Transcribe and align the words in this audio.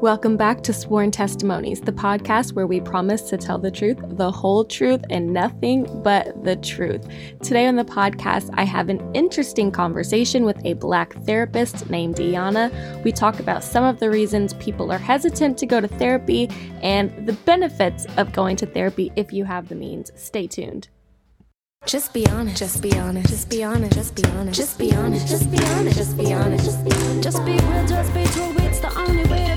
Welcome 0.00 0.36
back 0.36 0.62
to 0.62 0.72
Sworn 0.72 1.10
Testimonies, 1.10 1.80
the 1.80 1.92
podcast 1.92 2.52
where 2.52 2.66
we 2.66 2.80
promise 2.80 3.22
to 3.22 3.36
tell 3.36 3.58
the 3.58 3.70
truth, 3.70 3.98
the 4.02 4.30
whole 4.30 4.64
truth, 4.64 5.04
and 5.10 5.32
nothing 5.32 5.86
but 6.02 6.44
the 6.44 6.56
truth. 6.56 7.06
Today 7.42 7.66
on 7.66 7.76
the 7.76 7.84
podcast, 7.84 8.50
I 8.54 8.64
have 8.64 8.88
an 8.88 9.00
interesting 9.14 9.70
conversation 9.70 10.44
with 10.44 10.60
a 10.64 10.74
Black 10.74 11.14
therapist 11.24 11.90
named 11.90 12.16
Iyanna. 12.16 13.04
We 13.04 13.12
talk 13.12 13.40
about 13.40 13.64
some 13.64 13.84
of 13.84 14.00
the 14.00 14.10
reasons 14.10 14.54
people 14.54 14.92
are 14.92 14.98
hesitant 14.98 15.58
to 15.58 15.66
go 15.66 15.80
to 15.80 15.88
therapy 15.88 16.48
and 16.82 17.26
the 17.26 17.32
benefits 17.32 18.06
of 18.16 18.32
going 18.32 18.56
to 18.56 18.66
therapy 18.66 19.12
if 19.16 19.32
you 19.32 19.44
have 19.44 19.68
the 19.68 19.74
means. 19.74 20.12
Stay 20.14 20.46
tuned. 20.46 20.88
Just 21.86 22.12
be 22.12 22.26
honest. 22.26 22.58
Just 22.58 22.82
be 22.82 22.98
honest. 22.98 23.28
Just 23.28 23.48
be 23.48 23.62
honest. 23.62 23.94
Just 23.94 24.16
be 24.16 24.24
honest. 24.24 24.58
Just 24.58 24.78
be 24.78 24.92
honest. 24.92 25.28
Just 25.28 25.50
be 25.50 25.62
honest. 25.62 25.96
Just 25.96 26.16
be 26.18 26.32
honest. 26.32 26.64
Just 26.64 26.84
be 26.84 26.92
honest. 26.92 27.22
Just 27.22 27.44
be 27.44 27.52
real. 27.52 27.86
Just 27.86 28.14
be 28.14 28.24
true. 28.24 28.54
It's 28.66 28.80
the 28.80 28.98
only 28.98 29.24
way. 29.30 29.55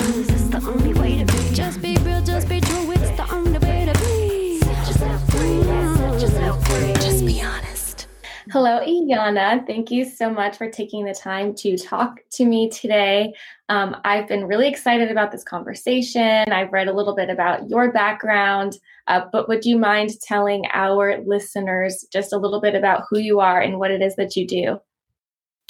Just 0.00 0.12
be 0.12 0.22
honest. 0.22 0.30
It's 0.30 0.48
the 0.48 0.70
only 0.70 0.94
way 0.94 1.18
to 1.18 1.24
be. 1.26 1.54
Just 1.54 1.82
be 1.82 1.96
real. 1.98 2.22
Just 2.22 2.48
be 2.48 2.60
true. 2.60 2.90
It's 2.92 3.16
the 3.18 3.34
only 3.34 3.58
way 3.58 3.84
to 3.84 3.98
be. 4.00 4.58
Set 4.60 4.88
yourself 4.88 5.30
free. 5.30 5.62
Set 5.62 6.20
yourself 6.20 6.68
free. 6.68 6.92
Just 6.94 7.26
be 7.26 7.42
honest. 7.42 8.08
Hello, 8.50 8.80
Iyanna. 8.80 9.66
Thank 9.66 9.90
you 9.90 10.04
so 10.04 10.30
much 10.30 10.56
for 10.56 10.70
taking 10.70 11.04
the 11.04 11.12
time 11.14 11.54
to 11.56 11.76
talk 11.76 12.20
to 12.32 12.46
me 12.46 12.70
today. 12.70 13.34
Um, 13.68 13.96
I've 14.04 14.26
been 14.26 14.46
really 14.46 14.68
excited 14.68 15.10
about 15.10 15.32
this 15.32 15.44
conversation. 15.44 16.50
I've 16.50 16.72
read 16.72 16.88
a 16.88 16.94
little 16.94 17.14
bit 17.14 17.28
about 17.28 17.68
your 17.68 17.92
background, 17.92 18.78
uh, 19.06 19.26
but 19.30 19.48
would 19.48 19.66
you 19.66 19.76
mind 19.78 20.18
telling 20.22 20.64
our 20.72 21.20
listeners 21.26 22.06
just 22.10 22.32
a 22.32 22.38
little 22.38 22.60
bit 22.60 22.74
about 22.74 23.04
who 23.10 23.18
you 23.18 23.40
are 23.40 23.60
and 23.60 23.78
what 23.78 23.90
it 23.90 24.00
is 24.00 24.16
that 24.16 24.34
you 24.34 24.46
do? 24.46 24.80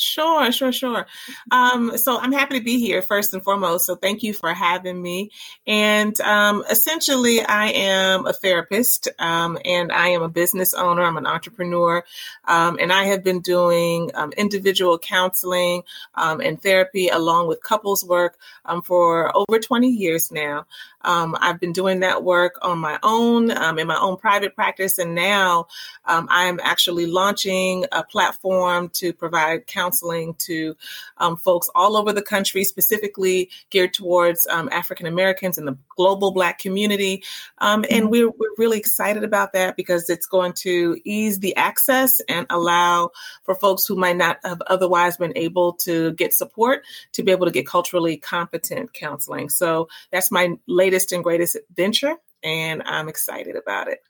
Sure, 0.01 0.51
sure, 0.51 0.73
sure. 0.73 1.07
Um, 1.51 1.97
so 1.99 2.19
I'm 2.19 2.33
happy 2.33 2.59
to 2.59 2.65
be 2.65 2.81
here 2.81 3.03
first 3.03 3.35
and 3.35 3.45
foremost. 3.45 3.85
So 3.85 3.97
thank 3.97 4.23
you 4.23 4.33
for 4.33 4.55
having 4.55 5.01
me. 5.03 5.31
And 5.67 6.19
um, 6.23 6.65
essentially, 6.71 7.43
I 7.43 7.67
am 7.67 8.27
a 8.27 8.33
therapist 8.33 9.09
um, 9.19 9.59
and 9.65 9.93
I 9.93 10.09
am 10.09 10.23
a 10.23 10.29
business 10.29 10.73
owner. 10.73 11.03
I'm 11.03 11.19
an 11.19 11.27
entrepreneur. 11.27 12.03
Um, 12.47 12.79
and 12.81 12.91
I 12.93 13.05
have 13.05 13.23
been 13.23 13.41
doing 13.41 14.11
um, 14.15 14.33
individual 14.39 14.99
counseling 14.99 15.83
um, 16.15 16.41
and 16.41 16.61
therapy 16.63 17.09
along 17.09 17.49
with 17.49 17.63
couples 17.63 18.03
work 18.03 18.39
for 18.85 19.37
over 19.37 19.59
20 19.59 19.89
years 19.89 20.33
now. 20.33 20.67
Um, 21.03 21.37
I've 21.41 21.61
been 21.61 21.73
doing 21.73 22.01
that 22.01 22.23
work 22.23 22.59
on 22.63 22.79
my 22.79 22.99
own 23.03 23.51
um, 23.51 23.79
in 23.79 23.87
my 23.87 23.99
own 23.99 24.17
private 24.17 24.55
practice, 24.55 24.99
and 24.99 25.15
now 25.15 25.67
um, 26.05 26.29
I'm 26.31 26.61
actually 26.63 27.07
launching 27.07 27.87
a 27.93 28.03
platform 28.03 28.89
to 28.91 29.13
provide 29.13 29.67
counseling 29.67 30.35
to 30.35 30.77
um, 31.19 31.37
folks 31.37 31.69
all 31.75 31.97
over 31.97 32.13
the 32.13 32.23
country, 32.23 32.65
specifically 32.65 33.51
geared 33.71 33.95
towards 33.95 34.47
um, 34.49 34.69
African 34.73 35.07
Americans 35.07 35.59
and 35.59 35.67
the 35.67 35.77
global 35.97 36.33
Black 36.33 36.59
community. 36.59 37.23
Um, 37.59 37.85
and 37.91 38.05
mm-hmm. 38.05 38.11
we're, 38.11 38.31
we're 38.31 38.55
really 38.59 38.79
excited 38.79 39.25
about 39.25 39.53
that 39.53 39.77
because 39.77 40.09
it's 40.09 40.27
going 40.27 40.55
to 40.55 40.97
ease 41.05 41.41
the 41.41 41.55
access 41.57 42.21
and 42.29 42.47
allow 42.51 43.11
for 43.45 43.55
folks 43.55 43.87
who 43.87 43.97
might 43.97 44.17
not 44.17 44.39
have 44.45 44.63
otherwise 44.67 45.17
been 45.17 45.33
able 45.37 45.75
to 45.75 46.13
get 46.13 46.33
support 46.33 46.85
to 47.13 47.23
be 47.23 47.33
able 47.33 47.47
to 47.47 47.53
get 47.53 47.67
culturally 47.67 48.17
competent 48.17 48.93
counseling. 48.93 49.49
So 49.49 49.89
that's 50.11 50.31
my 50.31 50.57
latest 50.67 50.90
latest 50.91 51.13
and 51.13 51.23
greatest 51.23 51.57
venture, 51.77 52.17
and 52.43 52.83
I'm 52.85 53.09
excited 53.09 53.55
about 53.55 53.87
it. 53.89 54.01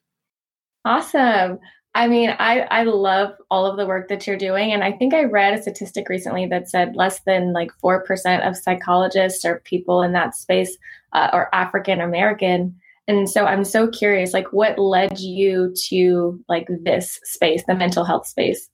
Awesome. 0.87 1.59
I 1.95 2.09
mean, 2.09 2.31
I, 2.31 2.61
I 2.61 2.85
love 2.85 3.33
all 3.51 3.67
of 3.67 3.77
the 3.77 3.85
work 3.85 4.09
that 4.09 4.27
you're 4.27 4.39
doing. 4.39 4.73
And 4.73 4.83
I 4.83 4.93
think 4.93 5.13
I 5.13 5.25
read 5.25 5.55
a 5.55 5.61
statistic 5.61 6.09
recently 6.09 6.47
that 6.47 6.71
said 6.71 6.97
less 6.97 7.21
than 7.27 7.53
like 7.53 7.71
4% 7.85 8.49
of 8.49 8.57
psychologists 8.57 9.45
or 9.45 9.61
people 9.65 10.01
in 10.01 10.13
that 10.13 10.35
space 10.35 10.75
uh, 11.13 11.29
are 11.33 11.51
African 11.53 12.01
American. 12.01 12.77
And 13.07 13.29
so 13.29 13.45
I'm 13.45 13.65
so 13.65 13.89
curious, 13.89 14.33
like, 14.33 14.53
what 14.53 14.79
led 14.79 15.19
you 15.19 15.75
to 15.89 16.43
like 16.49 16.69
this 16.83 17.19
space, 17.25 17.65
the 17.67 17.75
mental 17.75 18.05
health 18.05 18.27
space? 18.27 18.70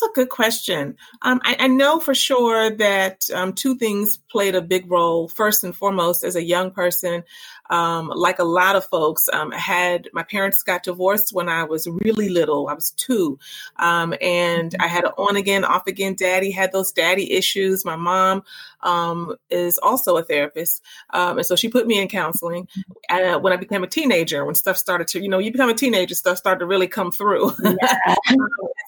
That's 0.00 0.12
a 0.12 0.14
good 0.14 0.30
question. 0.30 0.96
Um, 1.22 1.40
I, 1.44 1.56
I, 1.60 1.66
know 1.66 2.00
for 2.00 2.14
sure 2.14 2.70
that 2.70 3.28
um, 3.34 3.52
two 3.52 3.76
things 3.76 4.16
played 4.30 4.54
a 4.54 4.62
big 4.62 4.90
role. 4.90 5.28
First 5.28 5.62
and 5.62 5.76
foremost, 5.76 6.24
as 6.24 6.36
a 6.36 6.42
young 6.42 6.70
person, 6.70 7.22
um, 7.68 8.10
like 8.14 8.38
a 8.38 8.44
lot 8.44 8.76
of 8.76 8.84
folks, 8.86 9.28
um, 9.30 9.50
had 9.50 10.08
my 10.14 10.22
parents 10.22 10.62
got 10.62 10.84
divorced 10.84 11.34
when 11.34 11.50
I 11.50 11.64
was 11.64 11.86
really 11.86 12.30
little. 12.30 12.68
I 12.68 12.74
was 12.74 12.92
two, 12.92 13.38
um, 13.76 14.14
and 14.22 14.74
I 14.80 14.86
had 14.86 15.04
an 15.04 15.12
on 15.18 15.36
again, 15.36 15.64
off 15.64 15.86
again 15.86 16.14
daddy. 16.14 16.50
Had 16.50 16.72
those 16.72 16.92
daddy 16.92 17.32
issues. 17.32 17.84
My 17.84 17.96
mom 17.96 18.42
um, 18.82 19.36
is 19.50 19.78
also 19.78 20.16
a 20.16 20.22
therapist, 20.22 20.82
um, 21.10 21.38
and 21.38 21.46
so 21.46 21.56
she 21.56 21.68
put 21.68 21.86
me 21.86 22.00
in 22.00 22.08
counseling. 22.08 22.68
Uh, 23.08 23.38
when 23.38 23.52
I 23.52 23.56
became 23.56 23.82
a 23.82 23.86
teenager, 23.86 24.44
when 24.44 24.54
stuff 24.54 24.76
started 24.76 25.08
to, 25.08 25.20
you 25.20 25.28
know, 25.28 25.38
you 25.38 25.52
become 25.52 25.68
a 25.68 25.74
teenager, 25.74 26.14
stuff 26.14 26.38
started 26.38 26.60
to 26.60 26.66
really 26.66 26.88
come 26.88 27.10
through. 27.10 27.52
Yeah. 27.80 28.14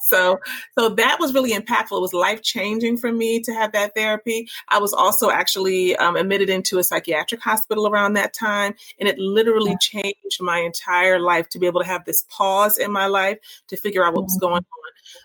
so, 0.09 0.39
so 0.77 0.89
that 0.89 1.17
was 1.19 1.33
really 1.33 1.51
impactful. 1.51 1.97
It 1.97 2.01
was 2.01 2.13
life 2.13 2.41
changing 2.41 2.97
for 2.97 3.11
me 3.11 3.39
to 3.41 3.53
have 3.53 3.71
that 3.71 3.95
therapy. 3.95 4.47
I 4.69 4.79
was 4.79 4.93
also 4.93 5.29
actually 5.29 5.95
um, 5.95 6.15
admitted 6.15 6.49
into 6.49 6.79
a 6.79 6.83
psychiatric 6.83 7.41
hospital 7.41 7.87
around 7.87 8.13
that 8.13 8.33
time, 8.33 8.75
and 8.99 9.07
it 9.09 9.17
literally 9.17 9.71
yeah. 9.71 9.77
changed 10.01 10.41
my 10.41 10.59
entire 10.59 11.19
life 11.19 11.49
to 11.49 11.59
be 11.59 11.65
able 11.65 11.81
to 11.81 11.87
have 11.87 12.05
this 12.05 12.23
pause 12.29 12.77
in 12.77 12.91
my 12.91 13.07
life 13.07 13.37
to 13.67 13.77
figure 13.77 14.05
out 14.05 14.13
what 14.13 14.23
was 14.23 14.33
mm-hmm. 14.33 14.45
going 14.45 14.65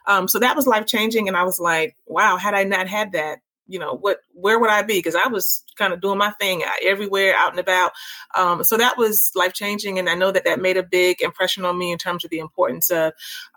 on. 0.06 0.16
Um, 0.18 0.28
so 0.28 0.38
that 0.38 0.56
was 0.56 0.66
life 0.66 0.86
changing, 0.86 1.28
and 1.28 1.36
I 1.36 1.44
was 1.44 1.60
like, 1.60 1.96
wow, 2.06 2.36
had 2.36 2.54
I 2.54 2.64
not 2.64 2.86
had 2.86 3.12
that, 3.12 3.40
you 3.68 3.78
know 3.78 3.94
what 3.94 4.18
where 4.32 4.58
would 4.58 4.70
i 4.70 4.82
be? 4.82 4.98
Because 4.98 5.14
i 5.14 5.28
was 5.28 5.62
kind 5.76 5.92
of 5.92 6.00
doing 6.00 6.18
my 6.18 6.30
thing 6.32 6.62
uh, 6.62 6.70
everywhere 6.82 7.34
out 7.36 7.50
and 7.50 7.60
about. 7.60 7.92
Um, 8.36 8.64
so 8.64 8.76
that 8.76 8.98
was 8.98 9.30
life 9.36 9.52
changing 9.52 9.98
and 9.98 10.08
i 10.08 10.14
know 10.14 10.32
that 10.32 10.44
that 10.44 10.60
made 10.60 10.76
a 10.76 10.82
big 10.82 11.20
impression 11.22 11.64
on 11.64 11.78
me 11.78 11.92
in 11.92 11.98
terms 11.98 12.24
of 12.24 12.30
the 12.30 12.38
importance 12.40 12.90
of 12.90 13.12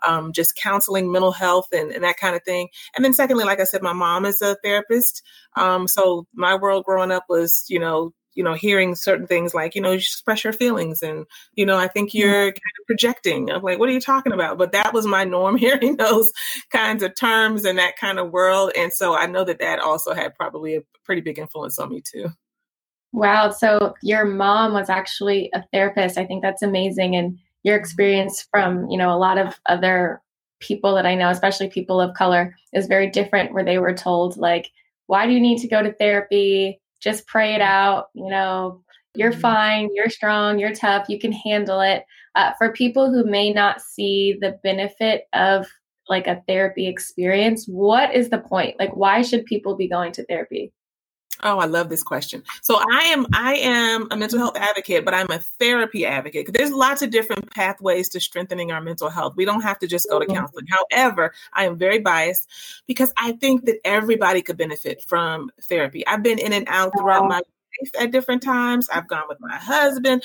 um, 0.06 0.32
just 0.32 0.56
counseling 0.56 1.10
mental 1.10 1.32
health 1.32 1.68
and, 1.72 1.90
and, 1.90 2.04
that 2.04 2.16
kind 2.16 2.34
of 2.34 2.42
thing. 2.42 2.68
And 2.94 3.04
then 3.04 3.12
secondly 3.12 3.44
like 3.44 3.60
i 3.60 3.64
said 3.64 3.82
my 3.82 3.92
mom 3.92 4.24
is 4.24 4.42
a 4.42 4.56
therapist. 4.56 5.22
Um, 5.56 5.88
so 5.88 6.26
my 6.34 6.54
world 6.54 6.84
growing 6.84 7.10
up 7.10 7.24
was 7.28 7.64
you 7.68 7.78
know 7.78 8.12
you 8.34 8.42
know, 8.42 8.54
hearing 8.54 8.94
certain 8.94 9.26
things 9.26 9.54
like, 9.54 9.74
you 9.74 9.80
know, 9.80 9.90
you 9.90 9.98
express 9.98 10.44
your 10.44 10.52
feelings 10.52 11.02
and, 11.02 11.26
you 11.54 11.66
know, 11.66 11.78
I 11.78 11.88
think 11.88 12.10
mm-hmm. 12.10 12.18
you're 12.18 12.44
kind 12.44 12.54
of 12.80 12.86
projecting. 12.86 13.50
I'm 13.50 13.62
like, 13.62 13.78
what 13.78 13.88
are 13.88 13.92
you 13.92 14.00
talking 14.00 14.32
about? 14.32 14.58
But 14.58 14.72
that 14.72 14.92
was 14.92 15.06
my 15.06 15.24
norm 15.24 15.56
hearing 15.58 15.96
those 15.96 16.32
kinds 16.70 17.02
of 17.02 17.14
terms 17.14 17.64
and 17.64 17.78
that 17.78 17.96
kind 17.96 18.18
of 18.18 18.30
world. 18.30 18.72
And 18.76 18.92
so 18.92 19.14
I 19.14 19.26
know 19.26 19.44
that 19.44 19.60
that 19.60 19.80
also 19.80 20.14
had 20.14 20.34
probably 20.34 20.76
a 20.76 20.82
pretty 21.04 21.20
big 21.20 21.38
influence 21.38 21.78
on 21.78 21.90
me 21.90 22.02
too. 22.02 22.30
Wow. 23.12 23.50
So 23.50 23.94
your 24.02 24.24
mom 24.24 24.72
was 24.72 24.88
actually 24.88 25.50
a 25.54 25.62
therapist. 25.72 26.16
I 26.16 26.24
think 26.24 26.42
that's 26.42 26.62
amazing. 26.62 27.14
And 27.14 27.38
your 27.62 27.76
mm-hmm. 27.76 27.82
experience 27.82 28.46
from, 28.50 28.88
you 28.88 28.96
know, 28.96 29.14
a 29.14 29.18
lot 29.18 29.38
of 29.38 29.58
other 29.66 30.22
people 30.60 30.94
that 30.94 31.06
I 31.06 31.14
know, 31.14 31.28
especially 31.28 31.68
people 31.68 32.00
of 32.00 32.14
color, 32.14 32.56
is 32.72 32.86
very 32.86 33.10
different 33.10 33.52
where 33.52 33.64
they 33.64 33.78
were 33.78 33.94
told, 33.94 34.36
like, 34.36 34.70
why 35.06 35.26
do 35.26 35.32
you 35.32 35.40
need 35.40 35.58
to 35.58 35.68
go 35.68 35.82
to 35.82 35.92
therapy? 35.92 36.80
Just 37.02 37.26
pray 37.26 37.54
it 37.54 37.60
out. 37.60 38.06
You 38.14 38.30
know, 38.30 38.82
you're 39.14 39.32
mm-hmm. 39.32 39.40
fine, 39.40 39.88
you're 39.94 40.10
strong, 40.10 40.58
you're 40.58 40.74
tough, 40.74 41.08
you 41.08 41.18
can 41.18 41.32
handle 41.32 41.80
it. 41.80 42.04
Uh, 42.34 42.52
for 42.56 42.72
people 42.72 43.10
who 43.10 43.24
may 43.24 43.52
not 43.52 43.82
see 43.82 44.38
the 44.40 44.58
benefit 44.62 45.24
of 45.34 45.66
like 46.08 46.26
a 46.26 46.42
therapy 46.48 46.88
experience, 46.88 47.66
what 47.66 48.14
is 48.14 48.30
the 48.30 48.38
point? 48.38 48.78
Like, 48.78 48.96
why 48.96 49.22
should 49.22 49.44
people 49.44 49.76
be 49.76 49.88
going 49.88 50.12
to 50.12 50.24
therapy? 50.24 50.72
Oh, 51.44 51.58
I 51.58 51.66
love 51.66 51.88
this 51.88 52.02
question. 52.02 52.42
So 52.62 52.76
I 52.76 53.02
am 53.06 53.26
I 53.32 53.54
am 53.56 54.06
a 54.10 54.16
mental 54.16 54.38
health 54.38 54.56
advocate, 54.56 55.04
but 55.04 55.12
I'm 55.12 55.30
a 55.30 55.40
therapy 55.58 56.06
advocate. 56.06 56.52
There's 56.52 56.70
lots 56.70 57.02
of 57.02 57.10
different 57.10 57.50
pathways 57.50 58.08
to 58.10 58.20
strengthening 58.20 58.70
our 58.70 58.80
mental 58.80 59.10
health. 59.10 59.34
We 59.36 59.44
don't 59.44 59.62
have 59.62 59.78
to 59.80 59.88
just 59.88 60.08
go 60.08 60.20
to 60.20 60.26
mm-hmm. 60.26 60.36
counseling. 60.36 60.66
However, 60.68 61.32
I 61.52 61.66
am 61.66 61.76
very 61.78 61.98
biased 61.98 62.48
because 62.86 63.12
I 63.16 63.32
think 63.32 63.64
that 63.66 63.78
everybody 63.84 64.42
could 64.42 64.56
benefit 64.56 65.02
from 65.02 65.50
therapy. 65.62 66.06
I've 66.06 66.22
been 66.22 66.38
in 66.38 66.52
and 66.52 66.68
out 66.68 66.92
throughout 66.96 67.28
my 67.28 67.36
life 67.36 67.90
at 67.98 68.12
different 68.12 68.42
times. 68.42 68.88
I've 68.88 69.08
gone 69.08 69.24
with 69.28 69.40
my 69.40 69.56
husband 69.56 70.22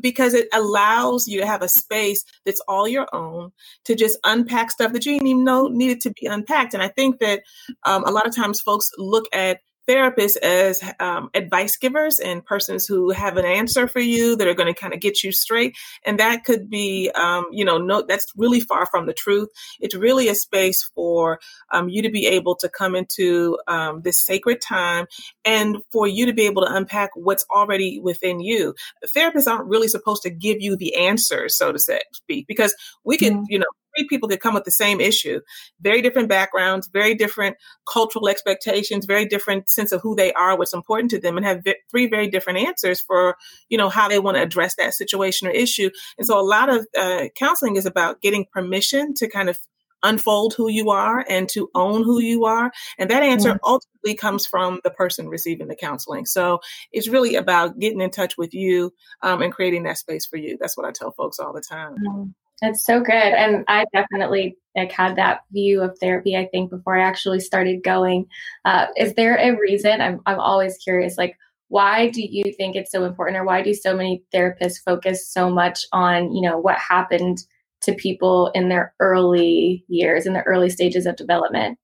because 0.00 0.34
it 0.34 0.48
allows 0.52 1.28
you 1.28 1.40
to 1.40 1.46
have 1.46 1.62
a 1.62 1.68
space 1.68 2.24
that's 2.44 2.60
all 2.66 2.88
your 2.88 3.06
own 3.14 3.52
to 3.84 3.94
just 3.94 4.18
unpack 4.24 4.70
stuff 4.72 4.92
that 4.92 5.06
you 5.06 5.12
didn't 5.12 5.28
even 5.28 5.44
know 5.44 5.68
needed 5.68 6.00
to 6.02 6.10
be 6.10 6.26
unpacked. 6.26 6.74
And 6.74 6.82
I 6.82 6.88
think 6.88 7.20
that 7.20 7.42
um, 7.84 8.04
a 8.04 8.10
lot 8.10 8.26
of 8.26 8.34
times 8.34 8.60
folks 8.60 8.90
look 8.98 9.26
at 9.32 9.60
therapists 9.88 10.36
as 10.38 10.82
um, 11.00 11.30
advice 11.34 11.76
givers 11.76 12.18
and 12.18 12.44
persons 12.44 12.86
who 12.86 13.10
have 13.10 13.36
an 13.36 13.44
answer 13.44 13.86
for 13.86 14.00
you 14.00 14.36
that 14.36 14.48
are 14.48 14.54
going 14.54 14.72
to 14.72 14.78
kind 14.78 14.94
of 14.94 15.00
get 15.00 15.22
you 15.22 15.32
straight. 15.32 15.76
And 16.04 16.18
that 16.18 16.44
could 16.44 16.68
be, 16.68 17.10
um, 17.14 17.46
you 17.52 17.64
know, 17.64 17.78
no, 17.78 18.04
that's 18.06 18.32
really 18.36 18.60
far 18.60 18.86
from 18.86 19.06
the 19.06 19.12
truth. 19.12 19.48
It's 19.80 19.94
really 19.94 20.28
a 20.28 20.34
space 20.34 20.82
for 20.94 21.40
um, 21.72 21.88
you 21.88 22.02
to 22.02 22.10
be 22.10 22.26
able 22.26 22.56
to 22.56 22.68
come 22.68 22.94
into 22.94 23.58
um, 23.66 24.02
this 24.02 24.24
sacred 24.24 24.60
time 24.60 25.06
and 25.44 25.78
for 25.92 26.06
you 26.06 26.26
to 26.26 26.32
be 26.32 26.46
able 26.46 26.64
to 26.64 26.74
unpack 26.74 27.10
what's 27.14 27.46
already 27.50 28.00
within 28.00 28.40
you. 28.40 28.74
Therapists 29.16 29.46
aren't 29.46 29.68
really 29.68 29.88
supposed 29.88 30.22
to 30.22 30.30
give 30.30 30.60
you 30.60 30.76
the 30.76 30.96
answers, 30.96 31.56
so 31.56 31.72
to 31.72 31.78
speak, 31.78 32.46
because 32.46 32.74
we 33.04 33.16
can, 33.16 33.34
mm-hmm. 33.34 33.44
you 33.48 33.58
know, 33.58 33.66
three 33.96 34.06
people 34.08 34.28
could 34.28 34.40
come 34.40 34.54
with 34.54 34.64
the 34.64 34.70
same 34.70 35.00
issue, 35.00 35.40
very 35.80 36.02
different 36.02 36.28
backgrounds, 36.28 36.88
very 36.92 37.14
different 37.14 37.56
cultural 37.90 38.28
expectations, 38.28 39.06
very 39.06 39.26
different 39.26 39.68
sense 39.70 39.92
of 39.92 40.00
who 40.02 40.14
they 40.14 40.32
are, 40.32 40.56
what's 40.56 40.74
important 40.74 41.10
to 41.10 41.20
them, 41.20 41.36
and 41.36 41.46
have 41.46 41.62
three 41.90 42.08
very 42.08 42.28
different 42.28 42.58
answers 42.60 43.00
for 43.00 43.36
you 43.68 43.78
know 43.78 43.88
how 43.88 44.08
they 44.08 44.18
want 44.18 44.36
to 44.36 44.42
address 44.42 44.74
that 44.76 44.94
situation 44.94 45.48
or 45.48 45.52
issue. 45.52 45.90
And 46.18 46.26
so 46.26 46.38
a 46.38 46.42
lot 46.42 46.68
of 46.68 46.86
uh, 46.98 47.24
counseling 47.36 47.76
is 47.76 47.86
about 47.86 48.20
getting 48.20 48.46
permission 48.52 49.14
to 49.14 49.28
kind 49.28 49.48
of 49.48 49.58
unfold 50.02 50.54
who 50.54 50.68
you 50.68 50.90
are 50.90 51.24
and 51.28 51.48
to 51.48 51.68
own 51.74 52.04
who 52.04 52.20
you 52.20 52.44
are. 52.44 52.70
And 52.98 53.10
that 53.10 53.22
answer 53.22 53.50
mm-hmm. 53.50 53.64
ultimately 53.64 54.14
comes 54.14 54.46
from 54.46 54.80
the 54.84 54.90
person 54.90 55.28
receiving 55.28 55.68
the 55.68 55.76
counseling. 55.76 56.26
So 56.26 56.60
it's 56.92 57.08
really 57.08 57.34
about 57.34 57.78
getting 57.78 58.00
in 58.00 58.10
touch 58.10 58.36
with 58.38 58.54
you 58.54 58.92
um, 59.22 59.42
and 59.42 59.52
creating 59.52 59.84
that 59.84 59.98
space 59.98 60.26
for 60.26 60.36
you. 60.36 60.58
That's 60.60 60.76
what 60.76 60.86
I 60.86 60.92
tell 60.92 61.12
folks 61.12 61.38
all 61.38 61.52
the 61.52 61.62
time. 61.62 61.94
Mm-hmm. 61.94 62.24
That's 62.62 62.84
so 62.84 63.00
good. 63.00 63.14
And 63.14 63.64
I 63.68 63.84
definitely 63.92 64.56
like 64.74 64.92
had 64.92 65.16
that 65.16 65.40
view 65.52 65.82
of 65.82 65.98
therapy, 65.98 66.36
I 66.36 66.46
think, 66.46 66.70
before 66.70 66.98
I 66.98 67.02
actually 67.02 67.40
started 67.40 67.82
going. 67.82 68.26
Uh, 68.64 68.86
is 68.96 69.14
there 69.14 69.36
a 69.36 69.58
reason? 69.58 70.00
I'm, 70.00 70.20
I'm 70.26 70.40
always 70.40 70.78
curious, 70.78 71.18
like, 71.18 71.36
why 71.68 72.08
do 72.08 72.22
you 72.22 72.52
think 72.56 72.76
it's 72.76 72.92
so 72.92 73.04
important 73.04 73.36
or 73.36 73.44
why 73.44 73.62
do 73.62 73.74
so 73.74 73.94
many 73.96 74.22
therapists 74.32 74.82
focus 74.84 75.28
so 75.28 75.50
much 75.50 75.84
on, 75.92 76.32
you 76.32 76.40
know, 76.40 76.58
what 76.58 76.78
happened 76.78 77.38
to 77.82 77.94
people 77.94 78.50
in 78.54 78.68
their 78.68 78.94
early 79.00 79.84
years, 79.88 80.26
in 80.26 80.32
the 80.32 80.42
early 80.42 80.70
stages 80.70 81.06
of 81.06 81.16
development. 81.16 81.78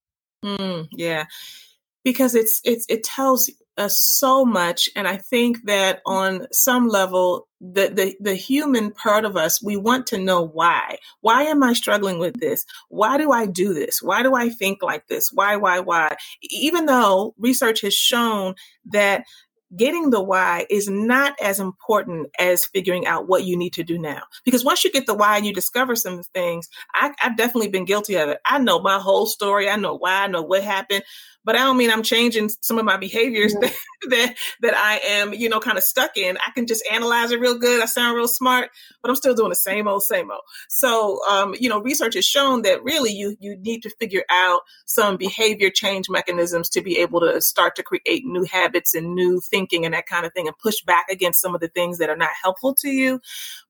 Mm, 0.44 0.88
yeah, 0.92 1.24
because 2.04 2.34
it's 2.34 2.60
it's 2.64 2.86
it 2.88 3.04
tells 3.04 3.50
us 3.78 4.00
so 4.00 4.44
much, 4.44 4.88
and 4.94 5.08
I 5.08 5.16
think 5.16 5.64
that 5.64 6.00
on 6.06 6.46
some 6.52 6.88
level, 6.88 7.48
the 7.60 7.88
the 7.88 8.16
the 8.20 8.34
human 8.34 8.92
part 8.92 9.24
of 9.24 9.36
us, 9.36 9.62
we 9.62 9.76
want 9.76 10.08
to 10.08 10.18
know 10.18 10.46
why. 10.46 10.98
Why 11.20 11.44
am 11.44 11.62
I 11.62 11.72
struggling 11.72 12.18
with 12.18 12.38
this? 12.40 12.64
Why 12.88 13.18
do 13.18 13.30
I 13.32 13.46
do 13.46 13.72
this? 13.72 14.02
Why 14.02 14.22
do 14.22 14.34
I 14.34 14.50
think 14.50 14.82
like 14.82 15.06
this? 15.06 15.30
Why 15.32 15.56
why 15.56 15.80
why? 15.80 16.16
Even 16.42 16.86
though 16.86 17.34
research 17.38 17.80
has 17.82 17.94
shown 17.94 18.54
that 18.86 19.24
getting 19.74 20.10
the 20.10 20.22
why 20.22 20.66
is 20.68 20.88
not 20.88 21.34
as 21.40 21.58
important 21.58 22.28
as 22.38 22.64
figuring 22.66 23.06
out 23.06 23.26
what 23.26 23.44
you 23.44 23.56
need 23.56 23.72
to 23.72 23.82
do 23.82 23.98
now. 23.98 24.22
Because 24.44 24.64
once 24.64 24.84
you 24.84 24.92
get 24.92 25.06
the 25.06 25.14
why 25.14 25.36
and 25.36 25.46
you 25.46 25.54
discover 25.54 25.96
some 25.96 26.22
things, 26.34 26.68
I, 26.94 27.12
have 27.18 27.36
definitely 27.36 27.68
been 27.68 27.86
guilty 27.86 28.16
of 28.16 28.28
it. 28.28 28.38
I 28.44 28.58
know 28.58 28.80
my 28.80 28.98
whole 28.98 29.26
story. 29.26 29.70
I 29.70 29.76
know 29.76 29.96
why. 29.96 30.24
I 30.24 30.26
know 30.26 30.42
what 30.42 30.62
happened 30.62 31.04
but 31.44 31.56
I 31.56 31.60
don't 31.60 31.76
mean 31.76 31.90
I'm 31.90 32.02
changing 32.02 32.50
some 32.60 32.78
of 32.78 32.84
my 32.84 32.96
behaviors 32.96 33.54
that, 33.54 33.74
that, 34.10 34.34
that 34.60 34.74
I 34.76 34.98
am, 34.98 35.34
you 35.34 35.48
know, 35.48 35.60
kind 35.60 35.78
of 35.78 35.84
stuck 35.84 36.16
in. 36.16 36.36
I 36.36 36.50
can 36.52 36.66
just 36.66 36.84
analyze 36.90 37.30
it 37.30 37.40
real 37.40 37.58
good. 37.58 37.82
I 37.82 37.86
sound 37.86 38.16
real 38.16 38.28
smart, 38.28 38.70
but 39.02 39.08
I'm 39.08 39.16
still 39.16 39.34
doing 39.34 39.48
the 39.48 39.56
same 39.56 39.88
old, 39.88 40.02
same 40.02 40.30
old. 40.30 40.42
So, 40.68 41.20
um, 41.28 41.54
you 41.58 41.68
know, 41.68 41.80
research 41.80 42.14
has 42.14 42.26
shown 42.26 42.62
that 42.62 42.82
really 42.82 43.12
you 43.12 43.36
you 43.40 43.56
need 43.56 43.82
to 43.82 43.90
figure 43.98 44.24
out 44.30 44.60
some 44.86 45.16
behavior 45.16 45.70
change 45.70 46.08
mechanisms 46.08 46.68
to 46.70 46.82
be 46.82 46.98
able 46.98 47.20
to 47.20 47.40
start 47.40 47.76
to 47.76 47.82
create 47.82 48.24
new 48.24 48.44
habits 48.44 48.94
and 48.94 49.14
new 49.14 49.40
thinking 49.40 49.84
and 49.84 49.94
that 49.94 50.06
kind 50.06 50.26
of 50.26 50.32
thing, 50.32 50.46
and 50.46 50.56
push 50.58 50.82
back 50.82 51.06
against 51.10 51.40
some 51.40 51.54
of 51.54 51.60
the 51.60 51.68
things 51.68 51.98
that 51.98 52.10
are 52.10 52.16
not 52.16 52.30
helpful 52.42 52.74
to 52.74 52.88
you. 52.88 53.20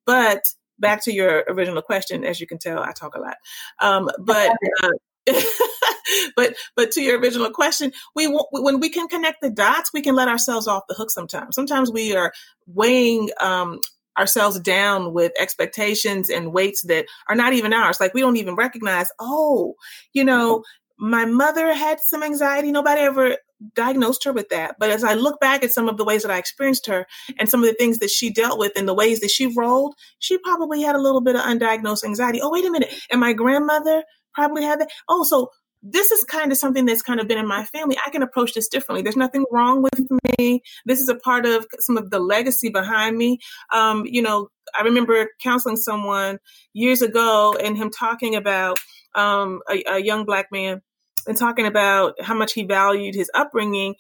But 0.04 0.44
back 0.78 1.02
to 1.04 1.12
your 1.12 1.44
original 1.48 1.82
question, 1.82 2.24
as 2.24 2.40
you 2.40 2.46
can 2.46 2.58
tell, 2.58 2.80
I 2.80 2.92
talk 2.92 3.14
a 3.14 3.20
lot. 3.20 3.36
Um, 3.78 4.10
but 4.18 4.50
uh, 4.82 4.90
but 6.36 6.54
but 6.76 6.90
to 6.92 7.00
your 7.00 7.18
original 7.18 7.50
question, 7.50 7.92
we 8.14 8.26
when 8.50 8.80
we 8.80 8.88
can 8.88 9.08
connect 9.08 9.40
the 9.40 9.50
dots, 9.50 9.90
we 9.92 10.02
can 10.02 10.14
let 10.14 10.28
ourselves 10.28 10.66
off 10.66 10.84
the 10.88 10.94
hook. 10.94 11.10
Sometimes, 11.10 11.54
sometimes 11.54 11.90
we 11.90 12.16
are 12.16 12.32
weighing 12.66 13.30
um, 13.40 13.80
ourselves 14.18 14.58
down 14.60 15.12
with 15.12 15.32
expectations 15.38 16.28
and 16.28 16.52
weights 16.52 16.82
that 16.82 17.06
are 17.28 17.36
not 17.36 17.52
even 17.52 17.72
ours. 17.72 17.98
Like 18.00 18.14
we 18.14 18.20
don't 18.20 18.36
even 18.36 18.56
recognize. 18.56 19.08
Oh, 19.18 19.74
you 20.12 20.24
know, 20.24 20.64
my 20.98 21.24
mother 21.24 21.72
had 21.74 22.00
some 22.00 22.22
anxiety. 22.22 22.72
Nobody 22.72 23.00
ever 23.00 23.36
diagnosed 23.74 24.24
her 24.24 24.32
with 24.32 24.48
that. 24.50 24.76
But 24.78 24.90
as 24.90 25.04
I 25.04 25.14
look 25.14 25.40
back 25.40 25.62
at 25.62 25.72
some 25.72 25.88
of 25.88 25.96
the 25.96 26.04
ways 26.04 26.22
that 26.22 26.30
I 26.30 26.38
experienced 26.38 26.86
her 26.86 27.06
and 27.38 27.48
some 27.48 27.62
of 27.62 27.68
the 27.68 27.74
things 27.74 27.98
that 27.98 28.10
she 28.10 28.30
dealt 28.30 28.58
with 28.58 28.72
and 28.76 28.88
the 28.88 28.94
ways 28.94 29.20
that 29.20 29.30
she 29.30 29.46
rolled, 29.46 29.94
she 30.18 30.38
probably 30.38 30.82
had 30.82 30.96
a 30.96 31.00
little 31.00 31.20
bit 31.20 31.36
of 31.36 31.42
undiagnosed 31.42 32.04
anxiety. 32.04 32.40
Oh, 32.42 32.50
wait 32.50 32.64
a 32.64 32.70
minute. 32.70 32.92
And 33.10 33.20
my 33.20 33.32
grandmother, 33.32 34.04
probably 34.34 34.62
had 34.62 34.80
that. 34.80 34.90
Oh, 35.08 35.24
so 35.24 35.50
this 35.82 36.12
is 36.12 36.22
kind 36.24 36.52
of 36.52 36.58
something 36.58 36.84
that's 36.86 37.02
kind 37.02 37.18
of 37.18 37.26
been 37.26 37.38
in 37.38 37.46
my 37.46 37.64
family. 37.64 37.96
I 38.06 38.10
can 38.10 38.22
approach 38.22 38.54
this 38.54 38.68
differently. 38.68 39.02
There's 39.02 39.16
nothing 39.16 39.44
wrong 39.50 39.82
with 39.82 40.08
me. 40.38 40.62
This 40.86 41.00
is 41.00 41.08
a 41.08 41.16
part 41.16 41.44
of 41.44 41.66
some 41.80 41.96
of 41.96 42.10
the 42.10 42.20
legacy 42.20 42.68
behind 42.68 43.18
me. 43.18 43.40
Um, 43.72 44.04
you 44.06 44.22
know, 44.22 44.48
I 44.78 44.82
remember 44.82 45.28
counseling 45.42 45.76
someone 45.76 46.38
years 46.72 47.02
ago 47.02 47.56
and 47.60 47.76
him 47.76 47.90
talking 47.90 48.36
about 48.36 48.78
um, 49.16 49.60
a, 49.68 49.82
a, 49.94 49.98
young 49.98 50.24
black 50.24 50.46
man 50.52 50.80
and 51.26 51.36
talking 51.36 51.66
about 51.66 52.14
how 52.22 52.34
much 52.34 52.52
he 52.52 52.64
valued 52.64 53.14
his 53.14 53.30
upbringing. 53.34 53.96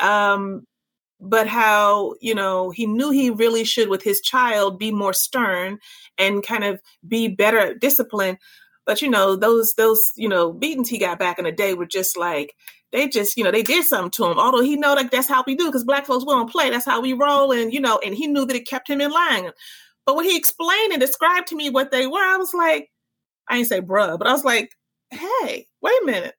Um, 0.00 0.66
but 1.18 1.46
how 1.46 2.14
you 2.20 2.34
know 2.34 2.68
he 2.68 2.86
knew 2.86 3.10
he 3.10 3.30
really 3.30 3.64
should 3.64 3.88
with 3.88 4.02
his 4.02 4.20
child 4.20 4.78
be 4.78 4.92
more 4.92 5.14
stern 5.14 5.78
and 6.18 6.44
kind 6.44 6.62
of 6.62 6.78
be 7.08 7.28
better 7.28 7.58
at 7.58 7.80
discipline 7.80 8.36
but 8.86 9.02
you 9.02 9.10
know, 9.10 9.36
those 9.36 9.74
those 9.74 10.12
you 10.14 10.28
know 10.28 10.52
beatings 10.52 10.88
he 10.88 10.98
got 10.98 11.18
back 11.18 11.38
in 11.38 11.44
the 11.44 11.52
day 11.52 11.74
were 11.74 11.86
just 11.86 12.16
like 12.16 12.54
they 12.92 13.08
just 13.08 13.36
you 13.36 13.44
know 13.44 13.50
they 13.50 13.62
did 13.62 13.84
something 13.84 14.12
to 14.12 14.30
him. 14.30 14.38
Although 14.38 14.62
he 14.62 14.76
know 14.76 14.94
like 14.94 15.10
that's 15.10 15.28
how 15.28 15.42
we 15.46 15.56
do 15.56 15.66
because 15.66 15.84
black 15.84 16.06
folks 16.06 16.24
we 16.24 16.32
don't 16.32 16.50
play. 16.50 16.70
That's 16.70 16.86
how 16.86 17.00
we 17.00 17.12
roll, 17.12 17.52
and 17.52 17.72
you 17.72 17.80
know, 17.80 18.00
and 18.04 18.14
he 18.14 18.28
knew 18.28 18.46
that 18.46 18.56
it 18.56 18.68
kept 18.68 18.88
him 18.88 19.00
in 19.00 19.10
line. 19.10 19.50
But 20.06 20.14
when 20.16 20.24
he 20.24 20.36
explained 20.36 20.92
and 20.92 21.00
described 21.00 21.48
to 21.48 21.56
me 21.56 21.68
what 21.68 21.90
they 21.90 22.06
were, 22.06 22.20
I 22.20 22.36
was 22.36 22.54
like, 22.54 22.88
I 23.48 23.58
ain't 23.58 23.66
say 23.66 23.80
bruh, 23.80 24.18
but 24.18 24.28
I 24.28 24.32
was 24.32 24.44
like, 24.44 24.70
hey, 25.10 25.66
wait 25.82 26.02
a 26.02 26.06
minute. 26.06 26.34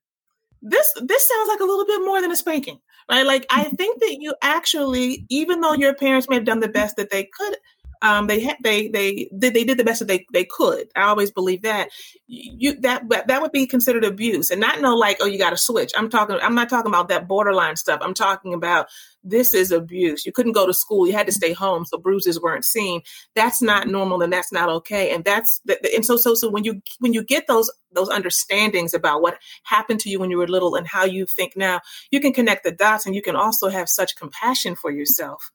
This 0.61 0.93
this 1.01 1.27
sounds 1.27 1.49
like 1.49 1.59
a 1.59 1.65
little 1.65 1.85
bit 1.85 1.99
more 1.99 2.21
than 2.21 2.31
a 2.31 2.35
spanking, 2.35 2.79
right? 3.11 3.25
Like 3.25 3.45
I 3.51 3.65
think 3.65 3.99
that 3.99 4.17
you 4.19 4.33
actually, 4.41 5.25
even 5.29 5.61
though 5.61 5.73
your 5.73 5.93
parents 5.93 6.29
may 6.29 6.35
have 6.35 6.45
done 6.45 6.61
the 6.61 6.69
best 6.69 6.95
that 6.95 7.09
they 7.11 7.25
could 7.25 7.57
um, 8.01 8.27
they 8.27 8.39
had 8.39 8.57
they 8.61 8.87
they 8.87 9.29
did 9.37 9.53
they 9.53 9.63
did 9.63 9.77
the 9.77 9.83
best 9.83 9.99
that 9.99 10.07
they 10.07 10.25
they 10.31 10.45
could. 10.45 10.87
I 10.95 11.03
always 11.03 11.31
believe 11.31 11.63
that 11.63 11.89
you 12.27 12.79
that 12.81 13.07
that 13.09 13.41
would 13.41 13.51
be 13.51 13.65
considered 13.67 14.03
abuse, 14.03 14.51
and 14.51 14.61
not 14.61 14.81
know 14.81 14.95
like 14.95 15.17
oh 15.21 15.25
you 15.25 15.37
got 15.37 15.51
to 15.51 15.57
switch. 15.57 15.91
I'm 15.97 16.09
talking. 16.09 16.37
I'm 16.41 16.55
not 16.55 16.69
talking 16.69 16.89
about 16.91 17.09
that 17.09 17.27
borderline 17.27 17.75
stuff. 17.75 17.99
I'm 18.01 18.13
talking 18.13 18.53
about 18.53 18.87
this 19.23 19.53
is 19.53 19.71
abuse. 19.71 20.25
You 20.25 20.31
couldn't 20.31 20.53
go 20.53 20.65
to 20.65 20.73
school. 20.73 21.07
You 21.07 21.13
had 21.13 21.27
to 21.27 21.33
stay 21.33 21.53
home, 21.53 21.85
so 21.85 21.97
bruises 21.97 22.41
weren't 22.41 22.65
seen. 22.65 23.01
That's 23.35 23.61
not 23.61 23.87
normal, 23.87 24.21
and 24.21 24.31
that's 24.31 24.51
not 24.51 24.69
okay. 24.69 25.13
And 25.13 25.23
that's 25.23 25.61
and 25.93 26.05
so 26.05 26.17
so 26.17 26.35
so 26.35 26.49
when 26.49 26.63
you 26.63 26.81
when 26.99 27.13
you 27.13 27.23
get 27.23 27.47
those 27.47 27.71
those 27.93 28.09
understandings 28.09 28.93
about 28.93 29.21
what 29.21 29.37
happened 29.63 29.99
to 30.01 30.09
you 30.09 30.19
when 30.19 30.29
you 30.29 30.37
were 30.37 30.47
little 30.47 30.75
and 30.75 30.87
how 30.87 31.05
you 31.05 31.25
think 31.25 31.53
now, 31.55 31.81
you 32.11 32.19
can 32.19 32.33
connect 32.33 32.63
the 32.63 32.71
dots, 32.71 33.05
and 33.05 33.15
you 33.15 33.21
can 33.21 33.35
also 33.35 33.69
have 33.69 33.89
such 33.89 34.15
compassion 34.15 34.75
for 34.75 34.91
yourself 34.91 35.51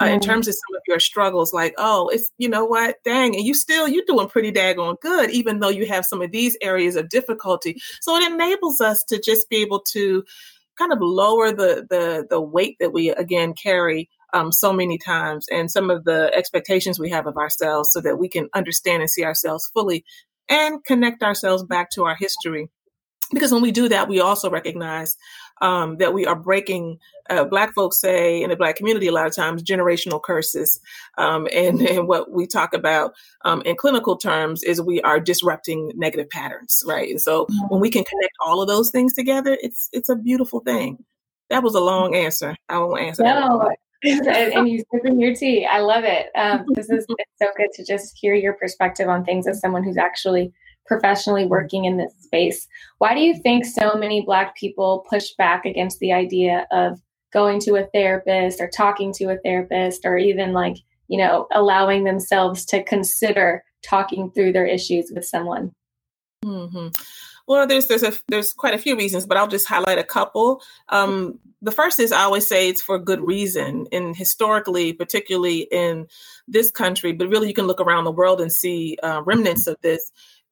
uh, 0.00 0.06
in 0.06 0.20
terms 0.20 0.48
of 0.48 0.54
some 0.54 0.76
of 0.76 0.82
your 0.88 1.00
struggles 1.00 1.52
like 1.52 1.74
oh 1.78 2.08
it's 2.08 2.30
you 2.38 2.48
know 2.48 2.64
what? 2.64 2.96
Dang 3.04 3.34
and 3.36 3.44
you 3.44 3.54
still 3.54 3.86
you're 3.86 4.04
doing 4.06 4.28
pretty 4.28 4.52
daggone 4.52 4.98
good 5.00 5.30
even 5.30 5.60
though 5.60 5.68
you 5.68 5.86
have 5.86 6.06
some 6.06 6.22
of 6.22 6.30
these 6.30 6.56
areas 6.62 6.96
of 6.96 7.08
difficulty. 7.08 7.80
So 8.00 8.16
it 8.16 8.32
enables 8.32 8.80
us 8.80 9.04
to 9.08 9.20
just 9.20 9.48
be 9.48 9.56
able 9.56 9.80
to 9.92 10.24
kind 10.78 10.92
of 10.92 10.98
lower 11.00 11.52
the 11.52 11.86
the 11.88 12.26
the 12.28 12.40
weight 12.40 12.76
that 12.80 12.92
we 12.92 13.10
again 13.10 13.52
carry 13.52 14.08
um, 14.32 14.52
so 14.52 14.72
many 14.72 14.96
times 14.96 15.46
and 15.50 15.70
some 15.70 15.90
of 15.90 16.04
the 16.04 16.32
expectations 16.34 16.98
we 16.98 17.10
have 17.10 17.26
of 17.26 17.36
ourselves 17.36 17.90
so 17.92 18.00
that 18.00 18.18
we 18.18 18.28
can 18.28 18.48
understand 18.54 19.02
and 19.02 19.10
see 19.10 19.24
ourselves 19.24 19.68
fully 19.74 20.04
and 20.48 20.84
connect 20.84 21.22
ourselves 21.22 21.64
back 21.64 21.90
to 21.90 22.04
our 22.04 22.14
history. 22.14 22.68
Because 23.32 23.52
when 23.52 23.62
we 23.62 23.70
do 23.70 23.88
that 23.88 24.08
we 24.08 24.20
also 24.20 24.50
recognize 24.50 25.16
um, 25.60 25.96
that 25.98 26.14
we 26.14 26.26
are 26.26 26.36
breaking. 26.36 26.98
Uh, 27.28 27.44
black 27.44 27.72
folks 27.74 28.00
say 28.00 28.42
in 28.42 28.50
the 28.50 28.56
black 28.56 28.74
community 28.74 29.06
a 29.06 29.12
lot 29.12 29.26
of 29.26 29.34
times 29.34 29.62
generational 29.62 30.20
curses, 30.20 30.80
um, 31.16 31.46
and, 31.54 31.80
and 31.88 32.08
what 32.08 32.32
we 32.32 32.46
talk 32.46 32.74
about 32.74 33.14
um, 33.44 33.62
in 33.62 33.76
clinical 33.76 34.16
terms 34.16 34.62
is 34.64 34.80
we 34.80 35.00
are 35.02 35.20
disrupting 35.20 35.92
negative 35.94 36.28
patterns, 36.28 36.82
right? 36.86 37.08
And 37.08 37.20
so 37.20 37.44
mm-hmm. 37.44 37.66
when 37.68 37.80
we 37.80 37.90
can 37.90 38.04
connect 38.04 38.32
all 38.44 38.60
of 38.60 38.68
those 38.68 38.90
things 38.90 39.14
together, 39.14 39.56
it's 39.62 39.88
it's 39.92 40.08
a 40.08 40.16
beautiful 40.16 40.60
thing. 40.60 41.04
That 41.50 41.62
was 41.62 41.74
a 41.74 41.80
long 41.80 42.14
answer. 42.14 42.56
I 42.68 42.78
won't 42.78 43.00
answer. 43.00 43.24
No, 43.24 43.70
and 44.02 44.68
you 44.68 44.82
sipping 44.92 45.20
your 45.20 45.34
tea. 45.34 45.66
I 45.66 45.80
love 45.80 46.04
it. 46.04 46.28
Um, 46.34 46.64
this 46.74 46.88
is 46.88 47.04
it's 47.08 47.30
so 47.40 47.48
good 47.56 47.68
to 47.74 47.84
just 47.84 48.16
hear 48.18 48.34
your 48.34 48.54
perspective 48.54 49.08
on 49.08 49.24
things 49.24 49.46
as 49.46 49.60
someone 49.60 49.84
who's 49.84 49.98
actually 49.98 50.52
professionally 50.90 51.46
working 51.46 51.84
in 51.84 51.96
this 51.96 52.12
space. 52.18 52.66
Why 52.98 53.14
do 53.14 53.20
you 53.20 53.38
think 53.38 53.64
so 53.64 53.94
many 53.94 54.22
Black 54.22 54.56
people 54.56 55.06
push 55.08 55.30
back 55.38 55.64
against 55.64 56.00
the 56.00 56.12
idea 56.12 56.66
of 56.72 57.00
going 57.32 57.60
to 57.60 57.76
a 57.76 57.86
therapist 57.94 58.60
or 58.60 58.68
talking 58.68 59.12
to 59.12 59.26
a 59.26 59.38
therapist 59.38 60.04
or 60.04 60.18
even 60.18 60.52
like, 60.52 60.78
you 61.06 61.16
know, 61.16 61.46
allowing 61.52 62.02
themselves 62.02 62.64
to 62.66 62.82
consider 62.82 63.62
talking 63.84 64.32
through 64.32 64.52
their 64.52 64.66
issues 64.66 65.12
with 65.14 65.24
someone? 65.24 65.70
Mm-hmm. 66.44 66.88
Well, 67.46 67.66
there's 67.68 67.86
there's 67.86 68.02
a 68.02 68.12
there's 68.28 68.52
quite 68.52 68.74
a 68.74 68.78
few 68.78 68.96
reasons, 68.96 69.26
but 69.26 69.36
I'll 69.36 69.48
just 69.48 69.68
highlight 69.68 69.98
a 69.98 70.04
couple. 70.04 70.60
Um, 70.88 71.38
the 71.62 71.72
first 71.72 72.00
is 72.00 72.10
I 72.10 72.22
always 72.22 72.46
say 72.46 72.68
it's 72.68 72.82
for 72.82 72.98
good 72.98 73.20
reason, 73.20 73.86
and 73.92 74.16
historically, 74.16 74.92
particularly 74.92 75.68
in 75.70 76.06
this 76.48 76.70
country, 76.70 77.12
but 77.12 77.28
really 77.28 77.48
you 77.48 77.54
can 77.54 77.66
look 77.66 77.80
around 77.80 78.04
the 78.04 78.12
world 78.12 78.40
and 78.40 78.52
see 78.52 78.98
uh, 79.02 79.22
remnants 79.24 79.66
of 79.66 79.76
this 79.82 80.10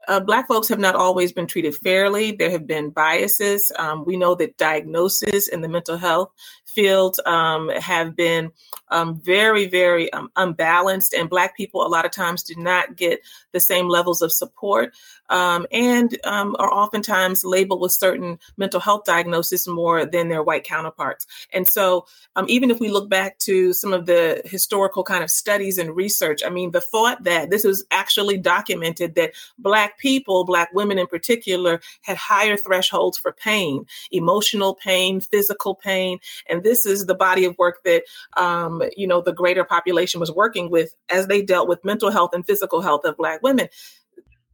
uh, 0.08 0.20
Black 0.20 0.48
folks 0.48 0.68
have 0.68 0.78
not 0.78 0.94
always 0.94 1.32
been 1.32 1.46
treated 1.46 1.76
fairly. 1.76 2.32
There 2.32 2.50
have 2.50 2.66
been 2.66 2.90
biases. 2.90 3.70
Um, 3.78 4.04
we 4.04 4.16
know 4.16 4.34
that 4.36 4.56
diagnosis 4.56 5.48
in 5.48 5.60
the 5.60 5.68
mental 5.68 5.98
health 5.98 6.32
field 6.68 7.18
um, 7.26 7.70
have 7.70 8.14
been 8.14 8.52
um, 8.90 9.20
very, 9.20 9.66
very 9.66 10.12
um, 10.12 10.30
unbalanced, 10.36 11.14
and 11.14 11.28
Black 11.28 11.56
people 11.56 11.86
a 11.86 11.88
lot 11.88 12.04
of 12.04 12.12
times 12.12 12.42
do 12.42 12.54
not 12.56 12.96
get 12.96 13.20
the 13.52 13.60
same 13.60 13.88
levels 13.88 14.22
of 14.22 14.32
support 14.32 14.94
um, 15.30 15.66
and 15.70 16.16
um, 16.24 16.56
are 16.58 16.72
oftentimes 16.72 17.44
labeled 17.44 17.80
with 17.80 17.92
certain 17.92 18.38
mental 18.56 18.80
health 18.80 19.04
diagnoses 19.04 19.68
more 19.68 20.04
than 20.04 20.28
their 20.28 20.42
white 20.42 20.64
counterparts. 20.64 21.26
And 21.52 21.66
so, 21.66 22.06
um, 22.36 22.46
even 22.48 22.70
if 22.70 22.80
we 22.80 22.88
look 22.88 23.08
back 23.08 23.38
to 23.40 23.72
some 23.72 23.92
of 23.92 24.06
the 24.06 24.42
historical 24.44 25.04
kind 25.04 25.22
of 25.22 25.30
studies 25.30 25.78
and 25.78 25.94
research, 25.94 26.42
I 26.44 26.50
mean, 26.50 26.70
the 26.70 26.80
thought 26.80 27.24
that 27.24 27.50
this 27.50 27.64
was 27.64 27.84
actually 27.90 28.38
documented 28.38 29.14
that 29.16 29.32
Black 29.58 29.98
people, 29.98 30.44
Black 30.44 30.72
women 30.72 30.98
in 30.98 31.06
particular, 31.06 31.80
had 32.02 32.16
higher 32.16 32.56
thresholds 32.56 33.18
for 33.18 33.32
pain, 33.32 33.86
emotional 34.10 34.74
pain, 34.74 35.20
physical 35.20 35.74
pain. 35.74 36.18
And 36.48 36.57
this 36.62 36.86
is 36.86 37.06
the 37.06 37.14
body 37.14 37.44
of 37.44 37.56
work 37.58 37.78
that, 37.84 38.04
um, 38.36 38.82
you 38.96 39.06
know, 39.06 39.20
the 39.20 39.32
greater 39.32 39.64
population 39.64 40.20
was 40.20 40.30
working 40.30 40.70
with 40.70 40.94
as 41.10 41.26
they 41.26 41.42
dealt 41.42 41.68
with 41.68 41.84
mental 41.84 42.10
health 42.10 42.30
and 42.34 42.46
physical 42.46 42.80
health 42.80 43.04
of 43.04 43.16
Black 43.16 43.42
women. 43.42 43.68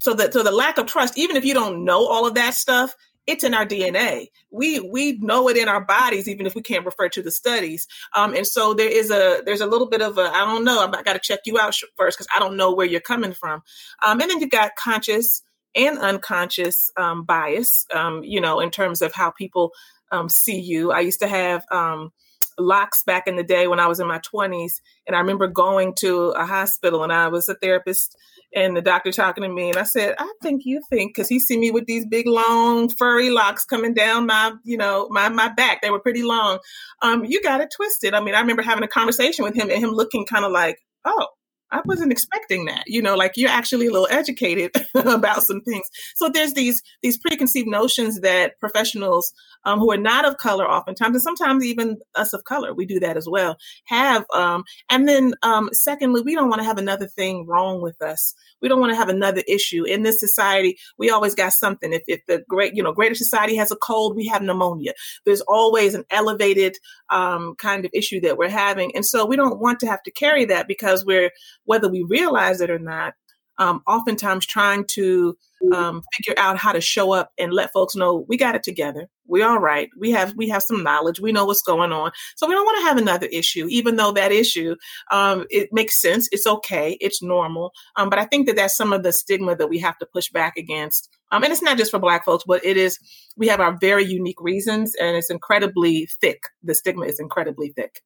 So 0.00 0.14
that 0.14 0.32
so 0.32 0.42
the 0.42 0.52
lack 0.52 0.78
of 0.78 0.86
trust 0.86 1.16
even 1.16 1.36
if 1.36 1.44
you 1.44 1.54
don't 1.54 1.84
know 1.84 2.06
all 2.06 2.26
of 2.26 2.34
that 2.34 2.54
stuff 2.54 2.94
it's 3.26 3.42
in 3.42 3.54
our 3.54 3.64
dna 3.64 4.26
we 4.50 4.80
we 4.80 5.18
know 5.18 5.48
it 5.48 5.56
in 5.56 5.68
our 5.68 5.82
bodies 5.82 6.28
even 6.28 6.46
if 6.46 6.54
we 6.54 6.62
can't 6.62 6.84
refer 6.84 7.08
to 7.08 7.22
the 7.22 7.30
studies. 7.30 7.86
Um, 8.14 8.34
and 8.34 8.46
so 8.46 8.74
there 8.74 8.88
is 8.88 9.10
a 9.10 9.42
there's 9.44 9.60
a 9.60 9.66
little 9.66 9.88
bit 9.88 10.02
of 10.02 10.18
a 10.18 10.22
i 10.22 10.44
don't 10.44 10.64
know 10.64 10.86
i 10.86 11.02
got 11.02 11.14
to 11.14 11.20
check 11.20 11.40
you 11.46 11.58
out 11.58 11.74
first 11.96 12.18
because 12.18 12.28
i 12.34 12.38
don't 12.38 12.56
know 12.56 12.72
where 12.72 12.86
you're 12.86 13.00
coming 13.00 13.32
from. 13.32 13.62
Um, 14.04 14.20
and 14.20 14.30
then 14.30 14.40
you've 14.40 14.50
got 14.50 14.76
conscious 14.76 15.42
and 15.74 15.98
unconscious 15.98 16.90
um, 16.96 17.24
bias 17.24 17.86
um, 17.94 18.22
you 18.22 18.40
know 18.40 18.60
in 18.60 18.70
terms 18.70 19.02
of 19.02 19.12
how 19.12 19.30
people 19.30 19.72
um, 20.14 20.28
see 20.28 20.60
you. 20.60 20.92
I 20.92 21.00
used 21.00 21.20
to 21.20 21.28
have 21.28 21.64
um, 21.70 22.12
locks 22.58 23.02
back 23.04 23.26
in 23.26 23.36
the 23.36 23.42
day 23.42 23.66
when 23.66 23.80
i 23.80 23.86
was 23.86 24.00
in 24.00 24.06
my 24.06 24.20
20s 24.20 24.80
and 25.06 25.16
i 25.16 25.18
remember 25.18 25.48
going 25.48 25.92
to 25.92 26.28
a 26.30 26.46
hospital 26.46 27.02
and 27.02 27.12
i 27.12 27.28
was 27.28 27.48
a 27.48 27.54
therapist 27.54 28.16
and 28.54 28.76
the 28.76 28.82
doctor 28.82 29.10
talking 29.10 29.42
to 29.42 29.48
me 29.48 29.70
and 29.70 29.78
i 29.78 29.82
said 29.82 30.14
i 30.18 30.32
think 30.42 30.62
you 30.64 30.80
think 30.88 31.14
because 31.14 31.28
he 31.28 31.40
see 31.40 31.58
me 31.58 31.70
with 31.70 31.86
these 31.86 32.06
big 32.06 32.26
long 32.26 32.88
furry 32.88 33.30
locks 33.30 33.64
coming 33.64 33.92
down 33.92 34.26
my 34.26 34.52
you 34.62 34.76
know 34.76 35.08
my 35.10 35.28
my 35.28 35.48
back. 35.48 35.82
They 35.82 35.90
were 35.90 36.00
pretty 36.00 36.22
long. 36.22 36.58
Um 37.02 37.24
you 37.24 37.42
got 37.42 37.60
it 37.60 37.72
twisted. 37.74 38.14
I 38.14 38.20
mean 38.20 38.34
i 38.34 38.40
remember 38.40 38.62
having 38.62 38.84
a 38.84 38.88
conversation 38.88 39.44
with 39.44 39.56
him 39.56 39.70
and 39.70 39.82
him 39.82 39.90
looking 39.90 40.24
kind 40.24 40.44
of 40.44 40.52
like 40.52 40.78
oh 41.04 41.26
I 41.74 41.82
wasn't 41.84 42.12
expecting 42.12 42.66
that. 42.66 42.84
You 42.86 43.02
know, 43.02 43.16
like 43.16 43.32
you're 43.36 43.50
actually 43.50 43.88
a 43.88 43.90
little 43.90 44.08
educated 44.08 44.70
about 44.94 45.42
some 45.42 45.60
things. 45.62 45.86
So 46.14 46.28
there's 46.28 46.54
these 46.54 46.82
these 47.02 47.18
preconceived 47.18 47.68
notions 47.68 48.20
that 48.20 48.60
professionals 48.60 49.32
um, 49.64 49.78
who 49.78 49.90
are 49.90 49.96
not 49.96 50.24
of 50.24 50.38
color, 50.38 50.68
oftentimes, 50.70 51.16
and 51.16 51.22
sometimes 51.22 51.64
even 51.64 51.98
us 52.14 52.32
of 52.32 52.44
color, 52.44 52.74
we 52.74 52.86
do 52.86 53.00
that 53.00 53.16
as 53.16 53.28
well, 53.28 53.56
have. 53.86 54.24
Um, 54.34 54.64
and 54.90 55.08
then, 55.08 55.34
um, 55.42 55.70
secondly, 55.72 56.22
we 56.22 56.34
don't 56.34 56.48
want 56.48 56.60
to 56.60 56.66
have 56.66 56.78
another 56.78 57.06
thing 57.06 57.46
wrong 57.46 57.80
with 57.80 58.00
us. 58.02 58.34
We 58.60 58.68
don't 58.68 58.80
want 58.80 58.92
to 58.92 58.96
have 58.96 59.08
another 59.08 59.42
issue 59.46 59.84
in 59.84 60.02
this 60.02 60.20
society. 60.20 60.78
We 60.98 61.10
always 61.10 61.34
got 61.34 61.52
something. 61.52 61.92
If, 61.92 62.02
if 62.06 62.24
the 62.26 62.44
great, 62.48 62.74
you 62.74 62.82
know, 62.82 62.92
greater 62.92 63.14
society 63.14 63.56
has 63.56 63.70
a 63.70 63.76
cold, 63.76 64.16
we 64.16 64.26
have 64.26 64.42
pneumonia. 64.42 64.92
There's 65.24 65.42
always 65.42 65.94
an 65.94 66.04
elevated 66.10 66.76
um, 67.10 67.54
kind 67.56 67.84
of 67.84 67.90
issue 67.94 68.20
that 68.20 68.38
we're 68.38 68.48
having, 68.48 68.94
and 68.94 69.04
so 69.04 69.26
we 69.26 69.36
don't 69.36 69.60
want 69.60 69.80
to 69.80 69.86
have 69.86 70.02
to 70.04 70.10
carry 70.10 70.44
that 70.46 70.68
because 70.68 71.04
we're, 71.04 71.30
whether 71.64 71.88
we 71.88 72.04
realize 72.08 72.60
it 72.60 72.70
or 72.70 72.78
not, 72.78 73.14
um, 73.58 73.82
oftentimes 73.86 74.46
trying 74.46 74.84
to 74.88 75.36
um, 75.72 76.02
figure 76.12 76.34
out 76.38 76.58
how 76.58 76.72
to 76.72 76.80
show 76.80 77.12
up 77.12 77.30
and 77.38 77.52
let 77.52 77.72
folks 77.72 77.94
know 77.94 78.24
we 78.28 78.36
got 78.36 78.54
it 78.54 78.62
together. 78.62 79.08
We're 79.26 79.48
all 79.48 79.60
right. 79.60 79.88
We 79.98 80.10
have 80.10 80.34
we 80.36 80.48
have 80.48 80.62
some 80.62 80.82
knowledge. 80.82 81.20
We 81.20 81.32
know 81.32 81.46
what's 81.46 81.62
going 81.62 81.92
on. 81.92 82.10
So 82.36 82.46
we 82.46 82.54
don't 82.54 82.64
want 82.64 82.78
to 82.78 82.88
have 82.88 82.98
another 82.98 83.26
issue, 83.26 83.66
even 83.70 83.96
though 83.96 84.12
that 84.12 84.32
issue 84.32 84.74
um, 85.10 85.46
it 85.50 85.70
makes 85.72 86.00
sense. 86.00 86.28
It's 86.32 86.46
okay. 86.46 86.98
It's 87.00 87.22
normal. 87.22 87.72
Um, 87.96 88.10
but 88.10 88.18
I 88.18 88.24
think 88.24 88.46
that 88.46 88.56
that's 88.56 88.76
some 88.76 88.92
of 88.92 89.02
the 89.02 89.12
stigma 89.12 89.56
that 89.56 89.68
we 89.68 89.78
have 89.78 89.96
to 89.98 90.06
push 90.06 90.30
back 90.30 90.56
against. 90.56 91.08
Um, 91.30 91.42
and 91.42 91.52
it's 91.52 91.62
not 91.62 91.78
just 91.78 91.90
for 91.90 91.98
Black 91.98 92.24
folks, 92.24 92.44
but 92.46 92.64
it 92.64 92.76
is. 92.76 92.98
We 93.36 93.48
have 93.48 93.60
our 93.60 93.76
very 93.80 94.04
unique 94.04 94.40
reasons, 94.40 94.94
and 95.00 95.16
it's 95.16 95.30
incredibly 95.30 96.08
thick. 96.20 96.42
The 96.62 96.74
stigma 96.74 97.06
is 97.06 97.18
incredibly 97.18 97.72
thick. 97.74 98.02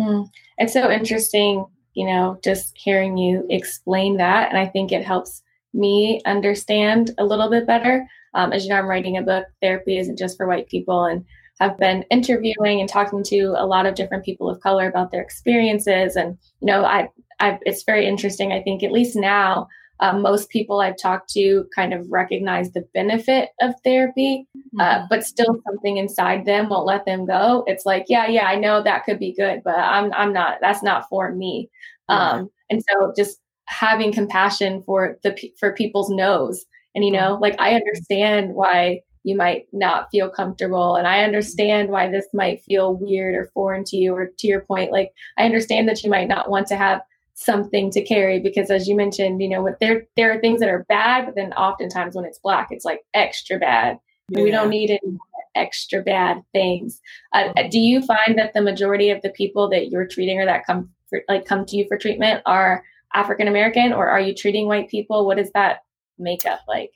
Mm. 0.00 0.28
It's 0.56 0.72
so 0.72 0.90
interesting 0.90 1.66
you 1.94 2.06
know, 2.06 2.38
just 2.44 2.72
hearing 2.76 3.16
you 3.16 3.46
explain 3.50 4.16
that. 4.18 4.48
And 4.48 4.58
I 4.58 4.66
think 4.66 4.92
it 4.92 5.04
helps 5.04 5.42
me 5.72 6.20
understand 6.26 7.12
a 7.18 7.24
little 7.24 7.48
bit 7.48 7.66
better. 7.66 8.06
Um, 8.34 8.52
as 8.52 8.64
you 8.64 8.70
know, 8.70 8.76
I'm 8.76 8.86
writing 8.86 9.16
a 9.16 9.22
book, 9.22 9.46
Therapy 9.60 9.98
Isn't 9.98 10.18
Just 10.18 10.36
for 10.36 10.46
White 10.46 10.68
People, 10.68 11.04
and 11.04 11.24
have 11.60 11.76
been 11.78 12.04
interviewing 12.10 12.80
and 12.80 12.88
talking 12.88 13.22
to 13.24 13.54
a 13.56 13.66
lot 13.66 13.86
of 13.86 13.94
different 13.94 14.24
people 14.24 14.48
of 14.48 14.60
color 14.60 14.88
about 14.88 15.10
their 15.10 15.20
experiences. 15.20 16.16
And, 16.16 16.38
you 16.60 16.66
know, 16.66 16.84
I, 16.84 17.08
I 17.38 17.58
it's 17.62 17.82
very 17.82 18.06
interesting. 18.06 18.52
I 18.52 18.62
think 18.62 18.82
at 18.82 18.92
least 18.92 19.14
now, 19.14 19.68
um, 20.00 20.22
most 20.22 20.48
people 20.48 20.80
I've 20.80 20.96
talked 20.96 21.30
to 21.30 21.66
kind 21.74 21.92
of 21.92 22.10
recognize 22.10 22.72
the 22.72 22.86
benefit 22.94 23.50
of 23.60 23.74
therapy, 23.84 24.46
uh, 24.78 24.82
mm-hmm. 24.82 25.06
but 25.10 25.24
still 25.24 25.60
something 25.66 25.98
inside 25.98 26.46
them 26.46 26.68
won't 26.68 26.86
let 26.86 27.04
them 27.04 27.26
go. 27.26 27.64
It's 27.66 27.84
like, 27.84 28.06
yeah, 28.08 28.26
yeah, 28.26 28.46
I 28.46 28.56
know 28.56 28.82
that 28.82 29.04
could 29.04 29.18
be 29.18 29.34
good, 29.34 29.62
but 29.62 29.76
I'm 29.76 30.12
I'm 30.14 30.32
not. 30.32 30.58
That's 30.60 30.82
not 30.82 31.08
for 31.08 31.32
me. 31.32 31.70
Um, 32.08 32.50
and 32.70 32.82
so 32.90 33.12
just 33.16 33.40
having 33.66 34.12
compassion 34.12 34.82
for 34.84 35.18
the 35.22 35.36
for 35.58 35.72
people's 35.72 36.10
no's, 36.10 36.64
and 36.94 37.04
you 37.04 37.12
know, 37.12 37.38
like 37.40 37.60
I 37.60 37.74
understand 37.74 38.54
why 38.54 39.02
you 39.22 39.36
might 39.36 39.66
not 39.70 40.08
feel 40.10 40.30
comfortable 40.30 40.96
and 40.96 41.06
i 41.06 41.22
understand 41.22 41.90
why 41.90 42.10
this 42.10 42.24
might 42.32 42.62
feel 42.62 42.94
weird 42.94 43.34
or 43.34 43.50
foreign 43.52 43.84
to 43.84 43.98
you 43.98 44.14
or 44.14 44.30
to 44.38 44.46
your 44.46 44.62
point 44.62 44.90
like 44.90 45.12
i 45.36 45.44
understand 45.44 45.86
that 45.86 46.02
you 46.02 46.08
might 46.08 46.26
not 46.26 46.48
want 46.48 46.66
to 46.66 46.74
have 46.74 47.02
something 47.40 47.90
to 47.90 48.04
carry 48.04 48.38
because 48.38 48.70
as 48.70 48.86
you 48.86 48.94
mentioned 48.94 49.40
you 49.40 49.48
know 49.48 49.74
there 49.80 50.06
there 50.14 50.30
are 50.30 50.38
things 50.40 50.60
that 50.60 50.68
are 50.68 50.84
bad 50.90 51.24
but 51.24 51.34
then 51.34 51.54
oftentimes 51.54 52.14
when 52.14 52.26
it's 52.26 52.38
black 52.38 52.68
it's 52.70 52.84
like 52.84 53.00
extra 53.14 53.58
bad. 53.58 53.98
Yeah. 54.28 54.42
we 54.44 54.50
don't 54.50 54.68
need 54.68 54.90
any 54.90 55.18
extra 55.54 56.02
bad 56.02 56.42
things. 56.52 57.00
Uh, 57.32 57.52
uh, 57.56 57.68
do 57.68 57.78
you 57.78 58.02
find 58.02 58.38
that 58.38 58.54
the 58.54 58.62
majority 58.62 59.10
of 59.10 59.20
the 59.22 59.30
people 59.30 59.68
that 59.70 59.88
you're 59.90 60.06
treating 60.06 60.38
or 60.38 60.46
that 60.46 60.66
come 60.66 60.90
for, 61.08 61.22
like 61.28 61.46
come 61.46 61.64
to 61.66 61.76
you 61.76 61.84
for 61.88 61.98
treatment 61.98 62.42
are 62.46 62.84
african 63.14 63.48
american 63.48 63.92
or 63.92 64.08
are 64.08 64.20
you 64.20 64.34
treating 64.34 64.68
white 64.68 64.88
people? 64.88 65.26
What 65.26 65.38
is 65.38 65.50
that 65.52 65.80
makeup 66.18 66.60
like 66.68 66.92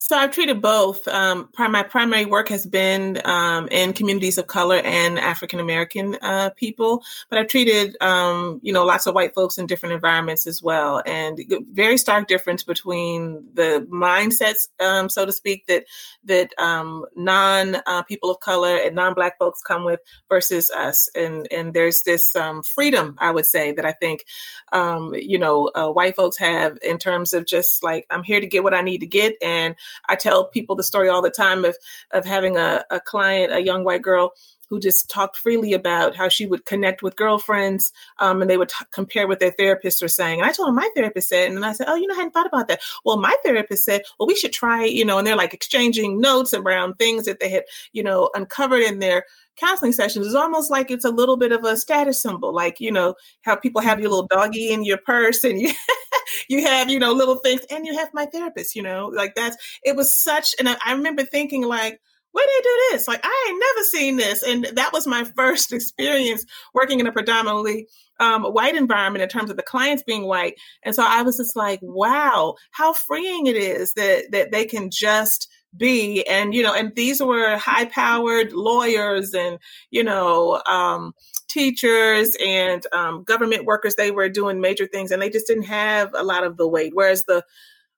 so 0.00 0.16
I've 0.16 0.30
treated 0.30 0.62
both. 0.62 1.06
Um, 1.08 1.48
my 1.58 1.82
primary 1.82 2.24
work 2.24 2.48
has 2.50 2.64
been 2.64 3.20
um, 3.24 3.66
in 3.68 3.92
communities 3.92 4.38
of 4.38 4.46
color 4.46 4.76
and 4.76 5.18
African 5.18 5.58
American 5.58 6.16
uh, 6.22 6.50
people, 6.50 7.02
but 7.28 7.38
I've 7.38 7.48
treated 7.48 7.96
um, 8.00 8.60
you 8.62 8.72
know 8.72 8.84
lots 8.84 9.06
of 9.08 9.14
white 9.14 9.34
folks 9.34 9.58
in 9.58 9.66
different 9.66 9.94
environments 9.94 10.46
as 10.46 10.62
well, 10.62 11.02
and 11.04 11.40
very 11.72 11.98
stark 11.98 12.28
difference 12.28 12.62
between 12.62 13.44
the 13.54 13.86
mindsets, 13.90 14.68
um, 14.80 15.08
so 15.08 15.26
to 15.26 15.32
speak, 15.32 15.66
that 15.66 15.84
that 16.24 16.52
um, 16.58 17.04
non 17.16 17.76
uh, 17.86 18.02
people 18.02 18.30
of 18.30 18.38
color 18.38 18.76
and 18.76 18.94
non 18.94 19.14
Black 19.14 19.36
folks 19.36 19.62
come 19.62 19.84
with 19.84 20.00
versus 20.28 20.70
us, 20.70 21.10
and 21.16 21.48
and 21.50 21.74
there's 21.74 22.02
this 22.02 22.36
um, 22.36 22.62
freedom 22.62 23.16
I 23.18 23.32
would 23.32 23.46
say 23.46 23.72
that 23.72 23.84
I 23.84 23.92
think 23.92 24.24
you 24.72 25.38
know 25.38 25.70
uh, 25.74 25.88
white 25.88 26.14
folks 26.14 26.38
have 26.38 26.78
in 26.82 26.98
terms 26.98 27.32
of 27.32 27.46
just 27.46 27.82
like 27.82 28.06
I'm 28.10 28.22
here 28.22 28.40
to 28.40 28.46
get 28.46 28.62
what 28.62 28.74
I 28.74 28.82
need 28.82 28.98
to 28.98 29.06
get 29.06 29.34
and 29.42 29.74
I 30.08 30.16
tell 30.16 30.46
people 30.46 30.76
the 30.76 30.82
story 30.82 31.08
all 31.08 31.22
the 31.22 31.30
time 31.30 31.64
of 31.64 31.76
of 32.12 32.24
having 32.24 32.56
a, 32.56 32.84
a 32.90 33.00
client, 33.00 33.52
a 33.52 33.60
young 33.60 33.84
white 33.84 34.02
girl 34.02 34.32
who 34.68 34.80
just 34.80 35.08
talked 35.08 35.36
freely 35.36 35.72
about 35.72 36.16
how 36.16 36.28
she 36.28 36.46
would 36.46 36.66
connect 36.66 37.02
with 37.02 37.16
girlfriends 37.16 37.92
um, 38.18 38.40
and 38.40 38.50
they 38.50 38.56
would 38.56 38.68
t- 38.68 38.84
compare 38.90 39.26
what 39.26 39.40
their 39.40 39.52
therapists 39.52 40.02
were 40.02 40.08
saying. 40.08 40.40
And 40.40 40.48
I 40.48 40.52
told 40.52 40.68
her 40.68 40.74
my 40.74 40.88
therapist 40.94 41.28
said, 41.28 41.50
and 41.50 41.64
I 41.64 41.72
said, 41.72 41.86
Oh, 41.88 41.94
you 41.94 42.06
know, 42.06 42.14
I 42.14 42.18
hadn't 42.18 42.32
thought 42.32 42.46
about 42.46 42.68
that. 42.68 42.80
Well, 43.04 43.18
my 43.18 43.34
therapist 43.44 43.84
said, 43.84 44.02
Well, 44.18 44.26
we 44.26 44.36
should 44.36 44.52
try, 44.52 44.84
you 44.84 45.04
know, 45.04 45.18
and 45.18 45.26
they're 45.26 45.36
like 45.36 45.54
exchanging 45.54 46.20
notes 46.20 46.54
around 46.54 46.94
things 46.94 47.24
that 47.24 47.40
they 47.40 47.48
had, 47.48 47.64
you 47.92 48.02
know, 48.02 48.30
uncovered 48.34 48.82
in 48.82 48.98
their 48.98 49.24
counseling 49.56 49.92
sessions. 49.92 50.26
It's 50.26 50.34
almost 50.34 50.70
like 50.70 50.90
it's 50.90 51.04
a 51.04 51.10
little 51.10 51.36
bit 51.36 51.52
of 51.52 51.64
a 51.64 51.76
status 51.76 52.22
symbol, 52.22 52.54
like, 52.54 52.80
you 52.80 52.92
know, 52.92 53.14
how 53.42 53.56
people 53.56 53.80
have 53.80 54.00
your 54.00 54.10
little 54.10 54.26
doggy 54.26 54.70
in 54.70 54.84
your 54.84 54.98
purse 54.98 55.44
and 55.44 55.60
you, 55.60 55.72
you 56.48 56.62
have, 56.62 56.90
you 56.90 56.98
know, 56.98 57.12
little 57.12 57.36
things 57.36 57.62
and 57.70 57.84
you 57.86 57.96
have 57.96 58.08
my 58.14 58.26
therapist, 58.26 58.76
you 58.76 58.82
know, 58.82 59.10
like 59.12 59.34
that's, 59.34 59.56
it 59.84 59.96
was 59.96 60.12
such, 60.12 60.54
and 60.58 60.68
I, 60.68 60.76
I 60.84 60.92
remember 60.92 61.24
thinking 61.24 61.62
like, 61.62 62.00
where 62.32 62.46
they 62.46 62.62
do 62.62 62.78
this? 62.90 63.08
Like 63.08 63.20
I 63.24 63.46
ain't 63.48 63.60
never 63.74 63.84
seen 63.84 64.16
this, 64.16 64.42
and 64.42 64.76
that 64.76 64.92
was 64.92 65.06
my 65.06 65.24
first 65.36 65.72
experience 65.72 66.44
working 66.74 67.00
in 67.00 67.06
a 67.06 67.12
predominantly 67.12 67.86
um, 68.20 68.44
white 68.44 68.74
environment 68.74 69.22
in 69.22 69.28
terms 69.28 69.50
of 69.50 69.56
the 69.56 69.62
clients 69.62 70.02
being 70.02 70.26
white. 70.26 70.54
And 70.84 70.94
so 70.94 71.04
I 71.06 71.22
was 71.22 71.36
just 71.36 71.56
like, 71.56 71.80
wow, 71.82 72.54
how 72.72 72.92
freeing 72.92 73.46
it 73.46 73.56
is 73.56 73.92
that 73.94 74.30
that 74.32 74.52
they 74.52 74.64
can 74.64 74.90
just 74.90 75.48
be 75.76 76.26
and 76.26 76.54
you 76.54 76.62
know 76.62 76.72
and 76.72 76.94
these 76.96 77.22
were 77.22 77.58
high 77.58 77.84
powered 77.84 78.52
lawyers 78.52 79.34
and 79.34 79.58
you 79.90 80.02
know 80.02 80.62
um, 80.66 81.12
teachers 81.48 82.34
and 82.44 82.86
um, 82.94 83.22
government 83.24 83.66
workers 83.66 83.94
they 83.94 84.10
were 84.10 84.30
doing 84.30 84.62
major 84.62 84.86
things 84.86 85.10
and 85.10 85.20
they 85.20 85.28
just 85.28 85.46
didn't 85.46 85.64
have 85.64 86.10
a 86.14 86.22
lot 86.22 86.42
of 86.42 86.56
the 86.56 86.66
weight 86.66 86.92
whereas 86.94 87.24
the 87.24 87.44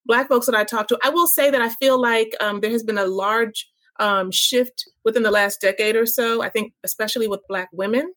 Black 0.06 0.28
folks 0.28 0.46
that 0.46 0.54
I 0.54 0.64
talked 0.64 0.88
to, 0.88 0.98
I 1.02 1.10
will 1.10 1.26
say 1.26 1.50
that 1.50 1.62
I 1.62 1.68
feel 1.68 2.00
like 2.00 2.34
um, 2.40 2.60
there 2.60 2.70
has 2.70 2.82
been 2.82 2.98
a 2.98 3.06
large 3.06 3.68
um, 4.00 4.30
shift 4.30 4.88
within 5.04 5.22
the 5.22 5.30
last 5.30 5.60
decade 5.60 5.94
or 5.94 6.06
so. 6.06 6.42
I 6.42 6.48
think, 6.48 6.72
especially 6.82 7.28
with 7.28 7.46
Black 7.48 7.68
women, 7.72 8.12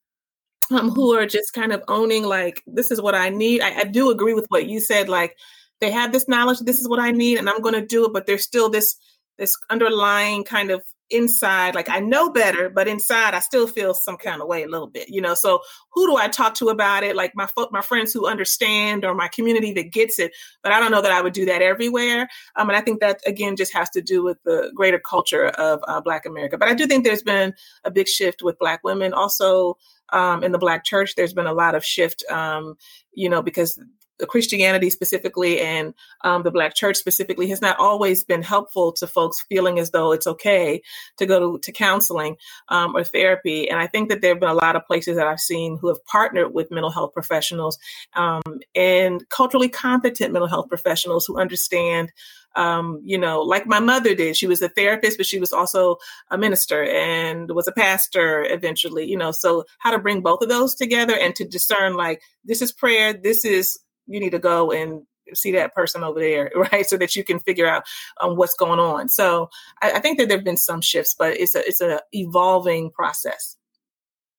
um, 0.71 0.89
who 0.89 1.13
are 1.13 1.25
just 1.25 1.53
kind 1.53 1.73
of 1.73 1.83
owning 1.87 2.23
like 2.23 2.63
this 2.65 2.89
is 2.89 3.01
what 3.01 3.13
I 3.13 3.29
need. 3.29 3.61
I, 3.61 3.81
I, 3.81 3.83
do 3.83 4.09
agree 4.09 4.33
with 4.33 4.45
what 4.47 4.67
you 4.67 4.79
said. 4.79 5.09
Like 5.09 5.37
they 5.81 5.91
have 5.91 6.11
this 6.11 6.27
knowledge, 6.27 6.59
this 6.59 6.79
is 6.79 6.87
what 6.87 6.99
I 6.99 7.11
need, 7.11 7.37
and 7.37 7.49
I'm 7.49 7.61
going 7.61 7.75
to 7.75 7.85
do 7.85 8.05
it. 8.05 8.13
But 8.13 8.25
there's 8.25 8.43
still 8.43 8.69
this 8.69 8.95
this 9.37 9.55
underlying 9.69 10.43
kind 10.43 10.71
of 10.71 10.83
inside 11.13 11.75
like 11.75 11.89
i 11.89 11.99
know 11.99 12.29
better 12.31 12.69
but 12.69 12.87
inside 12.87 13.33
i 13.33 13.39
still 13.39 13.67
feel 13.67 13.93
some 13.93 14.17
kind 14.17 14.41
of 14.41 14.47
way 14.47 14.63
a 14.63 14.67
little 14.67 14.87
bit 14.87 15.07
you 15.09 15.21
know? 15.21 15.35
So 15.35 15.61
who 15.91 16.07
do 16.07 16.17
i 16.17 16.27
talk 16.27 16.55
to 16.55 16.69
about 16.69 17.03
it? 17.03 17.15
Like 17.15 17.33
my 17.35 17.47
my 17.71 17.81
friends 17.81 18.11
who 18.11 18.27
understand 18.27 19.05
or 19.05 19.13
my 19.13 19.27
community 19.27 19.71
that 19.73 19.91
gets 19.91 20.19
it 20.19 20.33
but 20.61 20.71
i 20.71 20.79
don't 20.79 20.91
know 20.91 21.01
that 21.01 21.11
i 21.11 21.21
would 21.21 21.33
do 21.33 21.45
that 21.45 21.61
everywhere. 21.61 22.27
Um, 22.55 22.69
and 22.69 22.77
i 22.77 22.81
think 22.81 22.99
that 22.99 23.21
again 23.27 23.55
just 23.55 23.73
has 23.73 23.89
to 23.91 24.01
do 24.01 24.23
with 24.23 24.37
the 24.43 24.71
greater 24.75 24.99
culture 24.99 25.47
of 25.47 25.81
uh, 25.87 26.01
black 26.01 26.25
america. 26.25 26.57
But 26.57 26.69
i 26.69 26.73
do 26.73 26.87
think 26.87 27.03
there's 27.03 27.23
been 27.23 27.53
a 27.83 27.91
big 27.91 28.07
shift 28.07 28.41
with 28.41 28.59
black 28.59 28.83
women. 28.83 29.13
Also 29.13 29.77
um, 30.09 30.43
in 30.43 30.51
the 30.51 30.59
black 30.59 30.83
church 30.83 31.15
there's 31.15 31.33
been 31.33 31.47
a 31.47 31.53
lot 31.53 31.75
of 31.75 31.85
shift 31.85 32.23
um, 32.29 32.75
you 33.13 33.29
know 33.29 33.41
because 33.41 33.79
Christianity 34.27 34.89
specifically 34.89 35.59
and 35.59 35.93
um, 36.23 36.43
the 36.43 36.51
Black 36.51 36.75
church 36.75 36.97
specifically 36.97 37.49
has 37.49 37.61
not 37.61 37.79
always 37.79 38.23
been 38.23 38.41
helpful 38.41 38.91
to 38.93 39.07
folks 39.07 39.43
feeling 39.49 39.79
as 39.79 39.91
though 39.91 40.11
it's 40.11 40.27
okay 40.27 40.81
to 41.17 41.25
go 41.25 41.39
to, 41.39 41.59
to 41.59 41.71
counseling 41.71 42.37
um, 42.69 42.95
or 42.95 43.03
therapy. 43.03 43.69
And 43.69 43.79
I 43.79 43.87
think 43.87 44.09
that 44.09 44.21
there 44.21 44.31
have 44.31 44.39
been 44.39 44.49
a 44.49 44.53
lot 44.53 44.75
of 44.75 44.85
places 44.85 45.17
that 45.17 45.27
I've 45.27 45.39
seen 45.39 45.77
who 45.77 45.87
have 45.87 46.03
partnered 46.05 46.53
with 46.53 46.71
mental 46.71 46.91
health 46.91 47.13
professionals 47.13 47.77
um, 48.13 48.41
and 48.75 49.27
culturally 49.29 49.69
competent 49.69 50.31
mental 50.31 50.47
health 50.47 50.69
professionals 50.69 51.25
who 51.25 51.39
understand 51.39 52.11
um, 52.55 53.01
you 53.03 53.17
know, 53.17 53.41
like 53.41 53.65
my 53.65 53.79
mother 53.79 54.13
did. 54.13 54.37
She 54.37 54.47
was 54.47 54.61
a 54.61 54.69
therapist, 54.69 55.17
but 55.17 55.25
she 55.25 55.39
was 55.39 55.53
also 55.53 55.97
a 56.29 56.37
minister 56.37 56.83
and 56.83 57.49
was 57.49 57.67
a 57.67 57.71
pastor 57.71 58.45
eventually, 58.47 59.05
you 59.05 59.17
know. 59.17 59.31
So, 59.31 59.65
how 59.79 59.89
to 59.91 59.99
bring 59.99 60.21
both 60.21 60.43
of 60.43 60.49
those 60.49 60.75
together 60.75 61.17
and 61.17 61.35
to 61.35 61.45
discern, 61.45 61.95
like, 61.95 62.21
this 62.45 62.61
is 62.61 62.71
prayer, 62.71 63.13
this 63.13 63.43
is 63.43 63.79
you 64.07 64.19
need 64.19 64.31
to 64.31 64.39
go 64.39 64.71
and 64.71 65.03
see 65.33 65.51
that 65.53 65.73
person 65.73 66.03
over 66.03 66.19
there, 66.19 66.51
right? 66.71 66.85
So 66.85 66.97
that 66.97 67.15
you 67.15 67.23
can 67.23 67.39
figure 67.39 67.67
out 67.67 67.83
um, 68.21 68.35
what's 68.35 68.55
going 68.55 68.79
on. 68.79 69.09
So 69.09 69.49
I, 69.81 69.93
I 69.93 69.99
think 69.99 70.17
that 70.17 70.27
there 70.27 70.37
have 70.37 70.45
been 70.45 70.57
some 70.57 70.81
shifts, 70.81 71.15
but 71.17 71.37
it's 71.37 71.55
a 71.55 71.65
it's 71.67 71.81
a 71.81 72.01
evolving 72.11 72.91
process. 72.91 73.57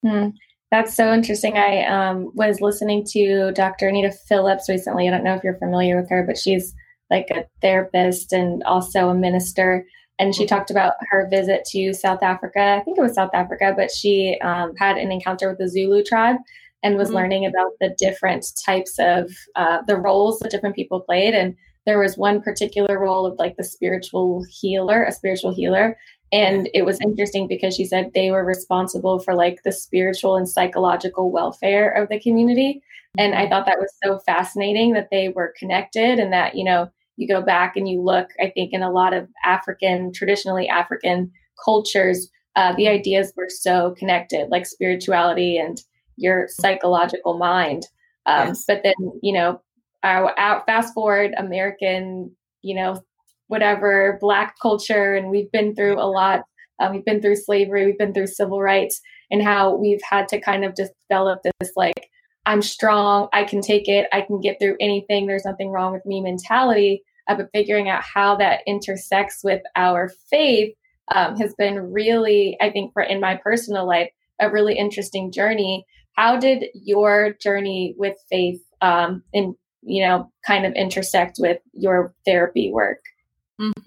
Hmm. 0.03 0.29
That's 0.71 0.97
so 0.97 1.13
interesting. 1.13 1.57
I 1.57 1.85
um, 1.85 2.33
was 2.35 2.61
listening 2.61 3.05
to 3.11 3.53
Dr. 3.53 3.89
Anita 3.89 4.11
Phillips 4.11 4.69
recently. 4.69 5.07
I 5.07 5.11
don't 5.13 5.23
know 5.23 5.35
if 5.35 5.45
you're 5.45 5.59
familiar 5.59 6.01
with 6.01 6.11
her, 6.11 6.25
but 6.27 6.37
she's 6.37 6.75
like 7.11 7.29
a 7.31 7.45
therapist 7.63 8.33
and 8.33 8.63
also 8.65 9.09
a 9.09 9.15
minister. 9.15 9.87
And 10.19 10.35
she 10.35 10.47
talked 10.47 10.73
about 10.73 10.95
her 11.11 11.29
visit 11.31 11.65
to 11.67 11.93
South 11.93 12.25
Africa. 12.25 12.61
I 12.61 12.81
think 12.83 12.99
it 12.99 13.03
was 13.03 13.15
South 13.15 13.31
Africa, 13.35 13.73
but 13.77 13.91
she 13.91 14.37
um, 14.43 14.75
had 14.77 14.97
an 14.97 15.13
encounter 15.13 15.49
with 15.49 15.59
the 15.59 15.69
Zulu 15.69 16.03
tribe 16.03 16.37
and 16.85 16.97
was 16.97 17.09
mm-hmm. 17.09 17.17
learning 17.17 17.47
about 17.47 17.73
the 17.81 17.95
different 17.99 18.47
types 18.65 18.97
of 19.01 19.33
uh, 19.57 19.79
the 19.89 19.97
roles 19.97 20.39
that 20.39 20.51
different 20.51 20.77
people 20.77 21.01
played. 21.01 21.35
And 21.35 21.57
there 21.87 21.99
was 21.99 22.17
one 22.17 22.43
particular 22.43 22.99
role 22.99 23.27
of 23.27 23.39
like 23.39 23.57
the 23.57 23.65
spiritual 23.65 24.45
healer, 24.49 25.03
a 25.03 25.11
spiritual 25.11 25.53
healer. 25.53 25.99
And 26.31 26.69
it 26.75 26.85
was 26.85 27.01
interesting 27.01 27.49
because 27.49 27.75
she 27.75 27.87
said 27.87 28.11
they 28.15 28.31
were 28.31 28.45
responsible 28.45 29.19
for 29.19 29.35
like 29.35 29.63
the 29.65 29.73
spiritual 29.73 30.37
and 30.37 30.49
psychological 30.49 31.31
welfare 31.33 31.91
of 31.91 32.09
the 32.11 32.21
community. 32.21 32.83
And 33.17 33.35
I 33.35 33.43
mm-hmm. 33.43 33.51
thought 33.51 33.67
that 33.67 33.81
was 33.81 33.93
so 34.05 34.19
fascinating 34.21 34.93
that 34.93 35.09
they 35.11 35.31
were 35.31 35.55
connected 35.59 36.19
and 36.19 36.33
that, 36.33 36.55
you 36.55 36.65
know, 36.65 36.91
you 37.17 37.29
go 37.29 37.41
back 37.41 37.77
and 37.77 37.89
you 37.89 38.03
look, 38.03 38.29
I 38.41 38.51
think, 38.51 38.73
in 38.73 38.83
a 38.83 38.91
lot 38.91 39.15
of 39.15 39.29
African, 39.45 40.13
traditionally 40.13 40.69
African 40.69 41.31
cultures, 41.65 42.29
uh, 42.57 42.75
the 42.77 42.89
ideas 42.89 43.33
were 43.37 43.49
so 43.49 43.95
connected, 43.97 44.49
like 44.51 44.67
spirituality 44.67 45.57
and 45.57 45.81
your 46.17 46.47
psychological 46.49 47.39
mind. 47.39 47.87
Um, 48.27 48.49
yes. 48.49 48.65
But 48.67 48.83
then, 48.83 48.95
you 49.23 49.33
know, 49.33 49.61
our, 50.03 50.35
fast 50.67 50.95
forward 50.95 51.35
American, 51.37 52.35
you 52.63 52.75
know, 52.75 53.03
whatever 53.49 54.19
black 54.21 54.57
culture, 54.61 55.15
and 55.15 55.31
we've 55.31 55.51
been 55.53 55.75
through 55.75 56.01
a 56.01 56.09
lot. 56.09 56.43
Um, 56.81 56.93
we've 56.93 57.05
been 57.05 57.23
through 57.23 57.37
slavery, 57.37 57.87
we've 57.87 57.99
been 57.99 58.13
through 58.15 58.27
civil 58.27 58.61
rights, 58.61 59.01
and 59.31 59.43
how 59.43 59.75
we've 59.77 60.03
had 60.09 60.29
to 60.29 60.41
kind 60.41 60.65
of 60.65 60.75
develop 60.75 61.41
this 61.43 61.71
like, 61.77 62.11
I'm 62.47 62.63
strong, 62.63 63.29
I 63.33 63.45
can 63.45 63.61
take 63.61 63.89
it, 63.89 64.09
I 64.13 64.23
can 64.23 64.41
get 64.41 64.59
through 64.59 64.77
anything, 64.81 65.27
there's 65.27 65.45
nothing 65.45 65.71
wrong 65.71 65.93
with 65.93 66.05
me 66.05 66.21
mentality. 66.21 67.03
Uh, 67.27 67.37
but 67.37 67.49
figuring 67.55 67.89
out 67.89 68.03
how 68.03 68.37
that 68.37 68.61
intersects 68.67 69.43
with 69.43 69.63
our 69.77 70.11
faith 70.31 70.75
um, 71.15 71.37
has 71.37 71.55
been 71.55 71.93
really, 71.93 72.57
I 72.61 72.71
think, 72.71 72.93
for 72.93 73.03
in 73.03 73.21
my 73.21 73.37
personal 73.37 73.87
life, 73.87 74.11
a 74.41 74.51
really 74.51 74.77
interesting 74.77 75.33
journey 75.33 75.87
how 76.15 76.39
did 76.39 76.67
your 76.75 77.35
journey 77.41 77.95
with 77.99 78.17
faith 78.31 78.61
um, 78.81 79.23
in 79.33 79.55
you 79.83 80.05
know 80.07 80.31
kind 80.47 80.65
of 80.65 80.73
intersect 80.75 81.37
with 81.39 81.59
your 81.73 82.15
therapy 82.25 82.71
work 82.73 83.01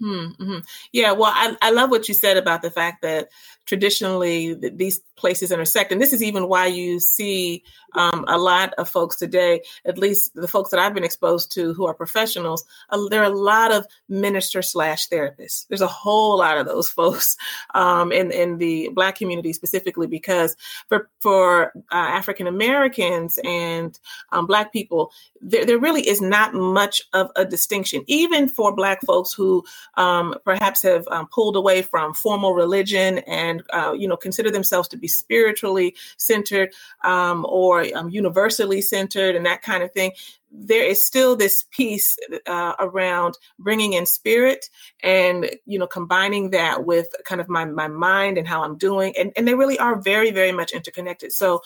Mm-hmm, 0.00 0.42
mm-hmm. 0.42 0.58
Yeah, 0.92 1.12
well, 1.12 1.32
I, 1.34 1.56
I 1.60 1.70
love 1.70 1.90
what 1.90 2.08
you 2.08 2.14
said 2.14 2.36
about 2.36 2.62
the 2.62 2.70
fact 2.70 3.02
that 3.02 3.30
traditionally 3.68 4.54
these 4.54 5.00
places 5.16 5.52
intersect. 5.52 5.92
And 5.92 6.00
this 6.00 6.14
is 6.14 6.22
even 6.22 6.48
why 6.48 6.66
you 6.66 6.98
see 7.00 7.62
um, 7.94 8.24
a 8.26 8.38
lot 8.38 8.72
of 8.74 8.88
folks 8.88 9.16
today, 9.16 9.62
at 9.84 9.98
least 9.98 10.34
the 10.34 10.48
folks 10.48 10.70
that 10.70 10.80
I've 10.80 10.94
been 10.94 11.04
exposed 11.04 11.52
to 11.52 11.74
who 11.74 11.86
are 11.86 11.92
professionals, 11.92 12.64
uh, 12.88 13.08
there 13.10 13.20
are 13.20 13.30
a 13.30 13.36
lot 13.36 13.72
of 13.72 13.86
minister 14.08 14.62
slash 14.62 15.08
therapists. 15.08 15.66
There's 15.68 15.82
a 15.82 15.86
whole 15.86 16.38
lot 16.38 16.56
of 16.56 16.66
those 16.66 16.88
folks 16.98 17.36
um, 17.74 18.10
in, 18.10 18.30
in 18.30 18.56
the 18.56 18.88
Black 18.94 19.16
community 19.16 19.52
specifically 19.52 20.06
because 20.06 20.56
for, 20.88 21.10
for 21.20 21.72
uh, 21.92 22.08
African 22.08 22.46
Americans 22.46 23.38
and 23.44 23.98
um, 24.32 24.46
Black 24.46 24.72
people, 24.72 25.12
there, 25.42 25.66
there 25.66 25.78
really 25.78 26.08
is 26.08 26.22
not 26.22 26.54
much 26.54 27.02
of 27.12 27.30
a 27.36 27.44
distinction, 27.44 28.02
even 28.06 28.48
for 28.48 28.74
Black 28.74 29.00
folks 29.02 29.32
who 29.32 29.64
um, 29.98 30.34
perhaps 30.44 30.82
have 30.82 31.06
um, 31.08 31.26
pulled 31.26 31.56
away 31.56 31.82
from 31.82 32.14
formal 32.14 32.54
religion 32.54 33.18
and, 33.18 33.62
uh, 33.72 33.92
you 33.92 34.06
know, 34.06 34.16
consider 34.16 34.50
themselves 34.50 34.88
to 34.88 34.96
be 34.96 35.08
spiritually 35.08 35.94
centered 36.16 36.72
um, 37.04 37.44
or 37.48 37.84
um, 37.96 38.08
universally 38.08 38.80
centered 38.80 39.34
and 39.34 39.44
that 39.44 39.60
kind 39.62 39.82
of 39.82 39.92
thing 39.92 40.12
there 40.50 40.84
is 40.84 41.04
still 41.04 41.36
this 41.36 41.64
piece 41.70 42.16
uh, 42.46 42.72
around 42.78 43.36
bringing 43.58 43.92
in 43.92 44.06
spirit 44.06 44.70
and 45.02 45.50
you 45.66 45.78
know 45.78 45.86
combining 45.86 46.50
that 46.50 46.86
with 46.86 47.08
kind 47.24 47.40
of 47.40 47.48
my, 47.48 47.64
my 47.64 47.88
mind 47.88 48.38
and 48.38 48.48
how 48.48 48.62
i'm 48.62 48.78
doing 48.78 49.12
and, 49.18 49.32
and 49.36 49.46
they 49.46 49.54
really 49.54 49.78
are 49.78 50.00
very 50.00 50.30
very 50.30 50.52
much 50.52 50.72
interconnected. 50.72 51.32
So 51.32 51.60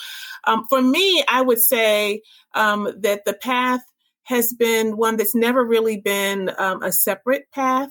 um, 0.45 0.67
for 0.69 0.83
me 0.83 1.25
i 1.29 1.41
would 1.41 1.63
say 1.63 2.23
um, 2.55 2.93
that 2.99 3.25
the 3.25 3.35
path 3.35 3.83
has 4.25 4.53
been 4.53 4.97
one 4.97 5.17
that's 5.17 5.35
never 5.35 5.65
really 5.65 5.97
been 5.97 6.51
um, 6.59 6.83
a 6.83 6.93
separate 6.93 7.51
path 7.53 7.91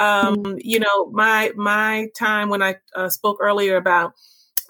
um, 0.00 0.56
you 0.58 0.80
know 0.80 1.10
my 1.10 1.52
my 1.56 2.08
time 2.16 2.48
when 2.48 2.62
i 2.62 2.76
uh, 2.96 3.08
spoke 3.08 3.38
earlier 3.40 3.76
about 3.76 4.14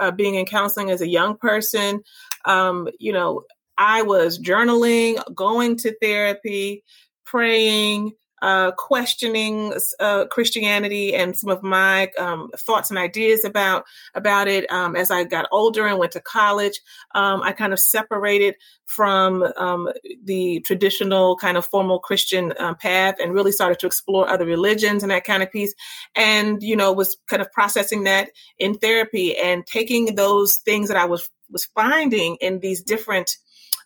uh, 0.00 0.10
being 0.10 0.34
in 0.34 0.46
counseling 0.46 0.90
as 0.90 1.02
a 1.02 1.08
young 1.08 1.36
person. 1.36 2.02
Um, 2.44 2.88
you 2.98 3.12
know, 3.12 3.44
I 3.78 4.02
was 4.02 4.38
journaling, 4.38 5.22
going 5.34 5.76
to 5.78 5.94
therapy, 6.00 6.82
praying, 7.24 8.12
uh, 8.42 8.72
questioning 8.72 9.72
uh, 9.98 10.26
Christianity 10.26 11.14
and 11.14 11.36
some 11.36 11.50
of 11.50 11.62
my 11.62 12.10
um, 12.18 12.50
thoughts 12.56 12.90
and 12.90 12.98
ideas 12.98 13.44
about 13.44 13.84
about 14.14 14.48
it. 14.48 14.70
Um, 14.70 14.96
as 14.96 15.10
I 15.10 15.24
got 15.24 15.48
older 15.52 15.86
and 15.86 15.98
went 15.98 16.12
to 16.12 16.20
college, 16.20 16.80
um, 17.14 17.42
I 17.42 17.52
kind 17.52 17.72
of 17.72 17.80
separated 17.80 18.54
from 18.86 19.44
um, 19.56 19.88
the 20.24 20.60
traditional 20.60 21.36
kind 21.36 21.56
of 21.56 21.66
formal 21.66 21.98
Christian 21.98 22.52
um, 22.58 22.74
path 22.76 23.16
and 23.20 23.32
really 23.32 23.52
started 23.52 23.78
to 23.80 23.86
explore 23.86 24.28
other 24.28 24.46
religions 24.46 25.02
and 25.02 25.10
that 25.12 25.24
kind 25.24 25.42
of 25.42 25.52
piece. 25.52 25.74
And 26.14 26.62
you 26.62 26.76
know, 26.76 26.92
was 26.92 27.16
kind 27.28 27.42
of 27.42 27.52
processing 27.52 28.04
that 28.04 28.30
in 28.58 28.74
therapy 28.78 29.36
and 29.36 29.66
taking 29.66 30.14
those 30.14 30.56
things 30.56 30.88
that 30.88 30.96
I 30.96 31.04
was 31.04 31.28
was 31.50 31.64
finding 31.74 32.36
in 32.40 32.60
these 32.60 32.82
different 32.82 33.36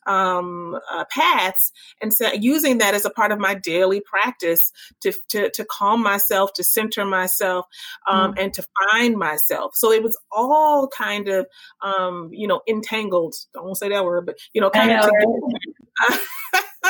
um, 0.06 0.78
uh, 0.90 1.04
paths 1.10 1.72
and 2.00 2.12
so 2.12 2.32
using 2.32 2.78
that 2.78 2.94
as 2.94 3.04
a 3.04 3.10
part 3.10 3.32
of 3.32 3.38
my 3.38 3.54
daily 3.54 4.00
practice 4.00 4.72
to, 5.00 5.12
to, 5.28 5.50
to 5.50 5.64
calm 5.64 6.02
myself, 6.02 6.52
to 6.54 6.64
center 6.64 7.04
myself, 7.04 7.66
um, 8.06 8.32
mm 8.32 8.34
and 8.36 8.52
to 8.52 8.64
find 8.90 9.16
myself. 9.16 9.76
So 9.76 9.92
it 9.92 10.02
was 10.02 10.18
all 10.32 10.88
kind 10.88 11.28
of, 11.28 11.46
um, 11.82 12.30
you 12.32 12.48
know, 12.48 12.62
entangled. 12.66 13.36
Don't 13.54 13.76
say 13.76 13.88
that 13.90 14.04
word, 14.04 14.26
but, 14.26 14.36
you 14.52 14.60
know, 14.60 14.70
kind 14.70 14.90
of. 14.90 15.08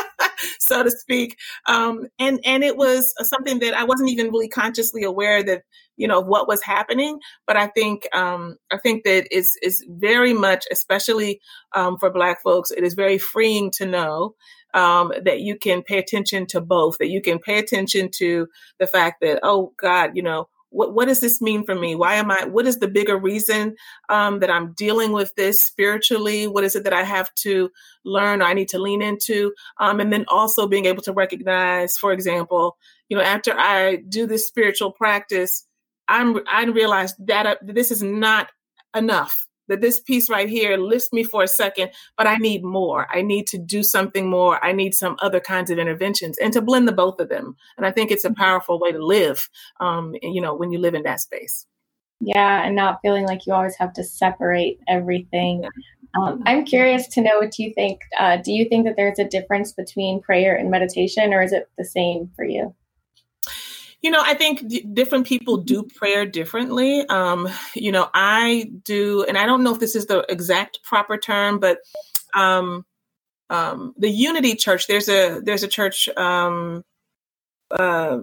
so 0.60 0.82
to 0.82 0.90
speak. 0.90 1.36
Um, 1.66 2.06
and 2.18 2.40
and 2.44 2.64
it 2.64 2.76
was 2.76 3.14
something 3.22 3.58
that 3.60 3.74
I 3.74 3.84
wasn't 3.84 4.10
even 4.10 4.28
really 4.28 4.48
consciously 4.48 5.02
aware 5.02 5.42
that 5.42 5.62
you 5.96 6.08
know 6.08 6.20
what 6.20 6.48
was 6.48 6.62
happening. 6.62 7.18
But 7.46 7.56
I 7.56 7.68
think 7.68 8.06
um, 8.14 8.56
I 8.72 8.78
think 8.78 9.04
that 9.04 9.26
it's 9.30 9.56
it's 9.62 9.84
very 9.88 10.32
much, 10.32 10.64
especially 10.70 11.40
um, 11.74 11.98
for 11.98 12.10
Black 12.10 12.42
folks, 12.42 12.70
it 12.70 12.84
is 12.84 12.94
very 12.94 13.18
freeing 13.18 13.70
to 13.72 13.86
know 13.86 14.34
um, 14.74 15.12
that 15.24 15.40
you 15.40 15.56
can 15.56 15.82
pay 15.82 15.98
attention 15.98 16.46
to 16.46 16.60
both, 16.60 16.98
that 16.98 17.08
you 17.08 17.22
can 17.22 17.38
pay 17.38 17.58
attention 17.58 18.10
to 18.16 18.48
the 18.78 18.86
fact 18.86 19.20
that, 19.22 19.38
oh 19.42 19.72
God, 19.80 20.10
you 20.14 20.22
know, 20.22 20.48
what, 20.74 20.92
what 20.92 21.06
does 21.06 21.20
this 21.20 21.40
mean 21.40 21.64
for 21.64 21.74
me? 21.74 21.94
Why 21.94 22.14
am 22.14 22.30
I, 22.30 22.44
what 22.44 22.66
is 22.66 22.78
the 22.78 22.88
bigger 22.88 23.16
reason 23.16 23.76
um, 24.08 24.40
that 24.40 24.50
I'm 24.50 24.72
dealing 24.72 25.12
with 25.12 25.34
this 25.36 25.60
spiritually? 25.60 26.46
What 26.46 26.64
is 26.64 26.74
it 26.74 26.84
that 26.84 26.92
I 26.92 27.04
have 27.04 27.32
to 27.36 27.70
learn 28.04 28.42
or 28.42 28.46
I 28.46 28.54
need 28.54 28.68
to 28.70 28.78
lean 28.78 29.00
into? 29.00 29.52
Um, 29.78 30.00
and 30.00 30.12
then 30.12 30.24
also 30.28 30.66
being 30.66 30.86
able 30.86 31.02
to 31.02 31.12
recognize, 31.12 31.96
for 31.96 32.12
example, 32.12 32.76
you 33.08 33.16
know, 33.16 33.22
after 33.22 33.52
I 33.56 34.02
do 34.08 34.26
this 34.26 34.48
spiritual 34.48 34.90
practice, 34.90 35.66
I'm, 36.08 36.40
I 36.50 36.64
realize 36.64 37.14
that 37.20 37.46
uh, 37.46 37.56
this 37.62 37.90
is 37.90 38.02
not 38.02 38.50
enough 38.96 39.46
that 39.68 39.80
this 39.80 40.00
piece 40.00 40.28
right 40.30 40.48
here 40.48 40.76
lifts 40.76 41.12
me 41.12 41.24
for 41.24 41.42
a 41.42 41.48
second, 41.48 41.90
but 42.16 42.26
I 42.26 42.36
need 42.36 42.64
more. 42.64 43.06
I 43.12 43.22
need 43.22 43.46
to 43.48 43.58
do 43.58 43.82
something 43.82 44.28
more. 44.28 44.64
I 44.64 44.72
need 44.72 44.94
some 44.94 45.16
other 45.20 45.40
kinds 45.40 45.70
of 45.70 45.78
interventions 45.78 46.38
and 46.38 46.52
to 46.52 46.62
blend 46.62 46.88
the 46.88 46.92
both 46.92 47.20
of 47.20 47.28
them. 47.28 47.56
And 47.76 47.86
I 47.86 47.90
think 47.90 48.10
it's 48.10 48.24
a 48.24 48.28
mm-hmm. 48.28 48.42
powerful 48.42 48.78
way 48.78 48.92
to 48.92 49.04
live, 49.04 49.48
um, 49.80 50.14
you 50.22 50.40
know, 50.40 50.54
when 50.54 50.72
you 50.72 50.78
live 50.78 50.94
in 50.94 51.02
that 51.04 51.20
space. 51.20 51.66
Yeah, 52.20 52.64
and 52.64 52.76
not 52.76 53.00
feeling 53.02 53.26
like 53.26 53.46
you 53.46 53.52
always 53.52 53.76
have 53.76 53.92
to 53.94 54.04
separate 54.04 54.78
everything. 54.88 55.64
Um, 56.18 56.42
I'm 56.46 56.64
curious 56.64 57.08
to 57.08 57.20
know 57.20 57.38
what 57.38 57.58
you 57.58 57.74
think. 57.74 58.00
Uh, 58.18 58.36
do 58.36 58.52
you 58.52 58.68
think 58.68 58.86
that 58.86 58.94
there's 58.96 59.18
a 59.18 59.28
difference 59.28 59.72
between 59.72 60.22
prayer 60.22 60.56
and 60.56 60.70
meditation, 60.70 61.34
or 61.34 61.42
is 61.42 61.52
it 61.52 61.68
the 61.76 61.84
same 61.84 62.30
for 62.36 62.44
you? 62.44 62.74
You 64.04 64.10
know, 64.10 64.20
I 64.22 64.34
think 64.34 64.68
d- 64.68 64.86
different 64.92 65.26
people 65.26 65.56
do 65.56 65.82
prayer 65.82 66.26
differently. 66.26 67.06
Um, 67.08 67.48
you 67.74 67.90
know, 67.90 68.10
I 68.12 68.70
do, 68.84 69.24
and 69.24 69.38
I 69.38 69.46
don't 69.46 69.64
know 69.64 69.72
if 69.72 69.80
this 69.80 69.96
is 69.96 70.04
the 70.04 70.26
exact 70.28 70.82
proper 70.82 71.16
term, 71.16 71.58
but 71.58 71.78
um, 72.34 72.84
um, 73.48 73.94
the 73.96 74.10
Unity 74.10 74.56
Church. 74.56 74.88
There's 74.88 75.08
a 75.08 75.40
there's 75.42 75.62
a 75.62 75.68
church. 75.68 76.10
Um, 76.18 76.84
uh, 77.70 78.18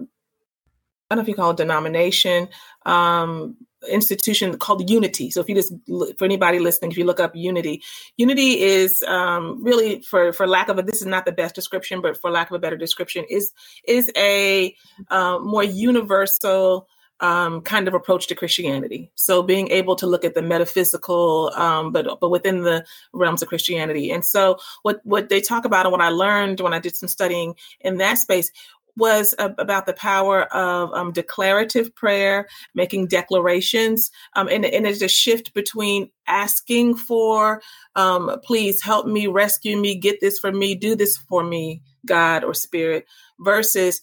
I 1.10 1.14
don't 1.14 1.16
know 1.16 1.22
if 1.22 1.26
you 1.26 1.34
call 1.34 1.50
it 1.50 1.56
denomination. 1.56 2.46
Um, 2.86 3.56
institution 3.90 4.56
called 4.58 4.88
Unity. 4.88 5.30
So 5.30 5.40
if 5.40 5.48
you 5.48 5.54
just 5.54 5.72
for 6.18 6.24
anybody 6.24 6.58
listening, 6.58 6.90
if 6.90 6.98
you 6.98 7.04
look 7.04 7.20
up 7.20 7.32
Unity, 7.34 7.82
Unity 8.16 8.60
is 8.60 9.02
um, 9.04 9.62
really 9.62 10.02
for 10.02 10.32
for 10.32 10.46
lack 10.46 10.68
of 10.68 10.78
a 10.78 10.82
this 10.82 11.00
is 11.00 11.06
not 11.06 11.24
the 11.24 11.32
best 11.32 11.54
description, 11.54 12.00
but 12.00 12.20
for 12.20 12.30
lack 12.30 12.50
of 12.50 12.54
a 12.54 12.58
better 12.58 12.76
description, 12.76 13.24
is 13.28 13.52
is 13.86 14.10
a 14.16 14.74
uh, 15.10 15.38
more 15.38 15.64
universal. 15.64 16.88
Um, 17.20 17.60
kind 17.60 17.86
of 17.86 17.94
approach 17.94 18.26
to 18.28 18.34
Christianity. 18.34 19.12
So 19.14 19.44
being 19.44 19.70
able 19.70 19.94
to 19.94 20.08
look 20.08 20.24
at 20.24 20.34
the 20.34 20.42
metaphysical, 20.42 21.52
um, 21.54 21.92
but 21.92 22.18
but 22.20 22.30
within 22.30 22.62
the 22.62 22.84
realms 23.12 23.42
of 23.42 23.48
Christianity. 23.48 24.10
And 24.10 24.24
so 24.24 24.58
what 24.82 25.00
what 25.04 25.28
they 25.28 25.40
talk 25.40 25.64
about 25.64 25.86
and 25.86 25.92
what 25.92 26.00
I 26.00 26.08
learned 26.08 26.58
when 26.58 26.74
I 26.74 26.80
did 26.80 26.96
some 26.96 27.08
studying 27.08 27.54
in 27.80 27.98
that 27.98 28.18
space 28.18 28.50
was 28.96 29.34
about 29.38 29.86
the 29.86 29.94
power 29.94 30.42
of 30.54 30.92
um, 30.92 31.12
declarative 31.12 31.94
prayer, 31.94 32.46
making 32.74 33.06
declarations, 33.06 34.10
um, 34.34 34.48
and, 34.48 34.64
and 34.64 34.86
it's 34.86 35.02
a 35.02 35.08
shift 35.08 35.54
between 35.54 36.10
asking 36.26 36.96
for, 36.96 37.62
um, 37.96 38.38
please 38.44 38.82
help 38.82 39.06
me, 39.06 39.26
rescue 39.26 39.76
me, 39.76 39.94
get 39.94 40.20
this 40.20 40.38
for 40.38 40.52
me, 40.52 40.74
do 40.74 40.94
this 40.94 41.16
for 41.16 41.42
me, 41.42 41.82
God 42.06 42.44
or 42.44 42.54
Spirit, 42.54 43.06
versus 43.40 44.02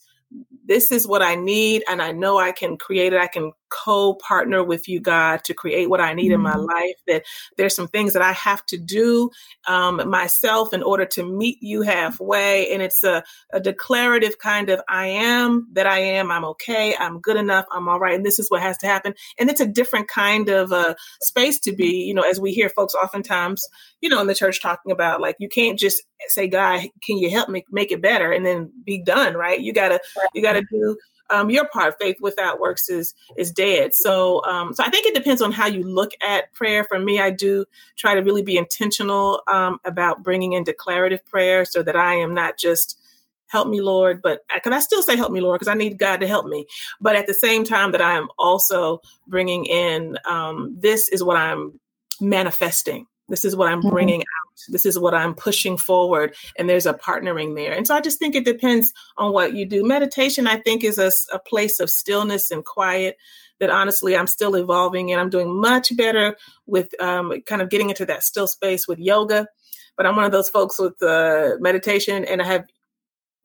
this 0.66 0.92
is 0.92 1.08
what 1.08 1.22
I 1.22 1.36
need, 1.36 1.84
and 1.90 2.02
I 2.02 2.12
know 2.12 2.40
I 2.40 2.52
can 2.52 2.78
create 2.78 3.14
it. 3.14 3.22
I 3.22 3.28
can 3.28 3.52
co 3.70 4.16
partner 4.16 4.64
with 4.64 4.88
you, 4.88 5.00
God, 5.00 5.44
to 5.46 5.54
create 5.54 5.90
what 5.90 6.02
I 6.02 6.14
need 6.14 6.32
mm-hmm. 6.32 6.34
in 6.36 6.42
my 6.42 6.54
mm-hmm. 6.54 6.66
life. 6.66 6.96
That 7.08 7.24
there's 7.58 7.76
some 7.76 7.88
things 7.88 8.14
that 8.14 8.22
I 8.22 8.34
have 8.34 8.66
to 8.68 8.78
do 8.78 9.30
um, 9.68 10.10
myself 10.10 10.74
in 10.74 10.84
order 10.84 11.06
to 11.06 11.24
meet 11.24 11.58
you 11.62 11.82
halfway. 11.82 12.72
And 12.74 12.82
it's 12.82 13.04
a, 13.04 13.24
a 13.54 13.60
declarative 13.60 14.40
kind 14.40 14.70
of 14.70 14.82
I 14.90 15.08
am 15.08 15.68
that 15.74 15.88
I 15.88 16.00
am, 16.00 16.32
I'm 16.32 16.46
okay, 16.46 16.96
I'm 17.00 17.20
good 17.20 17.38
enough, 17.38 17.66
I'm 17.72 17.88
all 17.88 18.00
right. 18.00 18.16
And 18.16 18.26
this 18.26 18.40
is 18.40 18.50
what 18.50 18.62
has 18.62 18.78
to 18.80 18.88
happen. 18.88 19.14
And 19.38 19.50
it's 19.50 19.62
a 19.62 19.68
different 19.68 20.08
kind 20.08 20.50
of 20.50 20.72
uh, 20.72 20.96
space 21.22 21.60
to 21.62 21.72
be, 21.72 22.04
you 22.04 22.14
know, 22.14 22.24
as 22.24 22.40
we 22.40 22.52
hear 22.52 22.70
folks 22.70 22.96
oftentimes, 22.96 23.68
you 24.02 24.10
know, 24.10 24.22
in 24.22 24.28
the 24.28 24.36
church 24.36 24.62
talking 24.62 24.92
about 24.92 25.22
like, 25.22 25.36
you 25.40 25.50
can't 25.50 25.80
just 25.80 26.04
say, 26.28 26.48
God, 26.48 26.82
can 27.04 27.18
you 27.18 27.30
help 27.30 27.50
me 27.50 27.66
make 27.72 27.92
it 27.92 28.02
better 28.02 28.32
and 28.32 28.46
then 28.46 28.72
be 28.86 29.02
done, 29.02 29.36
right? 29.36 29.60
You 29.60 29.74
gotta, 29.74 30.00
you 30.34 30.42
gotta 30.42 30.64
do 30.72 30.98
um, 31.30 31.50
your 31.50 31.68
part, 31.68 31.96
faith 32.00 32.18
without 32.22 32.60
works 32.60 32.90
is 32.90 33.14
is 33.38 33.52
dead. 33.52 33.94
So, 33.94 34.44
um, 34.46 34.74
so 34.74 34.84
I 34.84 34.90
think 34.90 35.06
it 35.06 35.14
depends 35.14 35.42
on 35.42 35.52
how 35.52 35.68
you 35.68 35.84
look 35.84 36.12
at 36.22 36.52
prayer. 36.54 36.84
For 36.84 37.00
me, 37.00 37.20
I 37.20 37.30
do 37.30 37.66
try 37.98 38.16
to 38.16 38.22
really 38.22 38.42
be 38.42 38.58
intentional 38.58 39.42
um, 39.48 39.80
about 39.86 40.24
bringing 40.24 40.54
in 40.54 40.64
declarative 40.64 41.26
prayer, 41.26 41.66
so 41.66 41.84
that 41.84 41.96
I 41.96 42.16
am 42.16 42.34
not 42.34 42.58
just 42.58 43.00
help 43.48 43.68
me, 43.68 43.82
Lord, 43.82 44.22
but 44.22 44.42
can 44.64 44.74
I 44.74 44.80
still 44.80 45.02
say 45.02 45.16
help 45.16 45.32
me, 45.32 45.42
Lord, 45.42 45.60
because 45.60 45.72
I 45.72 45.74
need 45.74 45.98
God 45.98 46.18
to 46.22 46.28
help 46.28 46.46
me. 46.46 46.68
But 47.02 47.16
at 47.16 47.26
the 47.26 47.34
same 47.34 47.64
time, 47.64 47.92
that 47.94 48.02
I 48.02 48.14
am 48.16 48.28
also 48.38 49.02
bringing 49.28 49.66
in 49.66 50.18
um, 50.28 50.76
this 50.80 51.10
is 51.10 51.24
what 51.24 51.36
I'm 51.36 51.80
manifesting 52.22 53.08
this 53.30 53.46
is 53.46 53.56
what 53.56 53.70
I'm 53.70 53.80
mm-hmm. 53.80 53.90
bringing 53.90 54.22
out. 54.22 54.62
This 54.68 54.86
is 54.86 55.00
what 55.00 55.14
I'm 55.14 55.34
pushing 55.34 55.78
forward. 55.78 56.36
And 56.58 56.70
there's 56.70 56.86
a 56.86 56.94
partnering 56.94 57.56
there. 57.56 57.74
And 57.74 57.88
so 57.88 57.96
I 57.96 58.02
just 58.02 58.20
think 58.20 58.36
it 58.36 58.46
depends 58.46 58.94
on 59.18 59.32
what 59.32 59.54
you 59.54 59.66
do. 59.66 59.86
Meditation, 59.86 60.48
I 60.48 60.58
think, 60.58 60.84
is 60.84 60.98
a, 60.98 61.12
a 61.34 61.40
place 61.40 61.80
of 61.80 61.90
stillness 61.90 62.52
and 62.52 62.66
quiet 62.66 63.18
that 63.60 63.70
honestly 63.70 64.16
I'm 64.16 64.28
still 64.28 64.56
evolving 64.56 65.12
and 65.12 65.20
I'm 65.20 65.30
doing 65.30 65.60
much 65.60 65.96
better 65.96 66.36
with 66.66 67.00
um, 67.02 67.34
kind 67.46 67.62
of 67.62 67.70
getting 67.70 67.90
into 67.90 68.06
that 68.06 68.24
still 68.24 68.48
space 68.48 68.88
with 68.88 69.00
yoga. 69.00 69.48
But 69.96 70.06
I'm 70.06 70.16
one 70.16 70.26
of 70.26 70.32
those 70.32 70.50
folks 70.50 70.80
with 70.80 71.02
uh, 71.04 71.56
meditation 71.60 72.24
and 72.26 72.42
I 72.42 72.46
have 72.46 72.66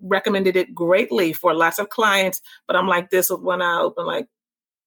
recommended 0.01 0.57
it 0.57 0.75
greatly 0.75 1.33
for 1.33 1.55
lots 1.55 1.79
of 1.79 1.89
clients. 1.89 2.41
But 2.67 2.77
I'm 2.77 2.87
like 2.87 3.11
this 3.11 3.31
with 3.31 3.41
one 3.41 3.63
eye 3.63 3.81
open, 3.81 4.07
like, 4.07 4.29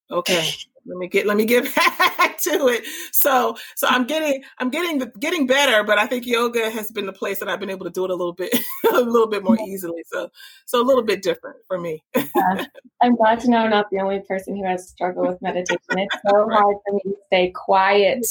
okay, 0.10 0.50
let 0.88 0.98
me 0.98 1.08
get 1.08 1.26
let 1.26 1.38
me 1.38 1.46
get 1.46 1.64
back 1.76 2.38
to 2.40 2.68
it. 2.68 2.86
So 3.12 3.58
so 3.76 3.88
i'm 3.88 4.06
getting 4.06 4.44
i'm 4.60 4.70
getting 4.70 5.00
getting 5.20 5.48
better 5.48 5.84
but 5.84 5.98
i 5.98 6.08
think 6.08 6.26
yoga 6.26 6.70
has 6.70 6.92
been 6.92 7.06
the 7.06 7.14
place 7.14 7.40
that 7.40 7.50
i've 7.50 7.60
been 7.60 7.70
able 7.70 7.86
to 7.86 7.92
do 7.92 8.06
it 8.06 8.12
a 8.12 8.16
little 8.16 8.34
bit 8.34 8.54
a 8.94 9.02
little 9.02 9.28
bit 9.28 9.44
more 9.44 9.58
easily. 9.68 10.04
So 10.08 10.30
so 10.66 10.82
a 10.82 10.86
little 10.86 11.04
bit 11.04 11.22
different 11.22 11.58
for 11.68 11.78
me. 11.78 12.04
Yeah. 12.36 12.66
i'm 13.02 13.16
glad 13.16 13.40
to 13.42 13.50
know 13.50 13.60
i'm 13.60 13.70
not 13.70 13.90
the 13.92 14.00
only 14.00 14.20
person 14.28 14.56
who 14.56 14.64
has 14.64 14.90
struggled 14.90 15.28
with 15.28 15.42
meditation. 15.42 15.80
It's 15.92 16.16
so 16.30 16.48
hard 16.50 16.78
for 16.86 16.94
me 16.94 17.00
to 17.04 17.16
stay 17.28 17.52
quiet 17.52 18.26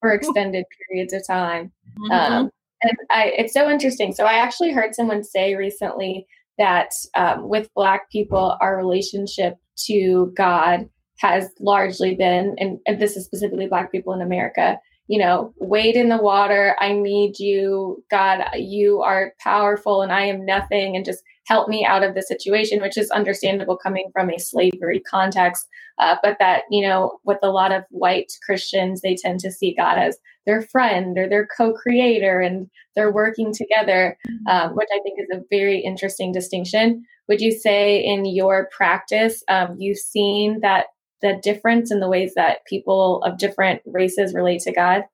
for 0.00 0.12
extended 0.12 0.64
periods 0.88 1.12
of 1.14 1.26
time. 1.26 1.72
Mm-hmm. 1.98 2.12
um, 2.12 2.50
and 2.82 2.92
I, 3.10 3.32
it's 3.38 3.54
so 3.54 3.70
interesting. 3.70 4.12
So 4.12 4.24
i 4.24 4.34
actually 4.34 4.72
heard 4.72 4.94
someone 4.94 5.24
say 5.24 5.54
recently 5.54 6.26
that 6.58 6.90
um, 7.14 7.48
with 7.48 7.72
black 7.74 8.10
people 8.10 8.56
our 8.60 8.76
relationship 8.76 9.56
to 9.86 10.32
god 10.36 10.88
has 11.18 11.50
largely 11.60 12.14
been, 12.14 12.54
and, 12.58 12.78
and 12.86 13.00
this 13.00 13.16
is 13.16 13.24
specifically 13.24 13.66
Black 13.66 13.90
people 13.90 14.12
in 14.12 14.20
America, 14.20 14.78
you 15.08 15.18
know, 15.18 15.54
wade 15.58 15.96
in 15.96 16.08
the 16.08 16.18
water. 16.18 16.76
I 16.80 16.92
need 16.92 17.38
you. 17.38 18.02
God, 18.10 18.44
you 18.54 19.02
are 19.02 19.32
powerful 19.40 20.02
and 20.02 20.12
I 20.12 20.22
am 20.22 20.44
nothing. 20.44 20.96
And 20.96 21.04
just 21.04 21.22
help 21.46 21.68
me 21.68 21.84
out 21.84 22.02
of 22.02 22.14
the 22.14 22.22
situation, 22.22 22.82
which 22.82 22.98
is 22.98 23.10
understandable 23.12 23.76
coming 23.76 24.10
from 24.12 24.30
a 24.30 24.38
slavery 24.38 25.00
context. 25.08 25.66
Uh, 25.98 26.16
but 26.22 26.36
that, 26.40 26.62
you 26.70 26.86
know, 26.86 27.18
with 27.24 27.38
a 27.42 27.50
lot 27.50 27.72
of 27.72 27.84
white 27.90 28.32
Christians, 28.44 29.00
they 29.00 29.14
tend 29.14 29.40
to 29.40 29.52
see 29.52 29.74
God 29.74 29.96
as 29.96 30.18
their 30.44 30.62
friend 30.62 31.16
or 31.16 31.28
their 31.28 31.46
co 31.46 31.72
creator 31.72 32.40
and 32.40 32.68
they're 32.94 33.12
working 33.12 33.52
together, 33.52 34.18
mm-hmm. 34.28 34.48
um, 34.48 34.76
which 34.76 34.88
I 34.92 35.00
think 35.00 35.20
is 35.20 35.28
a 35.32 35.42
very 35.50 35.78
interesting 35.78 36.32
distinction. 36.32 37.04
Would 37.28 37.40
you 37.40 37.52
say 37.52 37.98
in 37.98 38.24
your 38.24 38.68
practice, 38.76 39.42
um, 39.48 39.76
you've 39.78 39.98
seen 39.98 40.60
that 40.60 40.86
the 41.22 41.38
difference 41.42 41.90
in 41.90 42.00
the 42.00 42.08
ways 42.08 42.34
that 42.34 42.64
people 42.66 43.22
of 43.22 43.38
different 43.38 43.82
races 43.86 44.34
relate 44.34 44.62
to 44.62 44.72
God? 44.72 45.04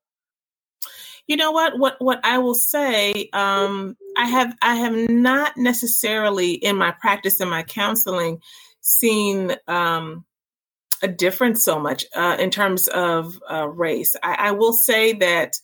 You 1.26 1.36
know 1.36 1.52
what? 1.52 1.78
What 1.78 1.96
what 2.00 2.20
I 2.24 2.38
will 2.38 2.54
say, 2.54 3.28
um, 3.32 3.96
I 4.16 4.26
have 4.26 4.54
I 4.60 4.74
have 4.74 4.94
not 5.08 5.56
necessarily 5.56 6.52
in 6.52 6.76
my 6.76 6.90
practice 7.00 7.40
in 7.40 7.48
my 7.48 7.62
counseling 7.62 8.40
seen 8.80 9.54
um, 9.68 10.24
a 11.02 11.08
difference 11.08 11.64
so 11.64 11.78
much 11.78 12.04
uh, 12.14 12.36
in 12.38 12.50
terms 12.50 12.88
of 12.88 13.38
uh, 13.50 13.68
race. 13.68 14.16
I, 14.22 14.34
I 14.38 14.50
will 14.52 14.72
say 14.72 15.12
that 15.14 15.56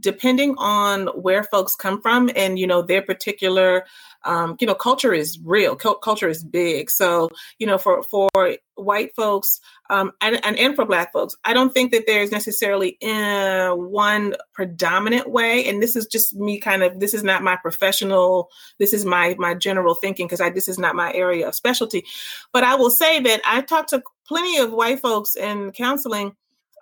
depending 0.00 0.54
on 0.58 1.06
where 1.08 1.44
folks 1.44 1.74
come 1.74 2.00
from 2.00 2.30
and 2.34 2.58
you 2.58 2.66
know 2.66 2.82
their 2.82 3.02
particular 3.02 3.84
um, 4.24 4.56
you 4.60 4.66
know 4.66 4.74
culture 4.74 5.12
is 5.12 5.38
real 5.44 5.76
culture 5.76 6.28
is 6.28 6.44
big. 6.44 6.90
So 6.90 7.28
you 7.58 7.66
know 7.66 7.78
for 7.78 8.02
for 8.04 8.28
white 8.74 9.14
folks 9.14 9.60
um, 9.90 10.12
and, 10.20 10.42
and, 10.44 10.58
and 10.58 10.74
for 10.74 10.86
black 10.86 11.12
folks 11.12 11.36
i 11.44 11.52
don't 11.52 11.74
think 11.74 11.92
that 11.92 12.04
there's 12.06 12.32
necessarily 12.32 12.96
uh, 13.02 13.70
one 13.74 14.34
predominant 14.54 15.30
way. 15.30 15.68
And 15.68 15.82
this 15.82 15.94
is 15.94 16.06
just 16.06 16.34
me 16.34 16.58
kind 16.58 16.82
of 16.82 16.98
this 16.98 17.12
is 17.12 17.22
not 17.22 17.42
my 17.42 17.56
professional 17.56 18.48
this 18.78 18.92
is 18.92 19.04
my 19.04 19.36
my 19.38 19.54
general 19.54 19.94
thinking 19.94 20.26
because 20.26 20.40
i 20.40 20.50
this 20.50 20.68
is 20.68 20.78
not 20.78 20.94
my 20.94 21.12
area 21.12 21.48
of 21.48 21.54
specialty. 21.54 22.04
But 22.52 22.64
i 22.64 22.74
will 22.74 22.90
say 22.90 23.20
that 23.20 23.40
i 23.44 23.60
talked 23.60 23.90
to 23.90 24.02
plenty 24.26 24.58
of 24.58 24.72
white 24.72 25.00
folks 25.00 25.36
in 25.36 25.72
counseling 25.72 26.34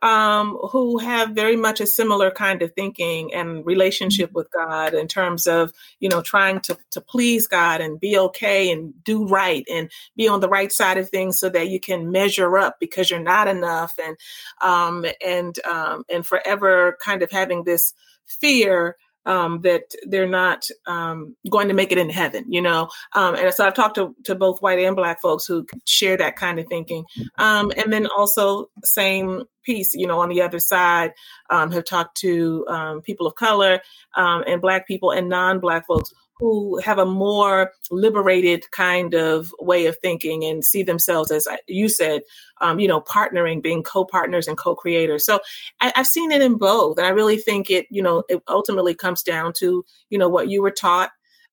um, 0.02 0.56
who 0.70 0.98
have 0.98 1.30
very 1.30 1.56
much 1.56 1.80
a 1.80 1.86
similar 1.86 2.30
kind 2.30 2.62
of 2.62 2.72
thinking 2.72 3.34
and 3.34 3.64
relationship 3.66 4.32
with 4.32 4.50
God 4.50 4.94
in 4.94 5.08
terms 5.08 5.46
of, 5.46 5.72
you 5.98 6.08
know, 6.08 6.22
trying 6.22 6.60
to, 6.60 6.78
to 6.92 7.00
please 7.00 7.46
God 7.46 7.80
and 7.80 8.00
be 8.00 8.18
okay 8.18 8.70
and 8.70 8.94
do 9.04 9.26
right 9.26 9.64
and 9.70 9.90
be 10.16 10.28
on 10.28 10.40
the 10.40 10.48
right 10.48 10.72
side 10.72 10.96
of 10.98 11.10
things 11.10 11.38
so 11.38 11.48
that 11.50 11.68
you 11.68 11.80
can 11.80 12.10
measure 12.10 12.56
up 12.58 12.78
because 12.80 13.10
you're 13.10 13.20
not 13.20 13.48
enough. 13.48 13.94
And 14.02 14.16
um, 14.62 15.04
and 15.24 15.58
um, 15.66 16.04
and 16.08 16.26
forever 16.26 16.96
kind 17.04 17.22
of 17.22 17.30
having 17.30 17.64
this 17.64 17.92
fear 18.26 18.96
um, 19.26 19.60
that 19.62 19.82
they're 20.06 20.28
not 20.28 20.64
um, 20.86 21.36
going 21.50 21.68
to 21.68 21.74
make 21.74 21.92
it 21.92 21.98
in 21.98 22.10
heaven, 22.10 22.44
you 22.48 22.60
know. 22.60 22.88
Um, 23.14 23.34
and 23.34 23.52
so 23.52 23.66
I've 23.66 23.74
talked 23.74 23.96
to, 23.96 24.14
to 24.24 24.34
both 24.34 24.60
white 24.60 24.78
and 24.78 24.96
black 24.96 25.20
folks 25.20 25.46
who 25.46 25.66
share 25.86 26.16
that 26.16 26.36
kind 26.36 26.58
of 26.58 26.66
thinking. 26.68 27.04
Um, 27.38 27.72
and 27.76 27.92
then 27.92 28.06
also, 28.16 28.66
same 28.84 29.44
piece, 29.62 29.94
you 29.94 30.06
know, 30.06 30.20
on 30.20 30.28
the 30.28 30.42
other 30.42 30.58
side, 30.58 31.12
um, 31.50 31.70
have 31.72 31.84
talked 31.84 32.16
to 32.18 32.66
um, 32.68 33.02
people 33.02 33.26
of 33.26 33.34
color 33.34 33.80
um, 34.16 34.44
and 34.46 34.60
black 34.60 34.86
people 34.86 35.10
and 35.10 35.28
non 35.28 35.60
black 35.60 35.86
folks 35.86 36.12
who 36.40 36.80
have 36.80 36.98
a 36.98 37.04
more 37.04 37.72
liberated 37.90 38.68
kind 38.70 39.14
of 39.14 39.52
way 39.60 39.86
of 39.86 39.96
thinking 39.98 40.42
and 40.44 40.64
see 40.64 40.82
themselves 40.82 41.30
as 41.30 41.46
you 41.68 41.88
said 41.88 42.22
um, 42.60 42.80
you 42.80 42.88
know 42.88 43.00
partnering 43.02 43.62
being 43.62 43.82
co-partners 43.82 44.48
and 44.48 44.56
co-creators 44.56 45.24
so 45.24 45.38
I, 45.80 45.92
have 45.94 46.06
seen 46.06 46.32
it 46.32 46.42
in 46.42 46.56
both 46.56 46.98
and 46.98 47.06
i 47.06 47.10
really 47.10 47.36
think 47.36 47.70
it 47.70 47.86
you 47.90 48.02
know 48.02 48.24
it 48.28 48.42
ultimately 48.48 48.94
comes 48.94 49.22
down 49.22 49.52
to 49.58 49.84
you 50.08 50.18
know 50.18 50.28
what 50.28 50.48
you 50.48 50.62
were 50.62 50.70
taught 50.70 51.10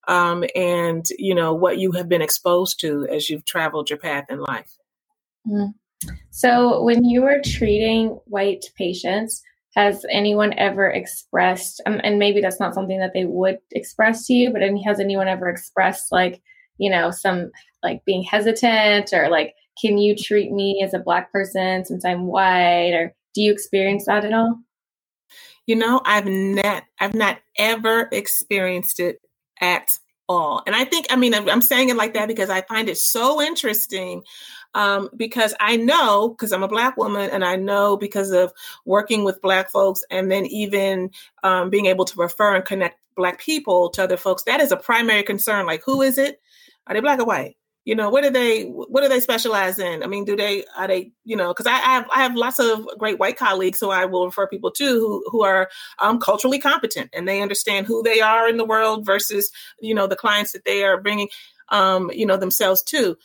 um, 0.08 0.46
and 0.56 1.06
you 1.20 1.36
know 1.36 1.54
what 1.54 1.80
you 1.80 1.92
have 1.92 2.08
been 2.08 2.22
exposed 2.22 2.80
to 2.80 3.06
as 3.12 3.30
you've 3.30 3.46
traveled 3.46 3.90
your 3.90 4.00
path 4.00 4.26
in 4.30 4.40
life 4.40 4.78
mm. 5.46 5.74
so 6.30 6.82
when 6.82 7.04
you 7.04 7.22
were 7.22 7.42
treating 7.44 8.10
white 8.26 8.66
patients 8.78 9.44
has 9.78 10.04
anyone 10.12 10.54
ever 10.58 10.90
expressed 10.90 11.82
um, 11.86 12.02
and 12.04 12.18
maybe 12.18 12.42
that's 12.42 12.60
not 12.60 12.74
something 12.74 13.00
that 13.00 13.12
they 13.14 13.26
would 13.26 13.60
express 13.72 14.26
to 14.26 14.34
you 14.34 14.52
but 14.52 14.64
has 14.84 15.00
anyone 15.00 15.28
ever 15.28 15.48
expressed 15.48 16.12
like 16.12 16.42
you 16.80 16.90
know 16.90 17.12
some 17.12 17.52
like 17.84 18.04
being 18.06 18.24
hesitant 18.24 19.14
or 19.14 19.30
like 19.30 19.54
can 19.80 20.00
you 20.00 20.16
treat 20.16 20.52
me 20.52 20.82
as 20.84 20.94
a 20.94 21.00
black 21.00 21.32
person 21.32 21.86
since 21.86 22.04
i'm 22.04 22.26
white? 22.26 22.94
Or 22.94 23.14
do 23.36 23.42
you 23.42 23.52
experience 23.52 24.06
that 24.06 24.26
at 24.26 24.34
all? 24.34 24.60
You 25.68 25.76
know 25.76 26.02
i've 26.06 26.26
not 26.26 26.84
i've 27.00 27.14
not 27.14 27.40
ever 27.58 28.10
experienced 28.12 29.00
it 29.00 29.20
at 29.62 29.90
all 30.28 30.62
and 30.66 30.76
i 30.76 30.84
think 30.84 31.06
i 31.10 31.16
mean 31.16 31.34
i'm 31.34 31.62
saying 31.62 31.90
it 31.90 31.96
like 31.96 32.14
that 32.14 32.28
because 32.28 32.50
i 32.50 32.62
find 32.62 32.90
it 32.90 32.98
so 32.98 33.42
interesting 33.42 34.24
um, 34.74 35.10
because 35.16 35.56
I 35.60 35.76
know, 35.76 36.30
because 36.30 36.52
I'm 36.52 36.62
a 36.62 36.68
Black 36.68 36.98
woman, 36.98 37.32
and 37.32 37.44
I 37.44 37.56
know 37.56 37.98
because 37.98 38.30
of 38.32 38.54
working 38.86 39.24
with 39.24 39.42
Black 39.42 39.72
folks, 39.72 40.04
and 40.12 40.32
then 40.32 40.46
even 40.46 41.10
um, 41.44 41.72
being 41.72 41.88
able 41.88 42.06
to 42.06 42.20
refer 42.20 42.56
and 42.56 42.64
connect 42.64 43.00
Black 43.16 43.40
people 43.40 43.90
to 43.92 44.04
other 44.04 44.18
folks, 44.18 44.44
that 44.44 44.60
is 44.60 44.72
a 44.72 44.78
primary 44.78 45.24
concern. 45.24 45.66
Like, 45.66 45.82
who 45.84 46.04
is 46.04 46.20
it? 46.20 46.40
Are 46.86 46.94
they 46.94 47.00
Black 47.00 47.20
or 47.20 47.26
white? 47.26 47.58
You 47.88 47.96
know, 47.96 48.10
what 48.10 48.26
do 48.26 48.30
they 48.30 48.64
what 48.64 49.02
do 49.02 49.08
they 49.08 49.22
specialize 49.22 49.80
in? 49.80 50.04
I 50.04 50.08
mean, 50.08 50.26
do 50.26 50.36
they 50.36 50.66
are 50.76 50.90
they 50.90 51.14
you 51.24 51.38
know? 51.38 51.48
Because 51.48 51.68
I, 51.68 51.76
I, 51.76 51.94
have 51.94 52.08
I 52.14 52.20
have 52.22 52.36
lots 52.36 52.60
of 52.60 52.86
great 53.00 53.18
white 53.18 53.38
colleagues 53.38 53.80
who 53.80 53.92
I 53.92 54.04
will 54.04 54.26
refer 54.26 54.46
people 54.46 54.72
to 54.72 54.86
who 54.86 55.24
who 55.32 55.44
are 55.46 55.70
um, 56.00 56.20
culturally 56.20 56.60
competent 56.60 57.10
and 57.14 57.26
they 57.26 57.42
understand 57.42 57.88
who 57.88 58.04
they 58.04 58.20
are 58.20 58.50
in 58.50 58.58
the 58.58 58.66
world 58.66 59.06
versus 59.06 59.50
you 59.80 59.96
know 59.96 60.06
the 60.06 60.18
clients 60.18 60.52
that 60.52 60.66
they 60.66 60.84
are 60.84 61.02
bringing 61.02 61.30
um, 61.70 62.12
you 62.14 62.26
know 62.26 62.36
themselves 62.36 62.84
to 62.84 63.16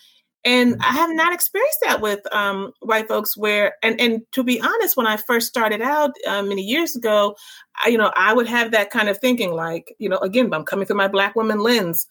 and 0.44 0.76
I 0.80 0.92
have 0.92 1.10
not 1.10 1.34
experienced 1.34 1.78
that 1.82 2.00
with 2.00 2.20
um, 2.32 2.72
white 2.82 3.08
folks. 3.08 3.36
Where 3.36 3.74
and 3.82 4.00
and 4.00 4.22
to 4.30 4.44
be 4.44 4.60
honest, 4.60 4.96
when 4.96 5.08
I 5.08 5.16
first 5.16 5.48
started 5.48 5.82
out 5.82 6.12
uh, 6.24 6.44
many 6.44 6.62
years 6.62 6.94
ago, 6.94 7.34
I, 7.84 7.88
you 7.88 7.98
know, 7.98 8.12
I 8.14 8.32
would 8.32 8.46
have 8.46 8.70
that 8.70 8.90
kind 8.90 9.08
of 9.08 9.18
thinking, 9.18 9.52
like, 9.52 9.96
you 9.98 10.08
know, 10.08 10.18
again, 10.18 10.54
I'm 10.54 10.64
coming 10.64 10.86
through 10.86 10.98
my 10.98 11.08
black 11.08 11.34
woman 11.34 11.58
lens. 11.58 12.06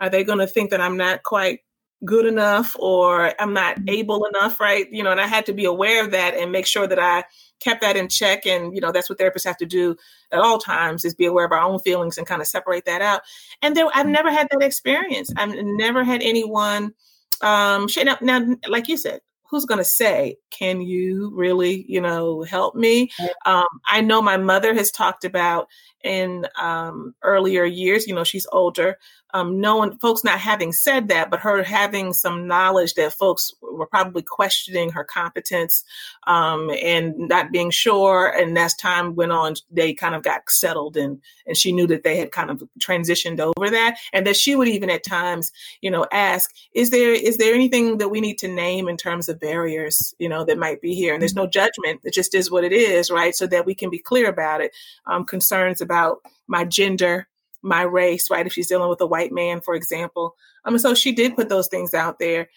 Are 0.00 0.08
they 0.08 0.22
going 0.22 0.38
to 0.38 0.46
think 0.46 0.70
that 0.70 0.80
I'm 0.80 0.96
not 0.96 1.24
quite 1.24 1.60
good 2.04 2.26
enough 2.26 2.76
or 2.78 3.32
I'm 3.40 3.52
not 3.52 3.76
mm-hmm. 3.76 3.88
able 3.88 4.26
enough, 4.26 4.60
right? 4.60 4.86
You 4.90 5.02
know, 5.02 5.10
and 5.10 5.20
I 5.20 5.26
had 5.26 5.46
to 5.46 5.52
be 5.52 5.64
aware 5.64 6.04
of 6.04 6.10
that 6.10 6.34
and 6.34 6.52
make 6.52 6.66
sure 6.66 6.86
that 6.86 6.98
I 6.98 7.24
kept 7.60 7.80
that 7.80 7.96
in 7.96 8.08
check. 8.08 8.46
And, 8.46 8.74
you 8.74 8.80
know, 8.80 8.92
that's 8.92 9.08
what 9.08 9.18
therapists 9.18 9.44
have 9.44 9.56
to 9.58 9.66
do 9.66 9.96
at 10.30 10.40
all 10.40 10.58
times 10.58 11.04
is 11.04 11.14
be 11.14 11.26
aware 11.26 11.46
of 11.46 11.52
our 11.52 11.62
own 11.62 11.78
feelings 11.78 12.18
and 12.18 12.26
kind 12.26 12.42
of 12.42 12.48
separate 12.48 12.84
that 12.84 13.02
out. 13.02 13.22
And 13.62 13.74
there, 13.74 13.86
I've 13.94 14.06
never 14.06 14.30
had 14.30 14.48
that 14.50 14.62
experience. 14.62 15.32
I've 15.36 15.54
never 15.54 16.04
had 16.04 16.22
anyone 16.22 16.94
um 17.42 17.86
now, 18.02 18.16
now 18.22 18.56
like 18.66 18.88
you 18.88 18.96
said 18.96 19.20
who's 19.50 19.66
going 19.66 19.78
to 19.78 19.84
say 19.84 20.36
can 20.50 20.80
you 20.80 21.30
really 21.34 21.84
you 21.88 22.00
know 22.00 22.42
help 22.42 22.74
me 22.74 23.10
um, 23.44 23.66
i 23.86 24.00
know 24.00 24.22
my 24.22 24.36
mother 24.36 24.74
has 24.74 24.90
talked 24.90 25.24
about 25.24 25.66
in 26.02 26.46
um, 26.58 27.14
earlier 27.22 27.64
years 27.64 28.06
you 28.06 28.14
know 28.14 28.24
she's 28.24 28.46
older 28.52 28.96
um, 29.34 29.60
no 29.60 29.76
one, 29.76 29.98
folks 29.98 30.24
not 30.24 30.38
having 30.38 30.72
said 30.72 31.08
that, 31.08 31.30
but 31.30 31.40
her 31.40 31.62
having 31.62 32.12
some 32.12 32.46
knowledge 32.46 32.94
that 32.94 33.12
folks 33.12 33.52
were 33.60 33.86
probably 33.86 34.22
questioning 34.22 34.90
her 34.90 35.04
competence 35.04 35.84
um, 36.26 36.70
and 36.82 37.14
not 37.16 37.52
being 37.52 37.70
sure. 37.70 38.28
And 38.28 38.56
as 38.56 38.74
time 38.74 39.14
went 39.14 39.32
on, 39.32 39.54
they 39.70 39.92
kind 39.92 40.14
of 40.14 40.22
got 40.22 40.48
settled 40.48 40.96
and, 40.96 41.20
and 41.46 41.56
she 41.56 41.72
knew 41.72 41.86
that 41.88 42.04
they 42.04 42.16
had 42.16 42.32
kind 42.32 42.50
of 42.50 42.62
transitioned 42.80 43.40
over 43.40 43.70
that. 43.70 43.98
And 44.12 44.26
that 44.26 44.36
she 44.36 44.54
would 44.54 44.68
even 44.68 44.90
at 44.90 45.04
times, 45.04 45.52
you 45.80 45.90
know, 45.90 46.06
ask, 46.12 46.54
is 46.72 46.90
there, 46.90 47.12
is 47.12 47.36
there 47.36 47.54
anything 47.54 47.98
that 47.98 48.08
we 48.08 48.20
need 48.20 48.38
to 48.38 48.48
name 48.48 48.88
in 48.88 48.96
terms 48.96 49.28
of 49.28 49.40
barriers, 49.40 50.14
you 50.18 50.28
know, 50.28 50.44
that 50.44 50.58
might 50.58 50.80
be 50.80 50.94
here? 50.94 51.12
And 51.12 51.20
there's 51.20 51.34
no 51.34 51.46
judgment. 51.46 52.00
It 52.04 52.14
just 52.14 52.34
is 52.34 52.50
what 52.50 52.64
it 52.64 52.72
is, 52.72 53.10
right? 53.10 53.34
So 53.34 53.46
that 53.48 53.66
we 53.66 53.74
can 53.74 53.90
be 53.90 53.98
clear 53.98 54.28
about 54.28 54.60
it. 54.60 54.74
Um, 55.06 55.24
concerns 55.24 55.80
about 55.80 56.20
my 56.46 56.64
gender, 56.64 57.28
my 57.66 57.82
race, 57.82 58.30
right? 58.30 58.46
If 58.46 58.52
she's 58.52 58.68
dealing 58.68 58.88
with 58.88 59.00
a 59.00 59.06
white 59.06 59.32
man, 59.32 59.60
for 59.60 59.74
example. 59.74 60.34
Um, 60.64 60.78
so 60.78 60.94
she 60.94 61.12
did 61.12 61.36
put 61.36 61.48
those 61.48 61.68
things 61.68 61.94
out 61.94 62.18
there. 62.18 62.48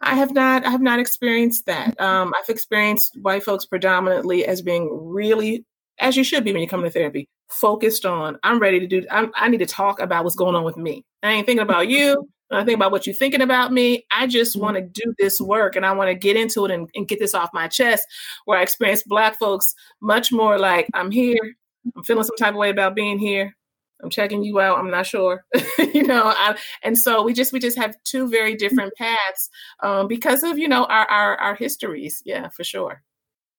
I 0.00 0.14
have 0.14 0.32
not, 0.32 0.64
I 0.64 0.70
have 0.70 0.80
not 0.80 0.98
experienced 0.98 1.66
that. 1.66 2.00
Um, 2.00 2.32
I've 2.38 2.48
experienced 2.48 3.16
white 3.20 3.44
folks 3.44 3.64
predominantly 3.64 4.44
as 4.44 4.62
being 4.62 4.90
really, 4.92 5.64
as 5.98 6.16
you 6.16 6.24
should 6.24 6.44
be 6.44 6.52
when 6.52 6.62
you 6.62 6.68
come 6.68 6.82
to 6.82 6.90
therapy, 6.90 7.28
focused 7.48 8.04
on. 8.04 8.38
I'm 8.42 8.58
ready 8.58 8.80
to 8.80 8.86
do. 8.86 9.06
I'm, 9.10 9.30
i 9.36 9.48
need 9.48 9.58
to 9.58 9.66
talk 9.66 10.00
about 10.00 10.24
what's 10.24 10.36
going 10.36 10.56
on 10.56 10.64
with 10.64 10.76
me. 10.76 11.04
I 11.22 11.32
ain't 11.32 11.46
thinking 11.46 11.62
about 11.62 11.88
you. 11.88 12.28
I 12.50 12.64
think 12.64 12.76
about 12.76 12.92
what 12.92 13.06
you're 13.06 13.14
thinking 13.14 13.40
about 13.40 13.72
me. 13.72 14.04
I 14.10 14.26
just 14.26 14.56
want 14.56 14.76
to 14.76 14.82
do 14.82 15.14
this 15.18 15.40
work 15.40 15.74
and 15.76 15.86
I 15.86 15.92
want 15.92 16.08
to 16.08 16.14
get 16.14 16.36
into 16.36 16.64
it 16.64 16.70
and, 16.70 16.88
and 16.94 17.08
get 17.08 17.18
this 17.18 17.34
off 17.34 17.50
my 17.54 17.68
chest. 17.68 18.06
Where 18.44 18.58
I 18.58 18.62
experience 18.62 19.02
Black 19.04 19.38
folks 19.38 19.74
much 20.00 20.32
more 20.32 20.58
like 20.58 20.88
I'm 20.94 21.10
here. 21.10 21.56
I'm 21.96 22.04
feeling 22.04 22.24
some 22.24 22.36
type 22.36 22.52
of 22.52 22.58
way 22.58 22.70
about 22.70 22.94
being 22.94 23.18
here. 23.18 23.56
I'm 24.02 24.10
checking 24.10 24.42
you 24.42 24.60
out. 24.60 24.78
I'm 24.78 24.90
not 24.90 25.06
sure, 25.06 25.44
you 25.78 26.02
know. 26.02 26.24
I, 26.24 26.56
and 26.82 26.98
so 26.98 27.22
we 27.22 27.32
just 27.32 27.52
we 27.52 27.60
just 27.60 27.78
have 27.78 27.96
two 28.04 28.28
very 28.28 28.56
different 28.56 28.94
paths 28.96 29.50
um, 29.80 30.08
because 30.08 30.42
of 30.42 30.58
you 30.58 30.68
know 30.68 30.84
our, 30.84 31.06
our 31.06 31.36
our 31.36 31.54
histories. 31.54 32.22
Yeah, 32.24 32.48
for 32.48 32.64
sure. 32.64 33.02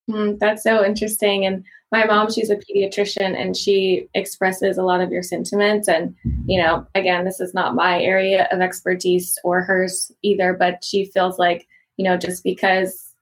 Mm, 0.10 0.38
that's 0.40 0.64
so 0.64 0.84
interesting. 0.86 1.46
And 1.46 1.64
my 1.92 2.06
mom, 2.06 2.30
she's 2.30 2.50
a 2.50 2.58
pediatrician, 2.58 3.40
and 3.40 3.56
she 3.56 4.10
expresses 4.14 4.78
a 4.78 4.84
lot 4.84 5.00
of 5.00 5.12
your 5.12 5.24
sentiments. 5.24 5.88
And 5.88 6.16
you 6.46 6.62
know, 6.62 6.86
again, 6.96 7.24
this 7.24 7.40
is 7.40 7.54
not 7.54 7.76
my 7.76 8.02
area 8.02 8.48
of 8.52 8.60
expertise 8.60 9.38
or 9.44 9.62
hers 9.62 10.12
either, 10.24 10.54
but 10.54 10.84
she 10.84 11.06
feels 11.06 11.40
like 11.40 11.68
you 11.98 12.04
know 12.04 12.18
just 12.18 12.44
because 12.44 13.13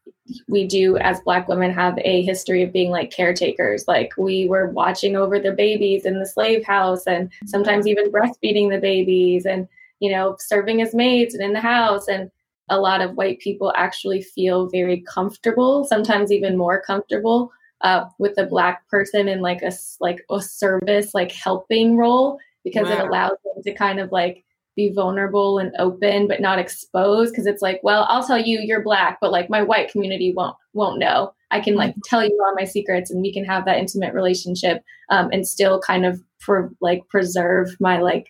we 0.47 0.65
do 0.65 0.97
as 0.97 1.21
black 1.21 1.47
women 1.47 1.71
have 1.71 1.97
a 1.99 2.21
history 2.23 2.63
of 2.63 2.73
being 2.73 2.89
like 2.89 3.11
caretakers 3.11 3.87
like 3.87 4.11
we 4.17 4.47
were 4.47 4.67
watching 4.71 5.15
over 5.15 5.39
the 5.39 5.51
babies 5.51 6.05
in 6.05 6.19
the 6.19 6.25
slave 6.25 6.63
house 6.65 7.07
and 7.07 7.31
sometimes 7.45 7.87
even 7.87 8.11
breastfeeding 8.11 8.69
the 8.69 8.79
babies 8.79 9.45
and 9.45 9.67
you 9.99 10.11
know 10.11 10.35
serving 10.39 10.81
as 10.81 10.93
maids 10.93 11.33
and 11.33 11.43
in 11.43 11.53
the 11.53 11.61
house 11.61 12.07
and 12.07 12.31
a 12.69 12.79
lot 12.79 13.01
of 13.01 13.15
white 13.15 13.39
people 13.39 13.73
actually 13.75 14.21
feel 14.21 14.67
very 14.69 15.01
comfortable 15.01 15.83
sometimes 15.85 16.31
even 16.31 16.57
more 16.57 16.81
comfortable 16.81 17.51
uh, 17.81 18.05
with 18.19 18.37
a 18.37 18.45
black 18.45 18.87
person 18.89 19.27
in 19.27 19.41
like 19.41 19.61
a 19.61 19.71
like 19.99 20.23
a 20.29 20.39
service 20.39 21.13
like 21.13 21.31
helping 21.31 21.97
role 21.97 22.37
because 22.63 22.87
wow. 22.87 22.93
it 22.93 23.07
allows 23.07 23.37
them 23.43 23.63
to 23.63 23.73
kind 23.73 23.99
of 23.99 24.11
like 24.11 24.43
be 24.75 24.91
vulnerable 24.93 25.59
and 25.59 25.73
open 25.79 26.27
but 26.27 26.39
not 26.39 26.59
exposed 26.59 27.33
because 27.33 27.45
it's 27.45 27.61
like 27.61 27.79
well 27.83 28.05
i'll 28.09 28.25
tell 28.25 28.37
you 28.37 28.59
you're 28.59 28.83
black 28.83 29.17
but 29.19 29.31
like 29.31 29.49
my 29.49 29.61
white 29.61 29.91
community 29.91 30.33
won't 30.35 30.55
won't 30.73 30.99
know 30.99 31.33
i 31.51 31.59
can 31.59 31.75
like 31.75 31.91
mm-hmm. 31.91 32.01
tell 32.05 32.23
you 32.23 32.37
all 32.45 32.55
my 32.55 32.65
secrets 32.65 33.11
and 33.11 33.21
we 33.21 33.33
can 33.33 33.43
have 33.43 33.65
that 33.65 33.77
intimate 33.77 34.13
relationship 34.13 34.83
um, 35.09 35.29
and 35.31 35.47
still 35.47 35.79
kind 35.79 36.05
of 36.05 36.21
for 36.39 36.71
like 36.79 37.07
preserve 37.09 37.75
my 37.79 37.99
like 37.99 38.27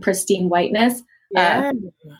pristine 0.00 0.48
whiteness 0.48 1.02
yeah. 1.30 1.72
Uh, 1.72 2.10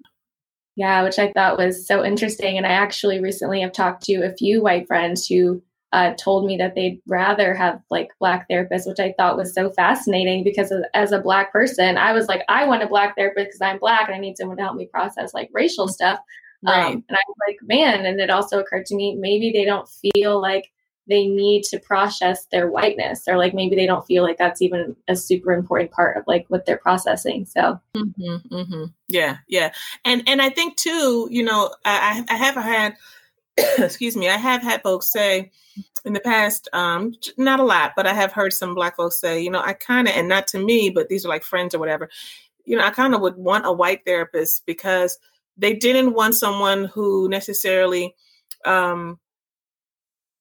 yeah 0.76 1.02
which 1.02 1.18
i 1.18 1.30
thought 1.32 1.58
was 1.58 1.86
so 1.86 2.04
interesting 2.04 2.56
and 2.56 2.66
i 2.66 2.70
actually 2.70 3.20
recently 3.20 3.60
have 3.60 3.72
talked 3.72 4.02
to 4.02 4.22
a 4.22 4.34
few 4.36 4.62
white 4.62 4.86
friends 4.86 5.26
who 5.26 5.62
uh, 5.92 6.14
told 6.14 6.46
me 6.46 6.56
that 6.56 6.74
they'd 6.74 7.00
rather 7.06 7.54
have 7.54 7.80
like 7.90 8.08
black 8.20 8.48
therapists, 8.48 8.86
which 8.86 9.00
I 9.00 9.12
thought 9.16 9.36
was 9.36 9.52
so 9.52 9.70
fascinating 9.70 10.44
because 10.44 10.72
as 10.94 11.12
a 11.12 11.20
black 11.20 11.52
person, 11.52 11.98
I 11.98 12.12
was 12.12 12.28
like, 12.28 12.42
I 12.48 12.64
want 12.66 12.82
a 12.82 12.88
black 12.88 13.16
therapist 13.16 13.48
because 13.48 13.60
I'm 13.60 13.78
black 13.78 14.06
and 14.06 14.14
I 14.14 14.20
need 14.20 14.36
someone 14.36 14.56
to 14.58 14.62
help 14.62 14.76
me 14.76 14.86
process 14.86 15.34
like 15.34 15.50
racial 15.52 15.88
stuff. 15.88 16.20
Right. 16.62 16.86
Um, 16.86 17.04
and 17.08 17.16
I 17.16 17.22
was 17.26 17.36
like, 17.48 17.58
man, 17.62 18.06
and 18.06 18.20
it 18.20 18.30
also 18.30 18.60
occurred 18.60 18.86
to 18.86 18.94
me 18.94 19.16
maybe 19.16 19.50
they 19.50 19.64
don't 19.64 19.88
feel 19.88 20.40
like 20.40 20.70
they 21.10 21.26
need 21.26 21.64
to 21.64 21.78
process 21.80 22.46
their 22.52 22.70
whiteness 22.70 23.24
or 23.26 23.36
like 23.36 23.52
maybe 23.52 23.74
they 23.74 23.86
don't 23.86 24.06
feel 24.06 24.22
like 24.22 24.38
that's 24.38 24.62
even 24.62 24.94
a 25.08 25.16
super 25.16 25.52
important 25.52 25.90
part 25.90 26.16
of 26.16 26.24
like 26.26 26.46
what 26.48 26.64
they're 26.64 26.78
processing 26.78 27.44
so 27.44 27.80
mm-hmm, 27.96 28.54
mm-hmm. 28.54 28.84
yeah 29.08 29.38
yeah 29.48 29.72
and 30.04 30.22
and 30.28 30.40
i 30.40 30.48
think 30.48 30.76
too 30.76 31.26
you 31.30 31.42
know 31.42 31.74
i 31.84 32.24
i 32.28 32.34
have 32.36 32.54
had 32.54 32.96
excuse 33.78 34.16
me 34.16 34.28
i 34.28 34.36
have 34.36 34.62
had 34.62 34.82
folks 34.82 35.10
say 35.10 35.50
in 36.04 36.12
the 36.12 36.20
past, 36.20 36.68
um, 36.72 37.14
not 37.36 37.60
a 37.60 37.64
lot, 37.64 37.92
but 37.94 38.06
I 38.06 38.14
have 38.14 38.32
heard 38.32 38.52
some 38.52 38.74
black 38.74 38.96
folks 38.96 39.20
say, 39.20 39.42
you 39.42 39.50
know, 39.50 39.60
I 39.60 39.74
kind 39.74 40.08
of, 40.08 40.14
and 40.14 40.28
not 40.28 40.46
to 40.48 40.58
me, 40.58 40.90
but 40.90 41.08
these 41.08 41.24
are 41.24 41.28
like 41.28 41.42
friends 41.42 41.74
or 41.74 41.78
whatever, 41.78 42.08
you 42.64 42.76
know, 42.76 42.84
I 42.84 42.90
kind 42.90 43.14
of 43.14 43.20
would 43.20 43.36
want 43.36 43.66
a 43.66 43.72
white 43.72 44.04
therapist 44.04 44.64
because 44.66 45.18
they 45.56 45.74
didn't 45.74 46.14
want 46.14 46.34
someone 46.34 46.86
who 46.86 47.28
necessarily 47.28 48.14
um, 48.64 49.18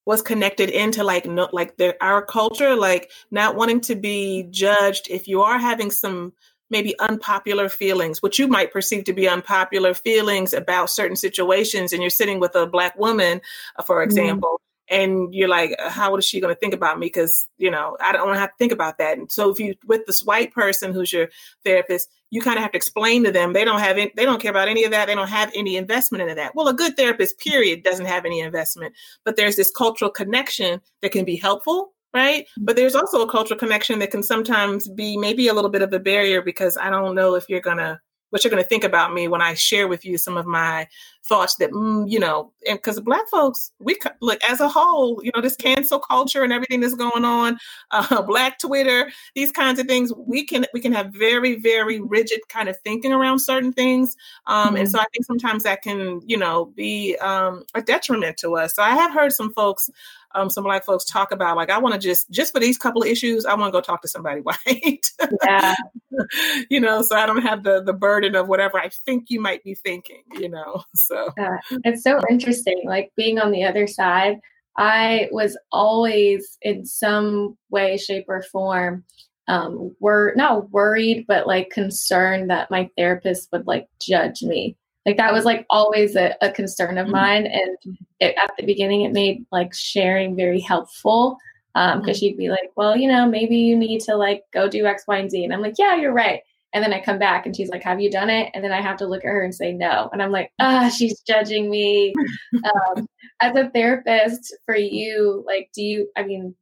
was 0.06 0.22
connected 0.22 0.70
into 0.70 1.04
like 1.04 1.26
no, 1.26 1.48
like 1.52 1.76
their 1.76 1.94
our 2.02 2.24
culture, 2.24 2.74
like 2.74 3.10
not 3.30 3.56
wanting 3.56 3.80
to 3.82 3.94
be 3.94 4.46
judged. 4.50 5.08
If 5.10 5.28
you 5.28 5.42
are 5.42 5.58
having 5.58 5.90
some 5.90 6.32
maybe 6.70 6.98
unpopular 6.98 7.68
feelings, 7.68 8.22
what 8.22 8.38
you 8.38 8.48
might 8.48 8.72
perceive 8.72 9.04
to 9.04 9.12
be 9.12 9.28
unpopular 9.28 9.94
feelings 9.94 10.52
about 10.52 10.90
certain 10.90 11.16
situations, 11.16 11.92
and 11.92 12.02
you're 12.02 12.10
sitting 12.10 12.40
with 12.40 12.54
a 12.54 12.66
black 12.66 12.98
woman, 12.98 13.40
uh, 13.76 13.82
for 13.82 13.96
mm-hmm. 13.96 14.04
example, 14.04 14.60
and 14.90 15.32
you're 15.32 15.48
like 15.48 15.74
how 15.78 16.16
is 16.16 16.24
she 16.24 16.40
going 16.40 16.54
to 16.54 16.58
think 16.58 16.74
about 16.74 16.98
me? 16.98 17.06
Because 17.06 17.46
you 17.56 17.70
know 17.70 17.96
i 18.00 18.12
don't 18.12 18.26
want 18.26 18.36
to 18.36 18.40
have 18.40 18.50
to 18.50 18.56
think 18.58 18.72
about 18.72 18.98
that. 18.98 19.16
And 19.16 19.30
so 19.30 19.50
if 19.50 19.58
you 19.58 19.74
with 19.86 20.04
this 20.06 20.22
white 20.22 20.52
person 20.52 20.92
who's 20.92 21.12
your 21.12 21.28
therapist 21.64 22.10
you 22.30 22.40
kind 22.40 22.56
of 22.56 22.62
have 22.62 22.72
to 22.72 22.76
explain 22.76 23.24
to 23.24 23.32
them 23.32 23.52
they 23.52 23.64
don't 23.64 23.80
have 23.80 23.96
any, 23.96 24.12
they 24.16 24.24
don't 24.24 24.42
care 24.42 24.50
about 24.50 24.68
any 24.68 24.84
of 24.84 24.90
that 24.90 25.06
they 25.06 25.14
don't 25.14 25.28
have 25.28 25.50
any 25.54 25.76
investment 25.76 26.22
into 26.22 26.34
that. 26.34 26.54
Well 26.54 26.68
a 26.68 26.74
good 26.74 26.96
therapist 26.96 27.38
period 27.38 27.84
doesn't 27.84 28.06
have 28.06 28.24
any 28.24 28.40
investment 28.40 28.94
but 29.24 29.36
there's 29.36 29.56
this 29.56 29.70
cultural 29.70 30.10
connection 30.10 30.80
that 31.02 31.12
can 31.12 31.24
be 31.24 31.36
helpful 31.36 31.92
right? 32.12 32.46
But 32.58 32.76
there's 32.76 32.94
also 32.94 33.22
a 33.22 33.30
cultural 33.30 33.58
connection 33.58 33.98
that 34.00 34.10
can 34.10 34.22
sometimes 34.22 34.88
be 34.88 35.16
maybe 35.16 35.48
a 35.48 35.54
little 35.54 35.70
bit 35.70 35.82
of 35.82 35.92
a 35.92 36.00
barrier 36.00 36.42
because 36.42 36.76
i 36.76 36.90
don't 36.90 37.14
know 37.14 37.34
if 37.34 37.44
you're 37.48 37.60
to 37.78 38.00
what 38.30 38.44
you're 38.44 38.50
to 38.62 38.68
think 38.68 38.84
about 38.84 39.12
me 39.12 39.28
when 39.28 39.42
I 39.42 39.54
share 39.54 39.86
with 39.86 40.04
you 40.04 40.16
some 40.16 40.36
of 40.36 40.46
my 40.46 40.88
thoughts 41.30 41.54
that, 41.54 41.70
mm, 41.70 42.10
you 42.10 42.18
know, 42.18 42.50
and 42.66 42.76
because 42.76 43.00
Black 43.00 43.26
folks, 43.28 43.70
we 43.78 43.96
look 44.20 44.42
as 44.44 44.60
a 44.60 44.68
whole, 44.68 45.20
you 45.22 45.30
know, 45.34 45.40
this 45.40 45.56
cancel 45.56 46.00
culture 46.00 46.42
and 46.42 46.52
everything 46.52 46.80
that's 46.80 46.94
going 46.94 47.24
on, 47.24 47.58
uh, 47.92 48.20
Black 48.22 48.58
Twitter, 48.58 49.10
these 49.34 49.52
kinds 49.52 49.78
of 49.78 49.86
things, 49.86 50.12
we 50.14 50.44
can 50.44 50.66
we 50.74 50.80
can 50.80 50.92
have 50.92 51.14
very 51.14 51.54
very 51.54 52.00
rigid 52.00 52.40
kind 52.48 52.68
of 52.68 52.76
thinking 52.80 53.12
around 53.12 53.38
certain 53.38 53.72
things, 53.72 54.16
um, 54.46 54.68
mm-hmm. 54.68 54.76
and 54.78 54.90
so 54.90 54.98
I 54.98 55.06
think 55.12 55.24
sometimes 55.24 55.62
that 55.62 55.82
can, 55.82 56.20
you 56.26 56.36
know, 56.36 56.66
be 56.66 57.16
um, 57.18 57.64
a 57.74 57.80
detriment 57.80 58.36
to 58.38 58.56
us. 58.56 58.74
So 58.74 58.82
I 58.82 58.90
have 58.90 59.14
heard 59.14 59.32
some 59.32 59.52
folks 59.52 59.88
um, 60.34 60.50
some 60.50 60.64
black 60.64 60.84
folks 60.84 61.04
talk 61.04 61.32
about 61.32 61.56
like 61.56 61.70
i 61.70 61.78
want 61.78 61.94
to 61.94 62.00
just 62.00 62.30
just 62.30 62.52
for 62.52 62.60
these 62.60 62.78
couple 62.78 63.02
of 63.02 63.08
issues 63.08 63.44
i 63.44 63.54
want 63.54 63.72
to 63.72 63.76
go 63.76 63.80
talk 63.80 64.02
to 64.02 64.08
somebody 64.08 64.40
white 64.42 65.10
yeah 65.44 65.74
you 66.70 66.80
know 66.80 67.02
so 67.02 67.16
i 67.16 67.26
don't 67.26 67.42
have 67.42 67.64
the 67.64 67.82
the 67.82 67.92
burden 67.92 68.34
of 68.34 68.48
whatever 68.48 68.78
i 68.78 68.88
think 68.88 69.26
you 69.28 69.40
might 69.40 69.62
be 69.64 69.74
thinking 69.74 70.22
you 70.38 70.48
know 70.48 70.82
so 70.94 71.19
yeah. 71.38 71.58
it's 71.84 72.02
so 72.02 72.20
interesting 72.30 72.82
like 72.84 73.10
being 73.16 73.38
on 73.38 73.50
the 73.50 73.64
other 73.64 73.86
side 73.86 74.38
i 74.76 75.28
was 75.32 75.56
always 75.72 76.58
in 76.62 76.84
some 76.84 77.56
way 77.70 77.96
shape 77.96 78.24
or 78.28 78.42
form 78.42 79.04
um 79.48 79.94
were 80.00 80.32
not 80.36 80.70
worried 80.70 81.24
but 81.26 81.46
like 81.46 81.70
concerned 81.70 82.50
that 82.50 82.70
my 82.70 82.88
therapist 82.96 83.48
would 83.52 83.66
like 83.66 83.88
judge 84.00 84.42
me 84.42 84.76
like 85.06 85.16
that 85.16 85.32
was 85.32 85.44
like 85.44 85.66
always 85.70 86.14
a, 86.14 86.36
a 86.40 86.50
concern 86.50 86.98
of 86.98 87.06
mm-hmm. 87.06 87.16
mine 87.16 87.46
and 87.46 87.98
it, 88.20 88.34
at 88.36 88.50
the 88.58 88.64
beginning 88.64 89.02
it 89.02 89.12
made 89.12 89.44
like 89.50 89.74
sharing 89.74 90.36
very 90.36 90.60
helpful 90.60 91.36
because 91.74 91.94
um, 91.94 92.02
mm-hmm. 92.02 92.12
she'd 92.12 92.36
be 92.36 92.48
like 92.48 92.70
well 92.76 92.96
you 92.96 93.08
know 93.08 93.26
maybe 93.28 93.56
you 93.56 93.76
need 93.76 94.00
to 94.00 94.16
like 94.16 94.42
go 94.52 94.68
do 94.68 94.86
x 94.86 95.04
y 95.06 95.18
and 95.18 95.30
z 95.30 95.44
and 95.44 95.52
i'm 95.52 95.62
like 95.62 95.78
yeah 95.78 95.96
you're 95.96 96.12
right 96.12 96.42
and 96.72 96.82
then 96.82 96.92
i 96.92 97.00
come 97.00 97.18
back 97.18 97.46
and 97.46 97.56
she's 97.56 97.68
like 97.70 97.82
have 97.82 98.00
you 98.00 98.10
done 98.10 98.30
it? 98.30 98.50
And 98.54 98.64
then 98.64 98.72
i 98.72 98.80
have 98.80 98.96
to 98.98 99.06
look 99.06 99.24
at 99.24 99.28
her 99.28 99.42
and 99.42 99.54
say 99.54 99.72
no. 99.72 100.08
And 100.12 100.22
i'm 100.22 100.32
like 100.32 100.52
ah 100.58 100.88
she's 100.88 101.20
judging 101.20 101.70
me. 101.70 102.14
Um, 102.64 103.06
as 103.40 103.56
a 103.56 103.70
therapist 103.70 104.54
for 104.66 104.76
you 104.76 105.42
like 105.46 105.70
do 105.74 105.82
you 105.82 106.10
i 106.16 106.22
mean 106.22 106.54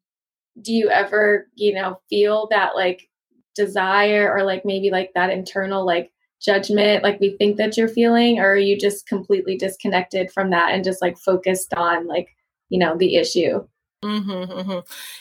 do 0.62 0.73
you 0.73 0.90
ever 0.90 1.49
you 1.55 1.75
know 1.75 2.01
feel 2.09 2.47
that 2.51 2.77
like 2.77 3.09
desire 3.55 4.33
or 4.33 4.44
like 4.44 4.64
maybe 4.64 4.90
like 4.90 5.11
that 5.14 5.31
internal 5.31 5.85
like 5.85 6.12
judgment 6.40 7.03
like 7.03 7.18
we 7.21 7.37
think 7.37 7.57
that 7.57 7.77
you're 7.77 7.88
feeling? 7.88 8.38
Or 8.38 8.53
are 8.53 8.57
you 8.57 8.79
just 8.79 9.07
completely 9.07 9.57
disconnected 9.57 10.31
from 10.31 10.51
that 10.51 10.73
and 10.73 10.85
just 10.85 11.03
like 11.03 11.18
focused 11.18 11.75
on 11.75 12.07
like 12.07 12.29
you 12.68 12.79
know 12.79 12.97
the 12.97 13.16
issue 13.16 13.66
mm-hmm, 14.03 14.53
mm-hmm. 14.53 14.79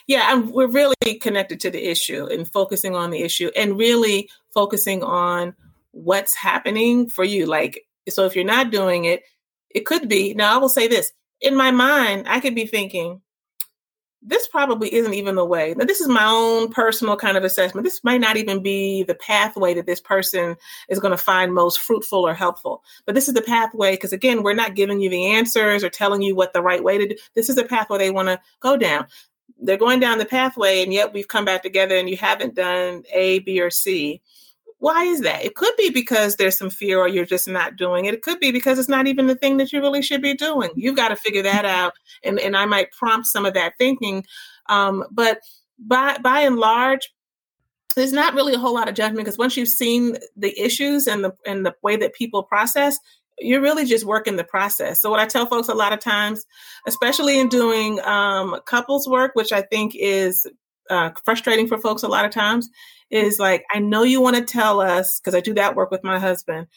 yeah 0.07 0.33
and 0.33 0.49
we're 0.51 0.67
really 0.67 0.95
connected 1.21 1.59
to 1.59 1.69
the 1.69 1.85
issue 1.85 2.25
and 2.25 2.51
focusing 2.51 2.95
on 2.95 3.09
the 3.09 3.21
issue 3.21 3.49
and 3.55 3.77
really 3.77 4.29
focusing 4.53 5.03
on 5.03 5.55
what's 5.91 6.35
happening 6.35 7.09
for 7.09 7.23
you 7.23 7.45
like 7.45 7.85
so 8.09 8.25
if 8.25 8.35
you're 8.35 8.45
not 8.45 8.71
doing 8.71 9.05
it 9.05 9.23
it 9.69 9.85
could 9.85 10.07
be 10.07 10.33
now 10.33 10.55
i 10.55 10.57
will 10.57 10.69
say 10.69 10.87
this 10.87 11.11
in 11.41 11.55
my 11.55 11.71
mind 11.71 12.27
i 12.27 12.39
could 12.39 12.55
be 12.55 12.65
thinking 12.65 13.21
this 14.21 14.47
probably 14.47 14.93
isn't 14.93 15.13
even 15.13 15.35
the 15.35 15.45
way. 15.45 15.73
Now, 15.77 15.85
this 15.85 16.01
is 16.01 16.07
my 16.07 16.25
own 16.25 16.69
personal 16.69 17.15
kind 17.15 17.37
of 17.37 17.43
assessment. 17.43 17.85
This 17.85 18.03
might 18.03 18.19
not 18.19 18.35
even 18.37 18.63
be 18.63 19.03
the 19.03 19.15
pathway 19.15 19.73
that 19.75 19.85
this 19.85 20.01
person 20.01 20.55
is 20.89 20.99
going 20.99 21.11
to 21.11 21.17
find 21.17 21.53
most 21.53 21.79
fruitful 21.79 22.27
or 22.27 22.33
helpful. 22.33 22.83
But 23.05 23.15
this 23.15 23.27
is 23.27 23.35
the 23.35 23.41
pathway 23.41 23.93
because, 23.93 24.13
again, 24.13 24.43
we're 24.43 24.53
not 24.53 24.75
giving 24.75 24.99
you 24.99 25.09
the 25.09 25.27
answers 25.27 25.83
or 25.83 25.89
telling 25.89 26.21
you 26.21 26.35
what 26.35 26.53
the 26.53 26.63
right 26.63 26.83
way 26.83 26.97
to 26.97 27.07
do. 27.07 27.15
This 27.35 27.49
is 27.49 27.55
the 27.55 27.63
pathway 27.63 27.99
they 27.99 28.11
want 28.11 28.29
to 28.29 28.39
go 28.59 28.75
down. 28.75 29.07
They're 29.59 29.77
going 29.77 29.99
down 29.99 30.17
the 30.17 30.25
pathway, 30.25 30.83
and 30.83 30.93
yet 30.93 31.13
we've 31.13 31.27
come 31.27 31.45
back 31.45 31.63
together 31.63 31.95
and 31.95 32.09
you 32.09 32.17
haven't 32.17 32.55
done 32.55 33.03
A, 33.13 33.39
B, 33.39 33.61
or 33.61 33.69
C 33.69 34.21
why 34.79 35.05
is 35.05 35.21
that? 35.21 35.43
It 35.43 35.55
could 35.55 35.75
be 35.75 35.89
because 35.89 36.35
there's 36.35 36.57
some 36.57 36.69
fear 36.69 36.99
or 36.99 37.07
you're 37.07 37.25
just 37.25 37.47
not 37.47 37.75
doing 37.75 38.05
it. 38.05 38.13
It 38.13 38.21
could 38.21 38.39
be 38.39 38.51
because 38.51 38.77
it's 38.77 38.89
not 38.89 39.07
even 39.07 39.27
the 39.27 39.35
thing 39.35 39.57
that 39.57 39.73
you 39.73 39.81
really 39.81 40.01
should 40.01 40.21
be 40.21 40.35
doing. 40.35 40.69
You've 40.75 40.95
got 40.95 41.09
to 41.09 41.15
figure 41.15 41.43
that 41.43 41.65
out. 41.65 41.93
And, 42.23 42.39
and 42.39 42.55
I 42.55 42.65
might 42.65 42.91
prompt 42.91 43.27
some 43.27 43.45
of 43.45 43.55
that 43.55 43.73
thinking. 43.79 44.23
Um, 44.67 45.03
but 45.11 45.39
by, 45.79 46.17
by 46.21 46.41
and 46.41 46.57
large, 46.57 47.11
there's 47.95 48.13
not 48.13 48.35
really 48.35 48.53
a 48.53 48.59
whole 48.59 48.75
lot 48.75 48.87
of 48.87 48.93
judgment 48.93 49.25
because 49.25 49.39
once 49.39 49.57
you've 49.57 49.67
seen 49.67 50.17
the 50.35 50.59
issues 50.59 51.07
and 51.07 51.23
the, 51.23 51.31
and 51.47 51.65
the 51.65 51.73
way 51.81 51.95
that 51.95 52.13
people 52.13 52.43
process, 52.43 52.99
you're 53.39 53.61
really 53.61 53.85
just 53.85 54.05
working 54.05 54.35
the 54.35 54.43
process. 54.43 55.01
So 55.01 55.09
what 55.09 55.19
I 55.19 55.25
tell 55.25 55.47
folks 55.47 55.69
a 55.69 55.73
lot 55.73 55.93
of 55.93 55.99
times, 55.99 56.45
especially 56.87 57.39
in 57.39 57.49
doing 57.49 57.99
um, 58.01 58.59
couples 58.65 59.07
work, 59.07 59.31
which 59.33 59.51
I 59.51 59.61
think 59.63 59.95
is 59.95 60.45
uh, 60.89 61.11
frustrating 61.25 61.67
for 61.67 61.77
folks 61.77 62.03
a 62.03 62.07
lot 62.07 62.25
of 62.25 62.31
times, 62.31 62.69
is 63.09 63.39
like, 63.39 63.63
I 63.73 63.79
know 63.79 64.03
you 64.03 64.21
want 64.21 64.35
to 64.35 64.43
tell 64.43 64.81
us, 64.81 65.19
because 65.19 65.35
I 65.35 65.39
do 65.39 65.53
that 65.53 65.75
work 65.75 65.91
with 65.91 66.03
my 66.03 66.19
husband, 66.19 66.67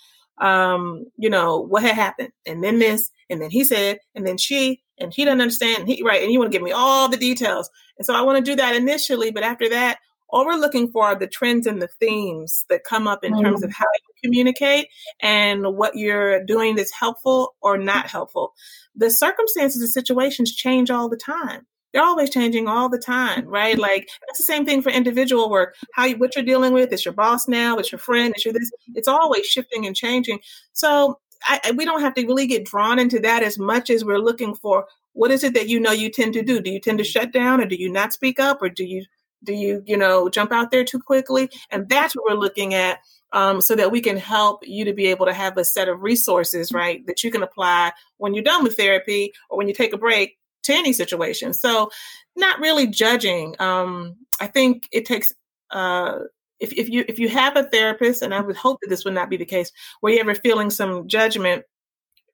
um, 0.41 1.07
you 1.17 1.29
know, 1.29 1.61
what 1.61 1.83
had 1.83 1.95
happened, 1.95 2.31
and 2.47 2.63
then 2.63 2.79
this, 2.79 3.11
and 3.29 3.43
then 3.43 3.51
he 3.51 3.65
said, 3.65 3.99
and 4.15 4.27
then 4.27 4.39
she, 4.39 4.83
and 4.99 5.13
he 5.13 5.25
doesn't 5.25 5.41
understand, 5.41 5.81
and 5.81 5.89
he, 5.89 6.03
right, 6.03 6.23
and 6.23 6.33
you 6.33 6.39
want 6.39 6.51
to 6.51 6.57
give 6.57 6.65
me 6.65 6.73
all 6.73 7.09
the 7.09 7.17
details. 7.17 7.69
And 7.99 8.07
so 8.07 8.15
I 8.15 8.23
want 8.23 8.39
to 8.39 8.51
do 8.51 8.57
that 8.57 8.75
initially, 8.75 9.31
but 9.31 9.43
after 9.43 9.69
that, 9.71 9.99
all 10.33 10.47
we're 10.47 10.55
looking 10.55 10.93
for 10.93 11.07
are 11.07 11.19
the 11.19 11.27
trends 11.27 11.67
and 11.67 11.83
the 11.83 11.89
themes 11.99 12.65
that 12.71 12.85
come 12.85 13.09
up 13.09 13.25
in 13.25 13.33
mm-hmm. 13.33 13.45
terms 13.45 13.65
of 13.65 13.73
how 13.73 13.85
you 13.85 14.15
communicate 14.23 14.87
and 15.21 15.77
what 15.77 15.97
you're 15.97 16.45
doing 16.45 16.77
that's 16.77 16.93
helpful 16.93 17.57
or 17.61 17.77
not 17.77 18.07
helpful. 18.07 18.53
The 18.95 19.11
circumstances 19.11 19.83
and 19.83 19.91
situations 19.91 20.55
change 20.55 20.91
all 20.91 21.09
the 21.09 21.17
time 21.17 21.67
they're 21.93 22.03
always 22.03 22.31
changing 22.31 22.69
all 22.69 22.89
the 22.89 22.99
time, 22.99 23.47
right? 23.47 23.79
Like 23.79 24.09
that's 24.27 24.39
the 24.39 24.45
same 24.45 24.65
thing 24.65 24.83
for 24.83 24.91
individual 24.91 25.51
work. 25.51 25.75
How 25.95 26.05
you, 26.07 26.17
what 26.17 26.37
you're 26.37 26.45
dealing 26.45 26.73
with, 26.73 26.93
it's 26.93 27.05
your 27.05 27.15
boss 27.15 27.49
now, 27.49 27.79
it's 27.79 27.93
your 27.93 27.99
friend, 27.99 28.33
it's 28.35 28.45
your 28.45 28.55
this. 28.55 28.71
It's 28.95 29.09
always 29.09 29.47
shifting 29.47 29.87
and 29.87 29.97
changing. 29.97 30.41
So 30.73 31.19
I, 31.45 31.73
we 31.77 31.85
don't 31.85 32.03
have 32.03 32.15
to 32.15 32.27
really 32.27 32.47
get 32.47 32.65
drawn 32.65 32.99
into 32.99 33.19
that 33.21 33.43
as 33.43 33.59
much 33.59 33.91
as 33.91 34.05
we're 34.05 34.19
looking 34.19 34.55
for 34.55 34.87
what 35.13 35.31
is 35.31 35.43
it 35.43 35.55
that 35.55 35.69
you 35.69 35.81
know 35.81 35.93
you 35.93 36.11
tend 36.11 36.35
to 36.35 36.43
do? 36.43 36.61
Do 36.61 36.71
you 36.71 36.81
tend 36.81 36.99
to 36.99 37.05
shut 37.05 37.33
down, 37.33 37.61
or 37.61 37.67
do 37.67 37.75
you 37.75 37.91
not 37.91 38.13
speak 38.13 38.39
up, 38.39 38.63
or 38.63 38.69
do 38.69 38.85
you 38.85 39.05
Do 39.43 39.55
you, 39.55 39.83
you 39.87 39.97
know, 39.97 40.29
jump 40.29 40.53
out 40.53 40.71
there 40.71 40.85
too 40.85 41.01
quickly? 41.01 41.51
And 41.71 41.89
that's 41.89 42.15
what 42.15 42.27
we're 42.29 42.39
looking 42.39 42.75
at 42.75 42.99
um, 43.33 43.61
so 43.61 43.75
that 43.75 43.91
we 43.91 44.01
can 44.01 44.19
help 44.19 44.67
you 44.67 44.85
to 44.85 44.93
be 44.93 45.07
able 45.07 45.27
to 45.27 45.33
have 45.33 45.57
a 45.57 45.65
set 45.65 45.89
of 45.89 46.03
resources, 46.03 46.73
right, 46.73 47.05
that 47.07 47.25
you 47.25 47.31
can 47.31 47.43
apply 47.43 47.93
when 48.19 48.35
you're 48.35 48.45
done 48.45 48.63
with 48.63 48.77
therapy 48.77 49.33
or 49.49 49.57
when 49.57 49.67
you 49.67 49.75
take 49.75 49.95
a 49.95 49.99
break 49.99 50.37
to 50.65 50.73
any 50.73 50.93
situation. 50.93 51.53
So, 51.53 51.91
not 52.37 52.61
really 52.61 52.87
judging. 52.87 53.57
Um, 53.59 54.17
I 54.41 54.47
think 54.47 54.85
it 54.93 55.05
takes. 55.05 55.33
Uh, 55.71 56.21
if, 56.59 56.73
if 56.75 56.89
you 56.89 57.05
if 57.09 57.19
you 57.19 57.29
have 57.29 57.57
a 57.57 57.65
therapist, 57.65 58.23
and 58.23 58.35
I 58.35 58.41
would 58.41 58.57
hope 58.57 58.79
that 58.83 58.89
this 58.91 59.05
would 59.05 59.15
not 59.15 59.31
be 59.31 59.37
the 59.37 59.45
case, 59.45 59.73
where 60.01 60.13
you're 60.13 60.23
ever 60.23 60.35
feeling 60.35 60.71
some 60.71 61.09
judgment, 61.09 61.65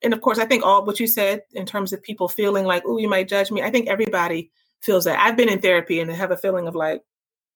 and 0.03 0.13
of 0.13 0.21
course, 0.21 0.39
I 0.39 0.47
think 0.47 0.65
all 0.65 0.85
what 0.85 1.01
you 1.01 1.07
said 1.07 1.43
in 1.53 1.67
terms 1.67 1.93
of 1.93 2.03
people 2.03 2.29
feeling 2.29 2.65
like, 2.65 2.83
"Oh, 2.87 2.99
you 2.99 3.09
might 3.09 3.29
judge 3.29 3.51
me." 3.51 3.63
I 3.63 3.71
think 3.71 3.89
everybody 3.89 4.51
feels 4.83 5.05
that. 5.05 5.19
I've 5.19 5.37
been 5.37 5.49
in 5.49 5.61
therapy 5.61 6.01
and 6.01 6.11
have 6.11 6.31
a 6.31 6.37
feeling 6.37 6.69
of 6.69 6.75
like, 6.75 7.03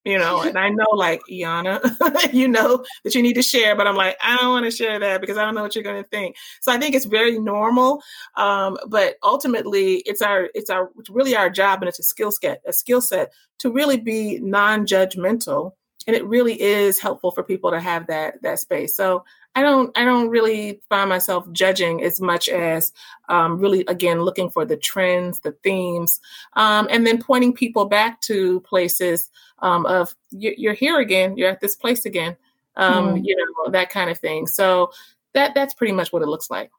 you 0.04 0.18
know, 0.18 0.42
and 0.42 0.58
I 0.58 0.70
know 0.70 0.86
like 0.94 1.20
Iana, 1.30 1.80
you 2.32 2.48
know 2.48 2.84
that 3.04 3.14
you 3.14 3.22
need 3.22 3.34
to 3.34 3.42
share, 3.42 3.76
but 3.76 3.86
I'm 3.86 3.96
like, 3.96 4.16
I 4.22 4.36
don't 4.36 4.50
want 4.50 4.64
to 4.64 4.70
share 4.70 4.98
that 4.98 5.20
because 5.20 5.36
I 5.36 5.44
don't 5.44 5.54
know 5.54 5.62
what 5.62 5.74
you're 5.74 5.84
going 5.84 6.02
to 6.02 6.08
think. 6.08 6.36
So 6.62 6.72
I 6.72 6.78
think 6.78 6.94
it's 6.94 7.04
very 7.04 7.38
normal, 7.38 8.02
um, 8.36 8.78
but 8.88 9.16
ultimately 9.22 9.96
it's 10.06 10.22
our 10.22 10.48
it's 10.54 10.70
our 10.70 10.90
it's 10.98 11.10
really 11.10 11.36
our 11.36 11.50
job 11.50 11.82
and 11.82 11.88
it's 11.88 11.98
a 11.98 12.04
skill 12.04 12.32
set 12.32 12.62
a 12.66 12.72
skill 12.72 13.02
set 13.02 13.32
to 13.58 13.70
really 13.70 13.98
be 13.98 14.38
non-judgmental, 14.40 15.72
and 16.06 16.16
it 16.16 16.24
really 16.24 16.60
is 16.60 16.98
helpful 16.98 17.30
for 17.30 17.42
people 17.42 17.70
to 17.70 17.80
have 17.80 18.06
that 18.06 18.40
that 18.42 18.58
space. 18.58 18.96
So 18.96 19.24
I 19.54 19.62
don't 19.62 19.96
I 19.98 20.04
don't 20.04 20.28
really 20.28 20.80
find 20.88 21.08
myself 21.08 21.50
judging 21.52 22.02
as 22.02 22.20
much 22.20 22.48
as 22.48 22.92
um, 23.28 23.58
really 23.58 23.84
again 23.86 24.22
looking 24.22 24.48
for 24.48 24.64
the 24.64 24.76
trends, 24.76 25.40
the 25.40 25.52
themes, 25.64 26.20
um, 26.54 26.86
and 26.90 27.06
then 27.06 27.20
pointing 27.20 27.52
people 27.52 27.86
back 27.86 28.20
to 28.22 28.60
places 28.60 29.30
um, 29.58 29.86
of 29.86 30.14
you're 30.30 30.74
here 30.74 31.00
again, 31.00 31.36
you're 31.36 31.50
at 31.50 31.60
this 31.60 31.74
place 31.74 32.06
again, 32.06 32.36
mm. 32.76 33.20
you 33.24 33.36
know 33.36 33.72
that 33.72 33.90
kind 33.90 34.08
of 34.10 34.18
thing. 34.18 34.46
So 34.46 34.92
that 35.34 35.54
that's 35.54 35.74
pretty 35.74 35.92
much 35.92 36.12
what 36.12 36.22
it 36.22 36.28
looks 36.28 36.50
like. 36.50 36.70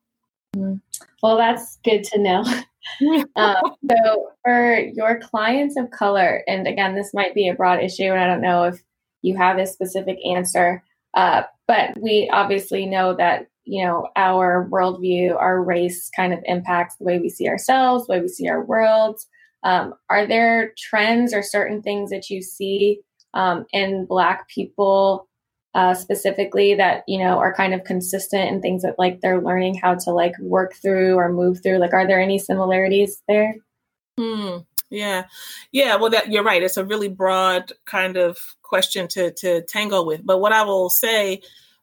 Mm. 0.55 0.81
Well, 1.21 1.37
that's 1.37 1.77
good 1.83 2.03
to 2.05 2.19
know. 2.19 2.43
um, 3.35 3.75
so 3.89 4.31
for 4.43 4.79
your 4.79 5.19
clients 5.19 5.77
of 5.77 5.91
color, 5.91 6.43
and 6.47 6.67
again, 6.67 6.95
this 6.95 7.13
might 7.13 7.35
be 7.35 7.47
a 7.47 7.53
broad 7.53 7.83
issue, 7.83 8.03
and 8.03 8.19
I 8.19 8.27
don't 8.27 8.41
know 8.41 8.63
if 8.63 8.81
you 9.21 9.37
have 9.37 9.57
a 9.57 9.67
specific 9.67 10.17
answer. 10.25 10.83
Uh, 11.13 11.43
but 11.71 11.97
we 12.01 12.29
obviously 12.33 12.85
know 12.85 13.15
that 13.15 13.47
you 13.63 13.85
know 13.85 14.09
our 14.17 14.67
worldview, 14.69 15.33
our 15.39 15.63
race, 15.63 16.09
kind 16.13 16.33
of 16.33 16.39
impacts 16.43 16.97
the 16.97 17.05
way 17.05 17.17
we 17.17 17.29
see 17.29 17.47
ourselves, 17.47 18.07
the 18.07 18.11
way 18.11 18.19
we 18.19 18.27
see 18.27 18.49
our 18.49 18.61
worlds. 18.61 19.25
Um, 19.63 19.93
are 20.09 20.25
there 20.27 20.73
trends 20.77 21.33
or 21.33 21.41
certain 21.41 21.81
things 21.81 22.09
that 22.09 22.29
you 22.29 22.41
see 22.41 22.99
um, 23.33 23.65
in 23.71 24.05
Black 24.05 24.49
people 24.49 25.29
uh, 25.73 25.93
specifically 25.93 26.75
that 26.75 27.05
you 27.07 27.17
know 27.17 27.37
are 27.37 27.53
kind 27.53 27.73
of 27.73 27.85
consistent 27.85 28.51
and 28.51 28.61
things 28.61 28.81
that 28.81 28.99
like 28.99 29.21
they're 29.21 29.41
learning 29.41 29.75
how 29.75 29.95
to 29.95 30.11
like 30.11 30.37
work 30.41 30.73
through 30.73 31.15
or 31.15 31.31
move 31.31 31.63
through? 31.63 31.77
Like, 31.77 31.93
are 31.93 32.05
there 32.05 32.19
any 32.19 32.37
similarities 32.37 33.23
there? 33.29 33.55
Hmm. 34.19 34.57
Yeah, 34.91 35.25
yeah. 35.71 35.95
Well, 35.95 36.11
that 36.11 36.31
you're 36.31 36.43
right. 36.43 36.61
It's 36.61 36.77
a 36.77 36.85
really 36.85 37.09
broad 37.09 37.71
kind 37.85 38.17
of 38.17 38.37
question 38.61 39.07
to 39.09 39.31
to 39.35 39.61
tangle 39.63 40.05
with. 40.05 40.25
But 40.25 40.39
what 40.39 40.51
I 40.51 40.63
will 40.63 40.89
say, 40.89 41.41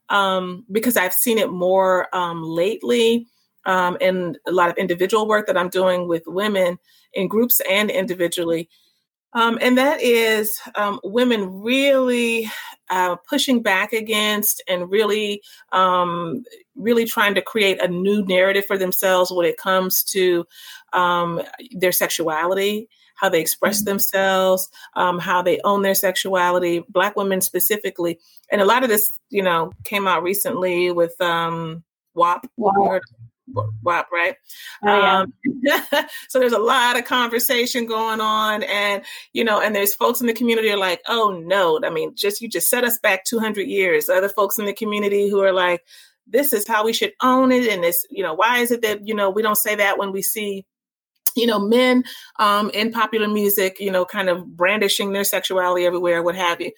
um, 0.09 0.65
because 0.71 0.95
I've 0.95 1.13
seen 1.13 1.39
it 1.39 1.49
more 1.51 2.07
um, 2.15 2.43
lately 2.43 3.25
um, 3.65 3.97
in 3.99 4.37
a 4.47 4.51
lot 4.51 4.69
of 4.69 4.77
individual 4.77 5.27
work 5.27 5.47
that 5.47 5.57
I'm 5.57 5.69
doing 5.69 6.07
with 6.07 6.23
women 6.27 6.77
in 7.13 7.27
groups 7.27 7.61
and 7.69 7.89
individually, 7.89 8.69
um, 9.33 9.59
and 9.61 9.77
that 9.77 10.01
is 10.01 10.59
um, 10.75 10.99
women 11.03 11.61
really 11.61 12.49
uh, 12.89 13.15
pushing 13.29 13.61
back 13.61 13.93
against 13.93 14.63
and 14.67 14.89
really, 14.89 15.43
um, 15.71 16.43
really 16.75 17.05
trying 17.05 17.35
to 17.35 17.41
create 17.41 17.81
a 17.81 17.87
new 17.87 18.25
narrative 18.25 18.65
for 18.65 18.77
themselves 18.77 19.31
when 19.31 19.45
it 19.45 19.57
comes 19.57 20.03
to 20.03 20.45
um, 20.93 21.41
their 21.71 21.91
sexuality 21.91 22.89
how 23.19 23.29
they 23.29 23.41
express 23.41 23.83
themselves, 23.83 24.69
um, 24.95 25.19
how 25.19 25.41
they 25.41 25.59
own 25.63 25.81
their 25.81 25.95
sexuality, 25.95 26.83
Black 26.89 27.15
women 27.15 27.41
specifically. 27.41 28.19
And 28.51 28.61
a 28.61 28.65
lot 28.65 28.83
of 28.83 28.89
this, 28.89 29.09
you 29.29 29.43
know, 29.43 29.73
came 29.83 30.07
out 30.07 30.23
recently 30.23 30.91
with 30.91 31.19
um, 31.21 31.83
WAP. 32.15 32.47
WAP. 32.57 33.01
WAP, 33.83 34.11
right? 34.11 34.35
Oh, 34.83 34.99
yeah. 34.99 35.19
um, 35.19 36.05
so 36.29 36.39
there's 36.39 36.53
a 36.53 36.59
lot 36.59 36.97
of 36.97 37.05
conversation 37.05 37.87
going 37.87 38.21
on, 38.21 38.61
and 38.61 39.03
you 39.33 39.43
know, 39.43 39.59
and 39.59 39.75
there's 39.75 39.95
folks 39.95 40.21
in 40.21 40.27
the 40.27 40.33
community 40.33 40.69
are 40.69 40.77
like, 40.77 41.01
"Oh 41.07 41.41
no!" 41.43 41.79
I 41.83 41.89
mean, 41.89 42.13
just 42.15 42.41
you 42.41 42.47
just 42.47 42.69
set 42.69 42.83
us 42.83 42.99
back 42.99 43.25
200 43.25 43.63
years. 43.63 44.07
Other 44.07 44.29
folks 44.29 44.59
in 44.59 44.65
the 44.65 44.73
community 44.73 45.29
who 45.29 45.41
are 45.41 45.51
like, 45.51 45.83
"This 46.27 46.53
is 46.53 46.67
how 46.67 46.85
we 46.85 46.93
should 46.93 47.13
own 47.23 47.51
it," 47.51 47.67
and 47.67 47.83
this, 47.83 48.05
you 48.11 48.21
know, 48.21 48.35
why 48.35 48.59
is 48.59 48.69
it 48.69 48.83
that 48.83 49.07
you 49.07 49.15
know 49.15 49.31
we 49.31 49.41
don't 49.41 49.55
say 49.55 49.73
that 49.73 49.97
when 49.97 50.11
we 50.11 50.21
see 50.21 50.63
you 51.35 51.45
know, 51.45 51.59
men 51.59 52.03
um, 52.39 52.69
in 52.71 52.91
popular 52.91 53.27
music, 53.27 53.77
you 53.79 53.91
know, 53.91 54.05
kind 54.05 54.29
of 54.29 54.45
brandishing 54.55 55.13
their 55.13 55.23
sexuality 55.23 55.85
everywhere, 55.85 56.23
what 56.23 56.35
have 56.35 56.61
you. 56.61 56.71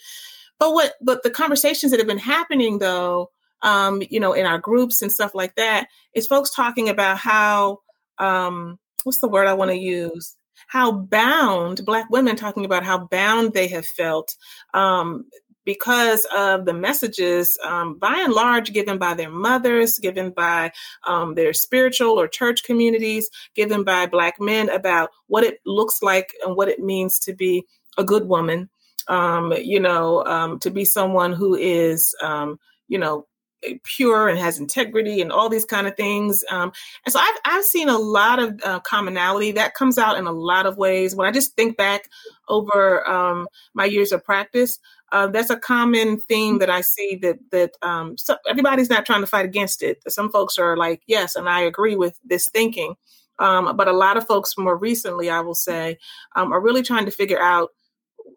But 0.59 0.73
what, 0.73 0.93
but 1.01 1.23
the 1.23 1.29
conversations 1.29 1.91
that 1.91 1.99
have 1.99 2.07
been 2.07 2.17
happening 2.17 2.79
though, 2.79 3.31
um, 3.63 4.01
you 4.09 4.19
know, 4.19 4.33
in 4.33 4.45
our 4.45 4.59
groups 4.59 5.01
and 5.01 5.11
stuff 5.11 5.33
like 5.33 5.55
that, 5.55 5.87
is 6.15 6.27
folks 6.27 6.53
talking 6.53 6.89
about 6.89 7.17
how, 7.17 7.79
um, 8.17 8.77
what's 9.03 9.19
the 9.19 9.27
word 9.27 9.47
I 9.47 9.53
want 9.53 9.71
to 9.71 9.77
use? 9.77 10.35
How 10.67 10.91
bound 10.91 11.85
Black 11.85 12.09
women 12.09 12.35
talking 12.35 12.65
about 12.65 12.83
how 12.83 13.07
bound 13.07 13.53
they 13.53 13.67
have 13.67 13.85
felt 13.85 14.35
um, 14.73 15.25
because 15.71 16.27
of 16.35 16.65
the 16.65 16.73
messages, 16.73 17.57
um, 17.63 17.97
by 17.97 18.21
and 18.25 18.33
large, 18.33 18.73
given 18.73 18.97
by 18.97 19.13
their 19.13 19.29
mothers, 19.29 19.99
given 19.99 20.31
by 20.31 20.69
um, 21.07 21.33
their 21.35 21.53
spiritual 21.53 22.19
or 22.19 22.27
church 22.27 22.63
communities, 22.65 23.29
given 23.55 23.85
by 23.85 24.05
Black 24.05 24.35
men 24.37 24.69
about 24.69 25.11
what 25.27 25.45
it 25.45 25.59
looks 25.65 26.01
like 26.01 26.33
and 26.43 26.57
what 26.57 26.67
it 26.67 26.79
means 26.79 27.19
to 27.19 27.33
be 27.33 27.63
a 27.97 28.03
good 28.03 28.27
woman. 28.27 28.69
Um, 29.07 29.53
you 29.53 29.79
know, 29.79 30.25
um, 30.25 30.59
to 30.59 30.69
be 30.69 30.83
someone 30.83 31.31
who 31.31 31.55
is, 31.55 32.13
um, 32.21 32.59
you 32.89 32.99
know, 32.99 33.25
pure 33.83 34.27
and 34.27 34.39
has 34.39 34.59
integrity 34.59 35.21
and 35.21 35.31
all 35.31 35.49
these 35.49 35.65
kind 35.65 35.87
of 35.87 35.95
things. 35.95 36.43
Um, 36.49 36.71
and 37.05 37.13
so 37.13 37.19
I've, 37.19 37.39
I've 37.45 37.63
seen 37.63 37.89
a 37.89 37.97
lot 37.97 38.39
of 38.39 38.59
uh, 38.63 38.79
commonality 38.81 39.53
that 39.53 39.73
comes 39.73 39.97
out 39.97 40.17
in 40.17 40.25
a 40.27 40.31
lot 40.31 40.65
of 40.65 40.77
ways. 40.77 41.15
When 41.15 41.27
I 41.27 41.31
just 41.31 41.55
think 41.55 41.77
back 41.77 42.09
over 42.47 43.07
um, 43.07 43.47
my 43.73 43.85
years 43.85 44.11
of 44.11 44.23
practice, 44.23 44.79
uh, 45.11 45.27
that's 45.27 45.49
a 45.49 45.59
common 45.59 46.19
theme 46.21 46.59
that 46.59 46.69
I 46.69 46.81
see 46.81 47.17
that 47.21 47.39
that 47.51 47.71
um, 47.81 48.17
so 48.17 48.37
everybody's 48.47 48.89
not 48.89 49.05
trying 49.05 49.21
to 49.21 49.27
fight 49.27 49.45
against 49.45 49.83
it. 49.83 50.01
Some 50.07 50.31
folks 50.31 50.57
are 50.57 50.77
like, 50.77 51.01
yes, 51.05 51.35
and 51.35 51.49
I 51.49 51.61
agree 51.61 51.95
with 51.95 52.17
this 52.23 52.47
thinking. 52.47 52.95
Um, 53.39 53.75
but 53.75 53.87
a 53.87 53.93
lot 53.93 54.17
of 54.17 54.27
folks 54.27 54.57
more 54.57 54.77
recently, 54.77 55.29
I 55.29 55.39
will 55.41 55.55
say, 55.55 55.97
um, 56.35 56.53
are 56.53 56.61
really 56.61 56.83
trying 56.83 57.05
to 57.05 57.11
figure 57.11 57.41
out 57.41 57.69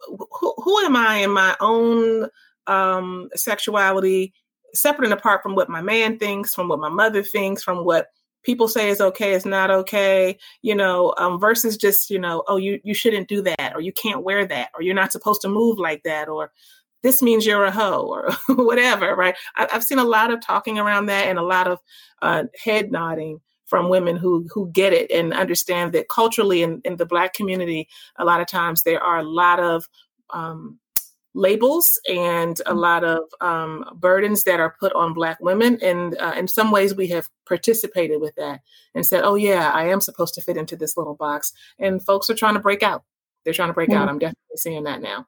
who, 0.09 0.55
who 0.57 0.79
am 0.81 0.97
I 0.97 1.17
in 1.19 1.31
my 1.31 1.55
own 1.61 2.29
um, 2.67 3.29
sexuality, 3.35 4.33
separate 4.73 5.07
and 5.07 5.13
apart 5.13 5.43
from 5.43 5.55
what 5.55 5.69
my 5.69 5.83
man 5.83 6.19
thinks, 6.19 6.55
from 6.55 6.69
what 6.69 6.81
my 6.81 6.89
mother 6.89 7.23
thinks, 7.23 7.63
from 7.63 7.85
what 7.85 8.09
people 8.45 8.69
say 8.69 8.89
is 8.89 9.01
okay 9.01 9.33
is 9.33 9.45
not 9.45 9.71
okay 9.71 10.37
you 10.63 10.75
know 10.75 11.15
um, 11.19 11.39
versus 11.39 11.77
just 11.77 12.11
you 12.11 12.19
know 12.19 12.45
oh 12.47 12.57
you 12.57 12.81
you 12.85 12.95
shouldn't 12.95 13.29
do 13.29 13.43
that 13.43 13.73
or 13.75 13.81
you 13.81 13.93
can't 13.93 14.23
wear 14.23 14.47
that 14.47 14.71
or 14.75 14.83
you're 14.83 14.95
not 14.95 15.13
supposed 15.13 15.41
to 15.41 15.49
move 15.49 15.79
like 15.79 16.03
that 16.05 16.29
or 16.29 16.51
this 17.03 17.21
means 17.21 17.45
you're 17.45 17.67
a 17.67 17.71
hoe 17.71 18.07
or 18.07 18.33
whatever 18.65 19.15
right? 19.15 19.37
I, 19.57 19.69
have 19.71 19.85
seen 19.85 19.99
a 19.99 20.05
lot 20.05 20.33
of 20.33 20.41
talking 20.41 20.79
around 20.79 21.07
that 21.07 21.27
and 21.27 21.39
a 21.39 21.43
lot 21.43 21.69
of 21.69 21.79
uh, 22.23 22.45
head 22.63 22.91
nodding 22.91 23.41
from 23.67 23.89
women 23.89 24.17
who 24.17 24.47
who 24.53 24.71
get 24.71 24.93
it 24.93 25.11
and 25.11 25.33
understand 25.33 25.93
that 25.93 26.09
culturally 26.09 26.63
in, 26.63 26.81
in 26.85 26.97
the 26.97 27.07
black 27.07 27.35
community 27.35 27.89
a 28.17 28.25
lot 28.25 28.41
of 28.41 28.47
times 28.47 28.83
there 28.83 29.03
are 29.03 29.19
a 29.19 29.23
lot 29.23 29.61
of 29.61 29.89
um, 30.31 30.79
labels 31.35 32.01
and 32.09 32.61
a 32.61 32.73
mm. 32.73 32.77
lot 32.77 33.05
of 33.05 33.25
um, 33.41 33.85
burdens 33.95 34.45
that 34.45 34.61
are 34.61 34.75
put 34.79 34.93
on 34.93 35.13
Black 35.13 35.39
women. 35.41 35.79
And 35.83 36.17
uh, 36.19 36.35
in 36.37 36.49
some 36.49 36.71
ways, 36.71 36.95
we 36.95 37.09
have 37.09 37.29
participated 37.47 38.21
with 38.21 38.35
that 38.37 38.61
and 38.95 39.05
said, 39.05 39.25
oh, 39.25 39.35
yeah, 39.35 39.71
I 39.71 39.89
am 39.89 40.01
supposed 40.01 40.35
to 40.35 40.43
fit 40.43 40.57
into 40.57 40.77
this 40.77 40.97
little 40.97 41.15
box. 41.15 41.53
And 41.79 42.05
folks 42.05 42.31
are 42.31 42.35
trying 42.35 42.55
to 42.55 42.61
break 42.61 42.83
out. 42.83 43.05
They're 43.45 43.55
trying 43.55 43.71
to 43.71 43.75
break 43.75 43.91
mm-hmm. 43.91 43.99
out. 43.99 44.09
I'm 44.09 44.19
definitely 44.19 44.57
seeing 44.57 44.85
that 44.85 45.03
now. 45.03 45.27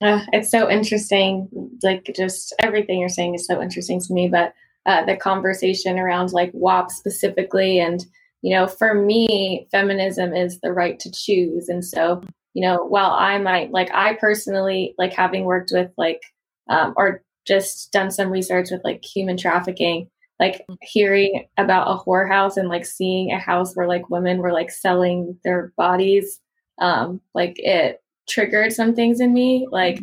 Uh, 0.00 0.24
it's 0.32 0.50
so 0.50 0.68
interesting. 0.68 1.48
Like, 1.82 2.10
just 2.16 2.54
everything 2.58 2.98
you're 2.98 3.08
saying 3.08 3.36
is 3.36 3.46
so 3.46 3.62
interesting 3.62 4.00
to 4.00 4.12
me. 4.12 4.28
But 4.28 4.52
uh, 4.84 5.04
the 5.04 5.16
conversation 5.16 5.98
around 5.98 6.32
like 6.32 6.50
WAP 6.52 6.90
specifically 6.90 7.78
and 7.78 8.04
you 8.42 8.56
know, 8.56 8.66
for 8.66 8.92
me, 8.92 9.68
feminism 9.70 10.34
is 10.34 10.60
the 10.60 10.72
right 10.72 10.98
to 10.98 11.10
choose. 11.10 11.68
And 11.68 11.84
so 11.84 12.22
you 12.54 12.62
know, 12.62 12.84
while 12.84 13.10
I 13.10 13.38
might 13.38 13.70
like, 13.70 13.90
I 13.94 14.14
personally 14.14 14.94
like 14.98 15.12
having 15.12 15.44
worked 15.44 15.70
with 15.72 15.90
like, 15.96 16.20
um, 16.68 16.94
or 16.96 17.22
just 17.46 17.92
done 17.92 18.10
some 18.10 18.30
research 18.30 18.70
with 18.70 18.82
like 18.84 19.04
human 19.04 19.36
trafficking, 19.36 20.08
like 20.38 20.64
hearing 20.82 21.46
about 21.58 21.88
a 21.88 21.98
whorehouse 21.98 22.56
and 22.56 22.68
like 22.68 22.84
seeing 22.84 23.32
a 23.32 23.38
house 23.38 23.74
where 23.74 23.88
like 23.88 24.10
women 24.10 24.38
were 24.38 24.52
like 24.52 24.70
selling 24.70 25.38
their 25.44 25.72
bodies, 25.76 26.40
um, 26.80 27.20
like 27.34 27.54
it 27.58 28.02
triggered 28.28 28.72
some 28.72 28.94
things 28.94 29.20
in 29.20 29.32
me. 29.32 29.66
Like, 29.70 30.00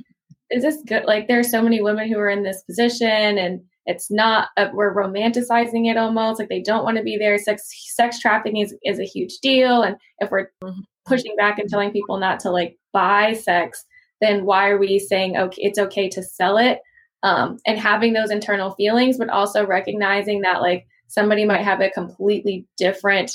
is 0.49 0.63
this 0.63 0.81
good? 0.87 1.05
Like, 1.05 1.27
there 1.27 1.39
are 1.39 1.43
so 1.43 1.61
many 1.61 1.81
women 1.81 2.11
who 2.11 2.17
are 2.17 2.29
in 2.29 2.43
this 2.43 2.63
position 2.63 3.37
and 3.37 3.61
it's 3.89 4.11
not 4.11 4.49
a, 4.55 4.69
we're 4.71 4.93
romanticizing 4.93 5.89
it 5.89 5.97
almost 5.97 6.39
like 6.39 6.47
they 6.47 6.61
don't 6.61 6.83
want 6.83 6.95
to 6.95 7.03
be 7.03 7.17
there 7.17 7.37
sex 7.39 7.63
sex 7.95 8.19
trafficking 8.19 8.61
is, 8.61 8.75
is 8.85 8.99
a 8.99 9.03
huge 9.03 9.39
deal 9.39 9.81
and 9.81 9.97
if 10.19 10.29
we're 10.29 10.51
mm-hmm. 10.63 10.79
pushing 11.05 11.35
back 11.35 11.57
and 11.57 11.67
telling 11.69 11.91
people 11.91 12.19
not 12.19 12.39
to 12.39 12.51
like 12.51 12.77
buy 12.93 13.33
sex 13.33 13.83
then 14.21 14.45
why 14.45 14.69
are 14.69 14.77
we 14.77 14.99
saying 14.99 15.35
okay 15.35 15.61
it's 15.61 15.79
okay 15.79 16.07
to 16.07 16.21
sell 16.21 16.57
it 16.57 16.79
um, 17.23 17.57
and 17.65 17.77
having 17.77 18.13
those 18.13 18.31
internal 18.31 18.71
feelings 18.71 19.17
but 19.17 19.29
also 19.29 19.65
recognizing 19.65 20.41
that 20.41 20.61
like 20.61 20.85
somebody 21.07 21.43
might 21.43 21.63
have 21.63 21.81
a 21.81 21.89
completely 21.89 22.67
different 22.77 23.31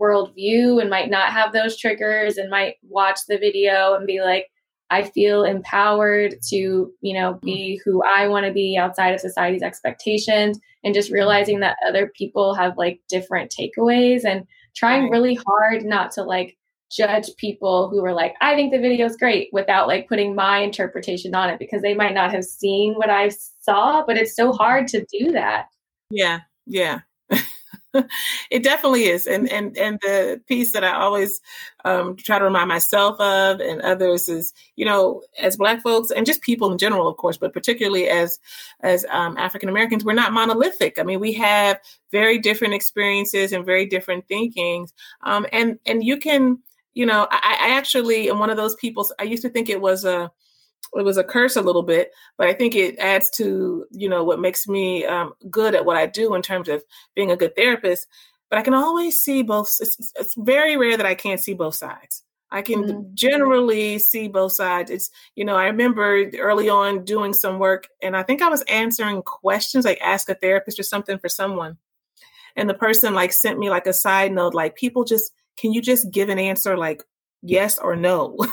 worldview 0.00 0.80
and 0.80 0.88
might 0.88 1.10
not 1.10 1.30
have 1.30 1.52
those 1.52 1.76
triggers 1.76 2.38
and 2.38 2.48
might 2.48 2.76
watch 2.88 3.18
the 3.28 3.36
video 3.36 3.94
and 3.94 4.06
be 4.06 4.22
like 4.22 4.46
I 4.94 5.02
feel 5.10 5.42
empowered 5.42 6.40
to, 6.50 6.56
you 7.00 7.14
know, 7.14 7.40
be 7.42 7.80
mm-hmm. 7.80 7.90
who 7.90 8.02
I 8.04 8.28
want 8.28 8.46
to 8.46 8.52
be 8.52 8.78
outside 8.78 9.12
of 9.12 9.20
society's 9.20 9.62
expectations 9.62 10.60
and 10.84 10.94
just 10.94 11.08
mm-hmm. 11.08 11.16
realizing 11.16 11.60
that 11.60 11.78
other 11.86 12.12
people 12.16 12.54
have 12.54 12.78
like 12.78 13.00
different 13.08 13.52
takeaways 13.52 14.24
and 14.24 14.46
trying 14.76 15.10
really 15.10 15.36
hard 15.46 15.84
not 15.84 16.12
to 16.12 16.22
like 16.22 16.56
judge 16.92 17.28
people 17.38 17.88
who 17.88 18.04
are 18.04 18.12
like, 18.12 18.34
I 18.40 18.54
think 18.54 18.72
the 18.72 18.78
video 18.78 19.06
is 19.06 19.16
great 19.16 19.48
without 19.52 19.88
like 19.88 20.08
putting 20.08 20.36
my 20.36 20.58
interpretation 20.58 21.34
on 21.34 21.50
it 21.50 21.58
because 21.58 21.82
they 21.82 21.94
might 21.94 22.14
not 22.14 22.30
have 22.30 22.44
seen 22.44 22.94
what 22.94 23.10
I 23.10 23.30
saw, 23.60 24.04
but 24.06 24.16
it's 24.16 24.36
so 24.36 24.52
hard 24.52 24.86
mm-hmm. 24.86 24.98
to 24.98 25.24
do 25.24 25.32
that. 25.32 25.66
Yeah. 26.08 26.40
Yeah. 26.66 27.00
it 28.50 28.62
definitely 28.62 29.04
is. 29.04 29.26
And 29.26 29.50
and 29.50 29.76
and 29.78 29.98
the 30.02 30.40
piece 30.46 30.72
that 30.72 30.84
i 30.84 30.92
always 30.92 31.40
um, 31.84 32.16
try 32.16 32.38
to 32.38 32.44
remind 32.44 32.68
myself 32.68 33.20
of 33.20 33.60
and 33.60 33.80
others 33.82 34.28
is 34.28 34.52
you 34.76 34.84
know 34.84 35.22
as 35.40 35.56
black 35.56 35.82
folks 35.82 36.10
and 36.10 36.26
just 36.26 36.40
people 36.42 36.72
in 36.72 36.78
general 36.78 37.08
of 37.08 37.16
course 37.16 37.36
but 37.36 37.52
particularly 37.52 38.08
as 38.08 38.38
as 38.80 39.04
um, 39.10 39.36
african 39.36 39.68
americans 39.68 40.04
we're 40.04 40.12
not 40.14 40.32
monolithic. 40.32 40.98
I 40.98 41.02
mean 41.02 41.20
we 41.20 41.32
have 41.34 41.78
very 42.10 42.38
different 42.38 42.74
experiences 42.74 43.52
and 43.52 43.64
very 43.66 43.86
different 43.86 44.26
thinkings. 44.28 44.92
Um, 45.22 45.46
and 45.52 45.78
and 45.86 46.02
you 46.04 46.16
can 46.16 46.58
you 46.94 47.06
know 47.06 47.26
I, 47.30 47.58
I 47.60 47.68
actually 47.76 48.30
am 48.30 48.38
one 48.38 48.50
of 48.50 48.56
those 48.56 48.74
people 48.76 49.08
i 49.18 49.24
used 49.24 49.42
to 49.42 49.48
think 49.50 49.68
it 49.68 49.80
was 49.80 50.04
a 50.04 50.30
it 50.94 51.04
was 51.04 51.16
a 51.16 51.24
curse 51.24 51.56
a 51.56 51.62
little 51.62 51.82
bit, 51.82 52.10
but 52.38 52.48
I 52.48 52.52
think 52.52 52.74
it 52.74 52.98
adds 52.98 53.30
to 53.36 53.86
you 53.90 54.08
know 54.08 54.24
what 54.24 54.40
makes 54.40 54.66
me 54.68 55.04
um, 55.04 55.32
good 55.50 55.74
at 55.74 55.84
what 55.84 55.96
I 55.96 56.06
do 56.06 56.34
in 56.34 56.42
terms 56.42 56.68
of 56.68 56.82
being 57.14 57.30
a 57.30 57.36
good 57.36 57.56
therapist. 57.56 58.06
But 58.50 58.58
I 58.58 58.62
can 58.62 58.74
always 58.74 59.20
see 59.20 59.42
both. 59.42 59.68
It's, 59.80 60.12
it's 60.16 60.34
very 60.36 60.76
rare 60.76 60.96
that 60.96 61.06
I 61.06 61.14
can't 61.14 61.40
see 61.40 61.54
both 61.54 61.74
sides. 61.74 62.22
I 62.50 62.62
can 62.62 62.84
mm-hmm. 62.84 63.00
generally 63.14 63.98
see 63.98 64.28
both 64.28 64.52
sides. 64.52 64.90
It's 64.90 65.10
you 65.34 65.44
know 65.44 65.56
I 65.56 65.66
remember 65.66 66.30
early 66.38 66.68
on 66.68 67.04
doing 67.04 67.32
some 67.32 67.58
work, 67.58 67.88
and 68.02 68.16
I 68.16 68.22
think 68.22 68.42
I 68.42 68.48
was 68.48 68.62
answering 68.62 69.22
questions 69.22 69.84
like 69.84 70.00
ask 70.00 70.28
a 70.28 70.34
therapist 70.34 70.78
or 70.78 70.84
something 70.84 71.18
for 71.18 71.28
someone, 71.28 71.78
and 72.54 72.70
the 72.70 72.74
person 72.74 73.14
like 73.14 73.32
sent 73.32 73.58
me 73.58 73.70
like 73.70 73.86
a 73.86 73.92
side 73.92 74.32
note 74.32 74.54
like 74.54 74.76
people 74.76 75.04
just 75.04 75.32
can 75.56 75.72
you 75.72 75.82
just 75.82 76.10
give 76.10 76.28
an 76.28 76.38
answer 76.38 76.76
like 76.76 77.02
yes 77.44 77.78
or 77.78 77.96
no. 77.96 78.36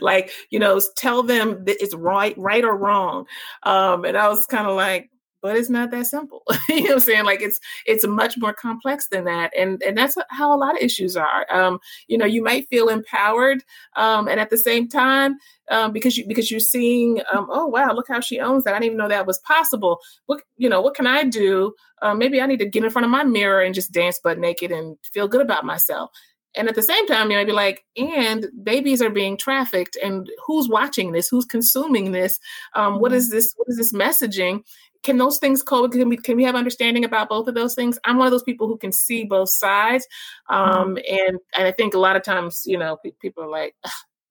Like 0.00 0.30
you 0.50 0.58
know 0.58 0.80
tell 0.96 1.22
them 1.22 1.64
that 1.64 1.82
it's 1.82 1.94
right 1.94 2.34
right 2.38 2.64
or 2.64 2.76
wrong. 2.76 3.26
Um 3.64 4.04
and 4.04 4.16
i 4.16 4.28
was 4.28 4.46
kind 4.46 4.66
of 4.66 4.76
like 4.76 5.10
but 5.40 5.56
it's 5.56 5.70
not 5.70 5.90
that 5.92 6.06
simple. 6.06 6.42
You 6.68 6.76
know 6.76 6.82
what 6.82 6.92
i'm 6.94 7.00
saying? 7.00 7.24
Like 7.24 7.40
it's 7.42 7.58
it's 7.86 8.06
much 8.06 8.36
more 8.38 8.52
complex 8.52 9.08
than 9.08 9.24
that 9.24 9.52
and 9.56 9.82
and 9.82 9.96
that's 9.96 10.16
how 10.30 10.54
a 10.54 10.58
lot 10.58 10.76
of 10.76 10.82
issues 10.82 11.16
are. 11.16 11.46
Um 11.50 11.78
you 12.08 12.16
know 12.18 12.26
you 12.26 12.42
might 12.42 12.68
feel 12.68 12.88
empowered 12.88 13.62
um 13.96 14.28
and 14.28 14.40
at 14.40 14.50
the 14.50 14.58
same 14.58 14.88
time 14.88 15.36
um 15.70 15.92
because 15.92 16.16
you 16.16 16.26
because 16.26 16.50
you're 16.50 16.60
seeing 16.60 17.20
um 17.32 17.48
oh 17.50 17.66
wow 17.66 17.92
look 17.92 18.08
how 18.08 18.20
she 18.20 18.40
owns 18.40 18.64
that. 18.64 18.74
I 18.74 18.78
didn't 18.78 18.86
even 18.86 18.98
know 18.98 19.08
that 19.08 19.26
was 19.26 19.38
possible. 19.40 19.98
What 20.26 20.42
you 20.56 20.68
know 20.68 20.80
what 20.80 20.94
can 20.94 21.06
i 21.06 21.24
do? 21.24 21.74
Um, 22.02 22.18
maybe 22.18 22.40
i 22.40 22.46
need 22.46 22.60
to 22.60 22.66
get 22.66 22.84
in 22.84 22.90
front 22.90 23.04
of 23.06 23.10
my 23.10 23.24
mirror 23.24 23.60
and 23.60 23.74
just 23.74 23.92
dance 23.92 24.20
butt 24.22 24.38
naked 24.38 24.70
and 24.70 24.96
feel 25.12 25.28
good 25.28 25.42
about 25.42 25.64
myself 25.64 26.10
and 26.56 26.68
at 26.68 26.74
the 26.74 26.82
same 26.82 27.06
time, 27.06 27.30
you 27.30 27.36
might 27.36 27.46
be 27.46 27.52
like, 27.52 27.84
and 27.96 28.46
babies 28.62 29.02
are 29.02 29.10
being 29.10 29.36
trafficked, 29.36 29.96
and 30.02 30.28
who's 30.46 30.68
watching 30.68 31.12
this? 31.12 31.28
Who's 31.28 31.44
consuming 31.44 32.12
this? 32.12 32.38
Um, 32.74 33.00
what 33.00 33.12
is 33.12 33.28
mm-hmm. 33.28 33.36
this? 33.36 33.54
What 33.56 33.68
is 33.68 33.76
this 33.76 33.92
messaging? 33.92 34.62
Can 35.04 35.18
those 35.18 35.38
things 35.38 35.62
co? 35.62 35.88
Can 35.88 36.08
we, 36.08 36.16
can 36.16 36.36
we 36.36 36.44
have 36.44 36.56
understanding 36.56 37.04
about 37.04 37.28
both 37.28 37.46
of 37.46 37.54
those 37.54 37.74
things? 37.74 37.98
I'm 38.04 38.18
one 38.18 38.26
of 38.26 38.32
those 38.32 38.42
people 38.42 38.66
who 38.66 38.76
can 38.76 38.92
see 38.92 39.24
both 39.24 39.50
sides, 39.50 40.06
um, 40.48 40.96
mm-hmm. 40.96 40.96
and 41.08 41.38
and 41.56 41.66
I 41.66 41.72
think 41.72 41.94
a 41.94 41.98
lot 41.98 42.16
of 42.16 42.22
times, 42.22 42.62
you 42.66 42.78
know, 42.78 42.98
people 43.20 43.44
are 43.44 43.48
like, 43.48 43.74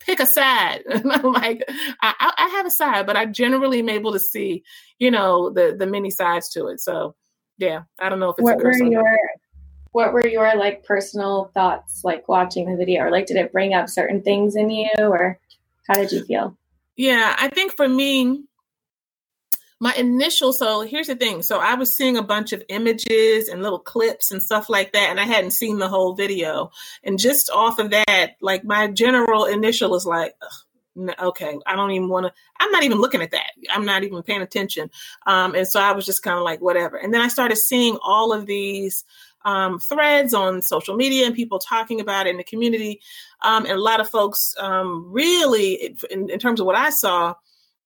pick 0.07 0.19
a 0.19 0.25
side. 0.25 0.83
And 0.89 1.11
I'm 1.11 1.31
like, 1.33 1.63
I, 2.01 2.33
I, 2.37 2.47
have 2.49 2.65
a 2.65 2.71
side, 2.71 3.05
but 3.05 3.17
I 3.17 3.25
generally 3.25 3.79
am 3.79 3.89
able 3.89 4.13
to 4.13 4.19
see, 4.19 4.63
you 4.97 5.11
know, 5.11 5.51
the 5.51 5.75
the 5.77 5.85
many 5.85 6.09
sides 6.09 6.49
to 6.49 6.67
it. 6.67 6.79
So, 6.79 7.15
yeah, 7.57 7.83
I 7.99 8.09
don't 8.09 8.19
know 8.19 8.29
if 8.29 8.35
it's 8.39 8.43
what 8.43 8.57
were 8.57 8.73
your 8.73 9.03
what 9.97 10.13
were 10.13 10.27
your 10.27 10.55
like 10.55 10.83
personal 10.83 11.49
thoughts 11.55 12.01
like 12.03 12.27
watching 12.27 12.69
the 12.69 12.77
video? 12.77 13.05
Or 13.05 13.09
like 13.09 13.25
did 13.25 13.37
it 13.37 13.51
bring 13.51 13.73
up 13.73 13.89
certain 13.89 14.21
things 14.21 14.55
in 14.55 14.69
you? 14.69 14.91
Or 14.99 15.39
how 15.87 15.95
did 15.95 16.11
you 16.11 16.23
feel? 16.23 16.55
Yeah 16.95 17.35
i 17.39 17.47
think 17.47 17.75
for 17.75 17.89
me 17.89 18.43
my 19.79 19.93
initial 19.93 20.53
so 20.53 20.81
here's 20.81 21.07
the 21.07 21.15
thing. 21.15 21.41
So 21.41 21.59
i 21.59 21.73
was 21.73 21.95
seeing 21.95 22.15
a 22.15 22.21
bunch 22.21 22.53
of 22.53 22.61
images 22.69 23.49
and 23.49 23.63
little 23.63 23.79
clips 23.79 24.29
and 24.29 24.41
stuff 24.41 24.69
like 24.69 24.93
that 24.93 25.09
and 25.09 25.19
i 25.19 25.23
hadn't 25.23 25.51
seen 25.51 25.79
the 25.79 25.89
whole 25.89 26.13
video. 26.13 26.69
And 27.03 27.17
just 27.17 27.49
off 27.49 27.79
of 27.79 27.89
that 27.89 28.35
like 28.39 28.63
my 28.63 28.85
general 28.91 29.45
initial 29.45 29.95
is 29.95 30.05
like 30.05 30.35
okay 31.19 31.55
i 31.67 31.75
don't 31.75 31.91
even 31.91 32.09
want 32.09 32.25
to 32.25 32.33
i'm 32.59 32.71
not 32.71 32.83
even 32.83 32.99
looking 32.99 33.21
at 33.21 33.31
that. 33.31 33.51
I'm 33.71 33.85
not 33.85 34.03
even 34.03 34.21
paying 34.23 34.41
attention. 34.43 34.91
Um, 35.25 35.55
and 35.55 35.67
so 35.67 35.79
i 35.79 35.91
was 35.91 36.05
just 36.05 36.21
kind 36.21 36.37
of 36.37 36.43
like 36.43 36.61
whatever. 36.61 36.97
And 36.97 37.11
then 37.11 37.21
i 37.21 37.29
started 37.29 37.57
seeing 37.57 37.97
all 38.03 38.31
of 38.31 38.45
these 38.45 39.03
um, 39.47 39.79
threads 39.79 40.33
on 40.33 40.61
social 40.61 40.97
media 40.97 41.25
and 41.25 41.33
people 41.33 41.57
talking 41.57 42.01
about 42.01 42.27
it 42.27 42.31
in 42.31 42.37
the 42.37 42.43
community. 42.43 42.99
Um, 43.43 43.63
and 43.63 43.75
a 43.75 43.81
lot 43.81 44.01
of 44.01 44.09
folks 44.09 44.53
um, 44.59 45.05
really, 45.09 45.95
in, 46.11 46.29
in, 46.29 46.37
terms 46.37 46.59
of 46.59 46.65
what 46.65 46.75
I 46.75 46.89
saw, 46.89 47.33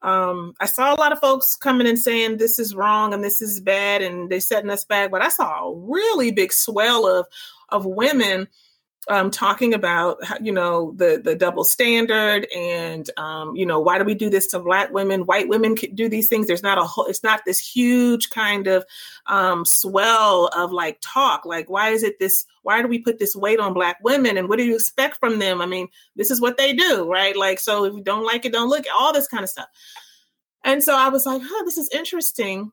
um, 0.01 0.55
I 0.59 0.65
saw 0.65 0.91
a 0.91 0.97
lot 0.99 1.11
of 1.11 1.19
folks 1.19 1.55
coming 1.55 1.85
and 1.85 1.99
saying 1.99 2.37
this 2.37 2.57
is 2.57 2.73
wrong 2.73 3.13
and 3.13 3.23
this 3.23 3.41
is 3.41 3.61
bad 3.61 4.01
and 4.01 4.27
they're 4.27 4.39
setting 4.39 4.71
us 4.71 4.83
back. 4.85 5.11
But 5.11 5.21
I 5.21 5.29
saw 5.29 5.67
a 5.67 5.75
really 5.75 6.31
big 6.31 6.51
swell 6.51 7.05
of 7.05 7.27
of 7.69 7.85
women 7.85 8.47
um, 9.09 9.31
talking 9.31 9.73
about 9.73 10.19
you 10.41 10.51
know 10.51 10.93
the 10.95 11.19
the 11.23 11.35
double 11.35 11.63
standard 11.63 12.47
and 12.55 13.09
um, 13.17 13.55
you 13.55 13.65
know 13.65 13.79
why 13.79 13.97
do 13.97 14.03
we 14.03 14.13
do 14.13 14.29
this 14.29 14.47
to 14.47 14.59
black 14.59 14.91
women? 14.91 15.25
White 15.25 15.47
women 15.47 15.75
can 15.75 15.95
do 15.95 16.07
these 16.07 16.27
things. 16.27 16.47
There's 16.47 16.63
not 16.63 16.77
a 16.77 16.83
whole 16.83 17.05
it's 17.05 17.23
not 17.23 17.41
this 17.45 17.59
huge 17.59 18.29
kind 18.29 18.67
of 18.67 18.85
um, 19.25 19.65
swell 19.65 20.47
of 20.55 20.71
like 20.71 20.99
talk. 21.01 21.45
Like 21.45 21.69
why 21.69 21.89
is 21.89 22.03
it 22.03 22.19
this 22.19 22.45
why 22.61 22.81
do 22.81 22.87
we 22.87 22.99
put 22.99 23.17
this 23.17 23.35
weight 23.35 23.59
on 23.59 23.73
black 23.73 23.97
women 24.03 24.37
and 24.37 24.47
what 24.47 24.57
do 24.57 24.65
you 24.65 24.75
expect 24.75 25.17
from 25.17 25.39
them? 25.39 25.61
I 25.61 25.65
mean 25.65 25.87
this 26.15 26.29
is 26.29 26.39
what 26.39 26.57
they 26.57 26.73
do 26.73 27.11
right? 27.11 27.35
Like 27.35 27.59
so 27.59 27.85
if 27.85 27.93
you 27.93 28.03
don't 28.03 28.25
like 28.25 28.45
it 28.45 28.53
don't 28.53 28.69
look 28.69 28.85
all 28.99 29.13
this 29.13 29.27
kind 29.27 29.43
of 29.43 29.49
stuff. 29.49 29.67
And 30.63 30.83
so 30.83 30.95
i 30.95 31.09
was 31.09 31.25
like 31.25 31.41
huh 31.43 31.63
this 31.65 31.79
is 31.79 31.89
interesting 31.91 32.71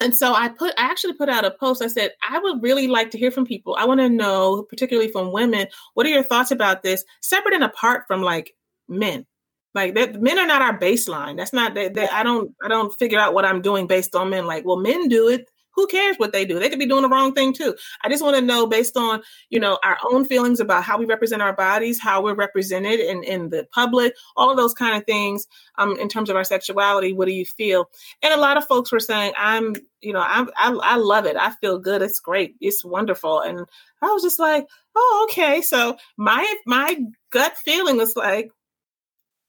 and 0.00 0.16
so 0.16 0.32
I 0.32 0.48
put, 0.48 0.72
I 0.78 0.84
actually 0.84 1.12
put 1.14 1.28
out 1.28 1.44
a 1.44 1.50
post. 1.50 1.82
I 1.82 1.86
said, 1.86 2.12
I 2.28 2.38
would 2.38 2.62
really 2.62 2.88
like 2.88 3.10
to 3.10 3.18
hear 3.18 3.30
from 3.30 3.44
people. 3.44 3.76
I 3.78 3.84
want 3.84 4.00
to 4.00 4.08
know, 4.08 4.62
particularly 4.62 5.10
from 5.10 5.32
women, 5.32 5.66
what 5.94 6.06
are 6.06 6.10
your 6.10 6.22
thoughts 6.22 6.50
about 6.50 6.82
this, 6.82 7.04
separate 7.20 7.54
and 7.54 7.64
apart 7.64 8.04
from 8.06 8.22
like 8.22 8.54
men? 8.88 9.26
Like 9.74 9.94
that, 9.94 10.20
men 10.20 10.38
are 10.38 10.46
not 10.46 10.62
our 10.62 10.78
baseline. 10.78 11.36
That's 11.36 11.52
not 11.52 11.74
that. 11.74 11.96
I 12.12 12.22
don't, 12.22 12.52
I 12.64 12.68
don't 12.68 12.92
figure 12.98 13.20
out 13.20 13.34
what 13.34 13.44
I'm 13.44 13.62
doing 13.62 13.86
based 13.86 14.16
on 14.16 14.30
men. 14.30 14.46
Like, 14.46 14.64
well, 14.64 14.78
men 14.78 15.08
do 15.08 15.28
it 15.28 15.48
who 15.80 15.86
cares 15.86 16.16
what 16.18 16.32
they 16.32 16.44
do? 16.44 16.58
They 16.58 16.68
could 16.68 16.78
be 16.78 16.86
doing 16.86 17.02
the 17.02 17.08
wrong 17.08 17.32
thing 17.32 17.54
too. 17.54 17.74
I 18.02 18.10
just 18.10 18.22
want 18.22 18.36
to 18.36 18.42
know 18.42 18.66
based 18.66 18.98
on, 18.98 19.22
you 19.48 19.58
know, 19.58 19.78
our 19.82 19.96
own 20.04 20.26
feelings 20.26 20.60
about 20.60 20.84
how 20.84 20.98
we 20.98 21.06
represent 21.06 21.40
our 21.40 21.54
bodies, 21.54 21.98
how 21.98 22.22
we're 22.22 22.34
represented 22.34 23.00
in, 23.00 23.24
in 23.24 23.48
the 23.48 23.66
public, 23.72 24.14
all 24.36 24.50
of 24.50 24.58
those 24.58 24.74
kind 24.74 24.96
of 24.96 25.06
things 25.06 25.46
um, 25.78 25.98
in 25.98 26.10
terms 26.10 26.28
of 26.28 26.36
our 26.36 26.44
sexuality. 26.44 27.14
What 27.14 27.26
do 27.26 27.32
you 27.32 27.46
feel? 27.46 27.88
And 28.22 28.34
a 28.34 28.36
lot 28.36 28.58
of 28.58 28.66
folks 28.66 28.92
were 28.92 29.00
saying, 29.00 29.32
I'm, 29.38 29.74
you 30.02 30.12
know, 30.12 30.24
I'm, 30.26 30.50
I, 30.54 30.72
I 30.82 30.96
love 30.96 31.24
it. 31.24 31.36
I 31.36 31.52
feel 31.52 31.78
good. 31.78 32.02
It's 32.02 32.20
great. 32.20 32.56
It's 32.60 32.84
wonderful. 32.84 33.40
And 33.40 33.60
I 34.02 34.06
was 34.08 34.22
just 34.22 34.38
like, 34.38 34.66
oh, 34.94 35.28
okay. 35.30 35.62
So 35.62 35.96
my, 36.18 36.54
my 36.66 36.98
gut 37.32 37.56
feeling 37.56 37.96
was 37.96 38.16
like, 38.16 38.50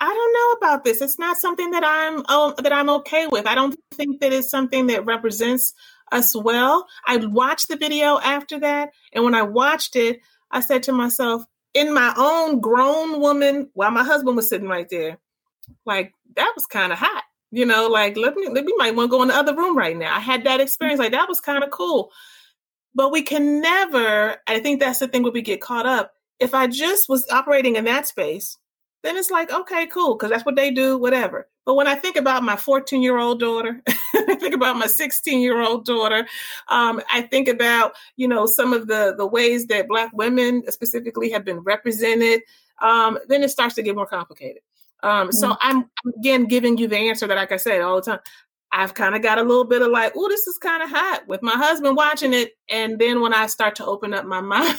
I 0.04 0.08
don't 0.08 0.34
know 0.34 0.68
about 0.68 0.84
this. 0.84 1.00
It's 1.00 1.20
not 1.20 1.38
something 1.38 1.72
that 1.72 1.84
I'm 1.86 2.24
oh, 2.28 2.56
that 2.58 2.74
I'm 2.74 2.90
okay 2.90 3.28
with. 3.28 3.46
I 3.46 3.54
don't 3.54 3.78
think 3.94 4.20
that 4.22 4.34
it's 4.34 4.50
something 4.50 4.88
that 4.88 5.06
represents 5.06 5.76
us 6.12 6.36
well. 6.36 6.88
I 7.06 7.18
watched 7.18 7.68
the 7.68 7.78
video 7.78 8.20
after 8.20 8.60
that. 8.60 8.92
And 9.14 9.24
when 9.24 9.36
I 9.36 9.44
watched 9.44 9.96
it, 9.96 10.20
I 10.52 10.60
said 10.60 10.84
to 10.84 10.92
myself, 10.92 11.44
in 11.74 11.94
my 11.94 12.14
own 12.18 12.60
grown 12.60 13.22
woman, 13.22 13.70
while 13.74 13.92
my 13.92 14.04
husband 14.04 14.36
was 14.36 14.50
sitting 14.50 14.68
right 14.68 14.90
there, 14.90 15.20
like 15.86 16.14
that 16.36 16.52
was 16.56 16.66
kind 16.66 16.92
of 16.92 17.00
hot. 17.00 17.24
You 17.52 17.66
know, 17.66 17.88
like 17.88 18.18
let 18.18 18.36
me 18.36 18.48
let 18.50 18.66
me 18.66 18.74
might 18.78 18.96
want 18.96 19.12
to 19.12 19.18
go 19.18 19.22
in 19.22 19.30
the 19.30 19.36
other 19.36 19.56
room 19.56 19.78
right 19.78 19.96
now. 19.96 20.16
I 20.16 20.20
had 20.20 20.46
that 20.46 20.62
experience, 20.62 21.00
like 21.00 21.12
that 21.12 21.30
was 21.30 21.42
kind 21.42 21.64
of 21.64 21.70
cool. 21.70 22.12
But 22.94 23.12
we 23.12 23.22
can 23.22 23.62
never, 23.62 24.38
I 24.48 24.60
think 24.60 24.80
that's 24.80 25.00
the 25.00 25.08
thing 25.08 25.24
where 25.24 25.32
we 25.32 25.42
get 25.42 25.62
caught 25.62 25.86
up. 25.86 26.14
If 26.40 26.54
I 26.54 26.68
just 26.68 27.08
was 27.08 27.26
operating 27.30 27.78
in 27.78 27.86
that 27.86 28.08
space 28.08 28.58
then 29.04 29.18
it's 29.18 29.32
like, 29.32 29.52
okay, 29.52 29.88
cool, 29.88 30.16
because 30.16 30.30
that's 30.30 30.46
what 30.46 30.56
they 30.56 30.72
do, 30.72 30.98
whatever. 30.98 31.48
But 31.72 31.76
when 31.78 31.88
I 31.88 31.96
think 31.96 32.18
about 32.18 32.44
my 32.44 32.58
14 32.58 33.02
year 33.02 33.18
old 33.18 33.40
daughter, 33.40 33.82
I 33.88 34.36
think 34.36 34.54
about 34.54 34.76
my 34.76 34.88
16 34.88 35.40
year 35.40 35.62
old 35.62 35.86
daughter, 35.86 36.28
um, 36.68 37.02
I 37.10 37.22
think 37.22 37.48
about, 37.48 37.94
you 38.18 38.28
know, 38.28 38.46
some 38.46 38.74
of 38.74 38.88
the, 38.88 39.16
the 39.18 39.26
ways 39.26 39.68
that 39.68 39.88
Black 39.88 40.12
women 40.12 40.70
specifically 40.70 41.30
have 41.30 41.46
been 41.46 41.60
represented, 41.60 42.42
um, 42.82 43.18
then 43.30 43.42
it 43.42 43.52
starts 43.52 43.76
to 43.76 43.84
get 43.84 43.96
more 43.96 44.06
complicated. 44.06 44.62
Um, 45.02 45.30
mm-hmm. 45.30 45.32
So 45.32 45.56
I'm, 45.62 45.90
again 46.20 46.44
giving 46.44 46.78
you 46.78 46.90
the 46.90 46.98
answer 46.98 47.26
that, 47.26 47.36
like 47.36 47.54
I 47.54 47.58
said 47.58 47.80
all 47.80 47.96
the 47.96 48.02
time, 48.02 48.20
I've 48.74 48.94
kind 48.94 49.16
of 49.16 49.22
got 49.22 49.40
a 49.40 49.44
little 49.44 49.64
bit 49.64 49.82
of 49.82 49.92
like, 49.92 50.12
oh, 50.18 50.28
this 50.28 50.48
is 50.48 50.58
kind 50.58 50.84
of 50.84 50.90
hot 50.90 51.26
with 51.26 51.42
my 51.42 51.54
husband 51.54 51.96
watching 51.96 52.34
it. 52.34 52.52
And 52.70 53.00
then 53.00 53.22
when 53.22 53.34
I 53.34 53.48
start 53.48 53.76
to 53.76 53.86
open 53.86 54.14
up 54.14 54.26
my 54.26 54.42
mind 54.42 54.78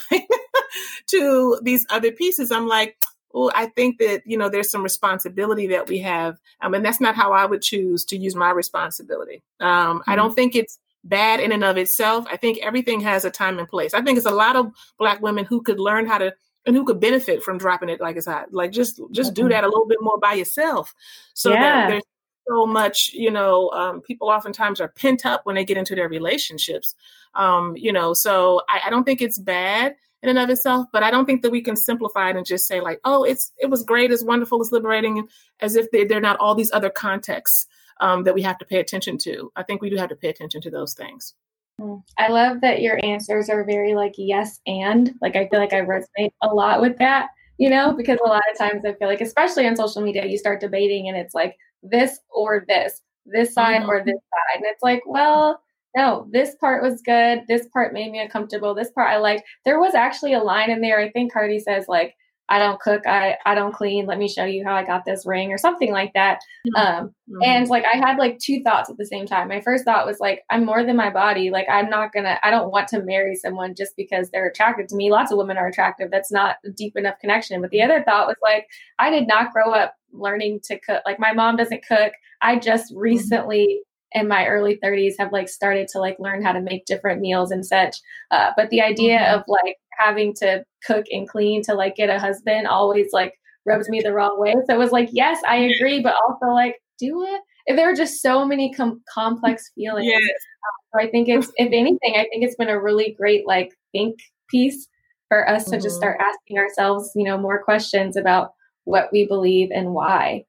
to 1.06 1.58
these 1.62 1.86
other 1.88 2.12
pieces, 2.12 2.52
I'm 2.52 2.68
like, 2.68 2.98
well, 3.32 3.50
I 3.54 3.66
think 3.66 3.98
that, 3.98 4.22
you 4.26 4.36
know, 4.36 4.48
there's 4.48 4.70
some 4.70 4.82
responsibility 4.82 5.66
that 5.68 5.88
we 5.88 5.98
have. 5.98 6.38
Um, 6.60 6.74
and 6.74 6.84
that's 6.84 7.00
not 7.00 7.14
how 7.14 7.32
I 7.32 7.46
would 7.46 7.62
choose 7.62 8.04
to 8.06 8.16
use 8.16 8.34
my 8.34 8.50
responsibility. 8.50 9.42
Um, 9.60 10.00
mm-hmm. 10.00 10.10
I 10.10 10.16
don't 10.16 10.34
think 10.34 10.54
it's 10.54 10.78
bad 11.04 11.40
in 11.40 11.52
and 11.52 11.64
of 11.64 11.76
itself. 11.76 12.26
I 12.30 12.36
think 12.36 12.58
everything 12.58 13.00
has 13.00 13.24
a 13.24 13.30
time 13.30 13.58
and 13.58 13.68
place. 13.68 13.94
I 13.94 14.02
think 14.02 14.18
it's 14.18 14.26
a 14.26 14.30
lot 14.30 14.56
of 14.56 14.72
Black 14.98 15.20
women 15.20 15.44
who 15.44 15.62
could 15.62 15.80
learn 15.80 16.06
how 16.06 16.18
to 16.18 16.34
and 16.64 16.76
who 16.76 16.84
could 16.84 17.00
benefit 17.00 17.42
from 17.42 17.58
dropping 17.58 17.88
it 17.88 18.00
like 18.00 18.16
it's 18.16 18.26
hot. 18.26 18.52
Like 18.52 18.70
just 18.70 19.00
just 19.10 19.34
do 19.34 19.42
mm-hmm. 19.42 19.50
that 19.50 19.64
a 19.64 19.68
little 19.68 19.86
bit 19.86 19.98
more 20.00 20.18
by 20.18 20.34
yourself, 20.34 20.94
so 21.34 21.52
yeah. 21.52 21.88
there's 21.88 22.02
so 22.48 22.66
much. 22.66 23.12
You 23.12 23.30
know, 23.30 23.70
um, 23.70 24.00
people 24.00 24.28
oftentimes 24.28 24.80
are 24.80 24.88
pent 24.88 25.26
up 25.26 25.44
when 25.44 25.56
they 25.56 25.64
get 25.64 25.76
into 25.76 25.96
their 25.96 26.08
relationships. 26.08 26.94
Um, 27.34 27.74
you 27.76 27.92
know, 27.92 28.14
so 28.14 28.62
I, 28.68 28.82
I 28.86 28.90
don't 28.90 29.04
think 29.04 29.22
it's 29.22 29.38
bad 29.38 29.96
in 30.22 30.28
and 30.28 30.38
of 30.38 30.50
itself, 30.50 30.86
but 30.92 31.02
I 31.02 31.10
don't 31.10 31.24
think 31.26 31.42
that 31.42 31.50
we 31.50 31.62
can 31.62 31.76
simplify 31.76 32.30
it 32.30 32.36
and 32.36 32.46
just 32.46 32.66
say 32.66 32.80
like, 32.80 33.00
oh, 33.04 33.24
it's 33.24 33.52
it 33.58 33.70
was 33.70 33.82
great, 33.82 34.12
it's 34.12 34.24
wonderful, 34.24 34.60
it's 34.60 34.72
liberating, 34.72 35.26
as 35.60 35.76
if 35.76 35.90
they, 35.90 36.04
they're 36.04 36.20
not 36.20 36.38
all 36.38 36.54
these 36.54 36.72
other 36.72 36.90
contexts 36.90 37.66
um, 38.00 38.24
that 38.24 38.34
we 38.34 38.42
have 38.42 38.58
to 38.58 38.64
pay 38.64 38.78
attention 38.78 39.18
to. 39.18 39.50
I 39.56 39.62
think 39.62 39.82
we 39.82 39.90
do 39.90 39.96
have 39.96 40.10
to 40.10 40.16
pay 40.16 40.28
attention 40.28 40.60
to 40.62 40.70
those 40.70 40.94
things. 40.94 41.34
Hmm. 41.80 41.96
I 42.18 42.28
love 42.28 42.60
that 42.60 42.82
your 42.82 43.04
answers 43.04 43.48
are 43.48 43.64
very 43.64 43.94
like 43.94 44.14
yes 44.16 44.60
and 44.66 45.12
like 45.20 45.36
I 45.36 45.48
feel 45.48 45.58
like 45.58 45.72
I 45.72 45.80
resonate 45.80 46.32
a 46.42 46.48
lot 46.48 46.80
with 46.80 46.98
that, 46.98 47.28
you 47.58 47.70
know, 47.70 47.92
because 47.92 48.18
a 48.24 48.28
lot 48.28 48.42
of 48.52 48.58
times 48.58 48.84
I 48.84 48.92
feel 48.92 49.08
like 49.08 49.20
especially 49.20 49.66
on 49.66 49.76
social 49.76 50.02
media 50.02 50.26
you 50.26 50.38
start 50.38 50.60
debating 50.60 51.08
and 51.08 51.16
it's 51.16 51.34
like 51.34 51.56
this 51.82 52.18
or 52.30 52.64
this, 52.68 53.00
this 53.26 53.54
side 53.54 53.82
mm-hmm. 53.82 53.90
or 53.90 54.04
this 54.04 54.14
side. 54.14 54.56
And 54.56 54.64
it's 54.66 54.82
like, 54.82 55.02
well, 55.06 55.62
no, 55.96 56.26
this 56.30 56.54
part 56.56 56.82
was 56.82 57.02
good. 57.02 57.42
This 57.48 57.66
part 57.72 57.92
made 57.92 58.10
me 58.10 58.20
uncomfortable. 58.20 58.74
This 58.74 58.90
part 58.90 59.10
I 59.10 59.18
liked. 59.18 59.44
There 59.64 59.80
was 59.80 59.94
actually 59.94 60.32
a 60.32 60.42
line 60.42 60.70
in 60.70 60.80
there. 60.80 60.98
I 60.98 61.10
think 61.10 61.32
Cardi 61.32 61.58
says 61.58 61.86
like, 61.88 62.14
I 62.48 62.58
don't 62.58 62.80
cook, 62.80 63.06
I, 63.06 63.38
I 63.46 63.54
don't 63.54 63.72
clean. 63.72 64.04
Let 64.04 64.18
me 64.18 64.28
show 64.28 64.44
you 64.44 64.62
how 64.64 64.74
I 64.74 64.84
got 64.84 65.04
this 65.06 65.24
ring 65.24 65.52
or 65.52 65.58
something 65.58 65.90
like 65.90 66.12
that. 66.12 66.40
Mm-hmm. 66.66 66.76
Um, 66.76 67.06
mm-hmm. 67.30 67.42
and 67.42 67.68
like 67.68 67.84
I 67.84 67.96
had 67.96 68.18
like 68.18 68.38
two 68.40 68.62
thoughts 68.62 68.90
at 68.90 68.98
the 68.98 69.06
same 69.06 69.26
time. 69.26 69.48
My 69.48 69.60
first 69.60 69.84
thought 69.84 70.06
was 70.06 70.20
like, 70.20 70.42
I'm 70.50 70.66
more 70.66 70.84
than 70.84 70.96
my 70.96 71.08
body. 71.08 71.50
Like 71.50 71.66
I'm 71.70 71.88
not 71.88 72.12
gonna, 72.12 72.38
I 72.42 72.50
don't 72.50 72.70
want 72.70 72.88
to 72.88 73.02
marry 73.02 73.36
someone 73.36 73.74
just 73.74 73.96
because 73.96 74.28
they're 74.30 74.48
attracted 74.48 74.88
to 74.88 74.96
me. 74.96 75.10
Lots 75.10 75.32
of 75.32 75.38
women 75.38 75.56
are 75.56 75.68
attractive. 75.68 76.10
That's 76.10 76.32
not 76.32 76.56
a 76.66 76.70
deep 76.70 76.96
enough 76.96 77.18
connection. 77.20 77.60
But 77.62 77.70
the 77.70 77.82
other 77.82 78.02
thought 78.02 78.26
was 78.26 78.36
like, 78.42 78.66
I 78.98 79.08
did 79.08 79.26
not 79.26 79.52
grow 79.52 79.72
up 79.72 79.94
learning 80.12 80.60
to 80.64 80.78
cook. 80.78 81.02
Like 81.06 81.18
my 81.18 81.32
mom 81.32 81.56
doesn't 81.56 81.86
cook. 81.86 82.12
I 82.42 82.58
just 82.58 82.92
mm-hmm. 82.92 83.00
recently 83.00 83.80
in 84.14 84.28
my 84.28 84.46
early 84.46 84.78
30s 84.82 85.14
have 85.18 85.32
like 85.32 85.48
started 85.48 85.88
to 85.88 85.98
like 85.98 86.16
learn 86.18 86.42
how 86.42 86.52
to 86.52 86.60
make 86.60 86.84
different 86.84 87.20
meals 87.20 87.50
and 87.50 87.64
such 87.64 87.96
uh, 88.30 88.50
but 88.56 88.70
the 88.70 88.80
idea 88.80 89.18
mm-hmm. 89.18 89.38
of 89.38 89.44
like 89.48 89.76
having 89.98 90.34
to 90.34 90.64
cook 90.86 91.06
and 91.10 91.28
clean 91.28 91.62
to 91.62 91.74
like 91.74 91.96
get 91.96 92.10
a 92.10 92.18
husband 92.18 92.66
always 92.66 93.08
like 93.12 93.34
rubs 93.66 93.88
me 93.88 94.00
the 94.00 94.12
wrong 94.12 94.40
way 94.40 94.54
so 94.66 94.74
it 94.74 94.78
was 94.78 94.92
like 94.92 95.08
yes 95.12 95.40
i 95.46 95.56
agree 95.56 96.00
but 96.00 96.14
also 96.26 96.52
like 96.52 96.76
do 96.98 97.22
it 97.22 97.40
if 97.66 97.76
there 97.76 97.88
are 97.88 97.94
just 97.94 98.20
so 98.20 98.44
many 98.44 98.72
com- 98.74 99.02
complex 99.12 99.70
feelings 99.74 100.06
yes. 100.06 100.20
um, 100.20 101.00
so 101.00 101.06
i 101.06 101.10
think 101.10 101.28
it's 101.28 101.52
if 101.56 101.68
anything 101.72 102.14
i 102.16 102.26
think 102.30 102.42
it's 102.42 102.56
been 102.56 102.68
a 102.68 102.80
really 102.80 103.14
great 103.18 103.46
like 103.46 103.72
think 103.92 104.18
piece 104.48 104.88
for 105.28 105.48
us 105.48 105.64
mm-hmm. 105.64 105.72
to 105.72 105.76
just 105.76 105.94
mm-hmm. 105.94 105.98
start 105.98 106.20
asking 106.20 106.58
ourselves 106.58 107.10
you 107.14 107.24
know 107.24 107.38
more 107.38 107.62
questions 107.62 108.16
about 108.16 108.50
what 108.84 109.08
we 109.12 109.26
believe 109.26 109.70
and 109.72 109.92
why 109.92 110.44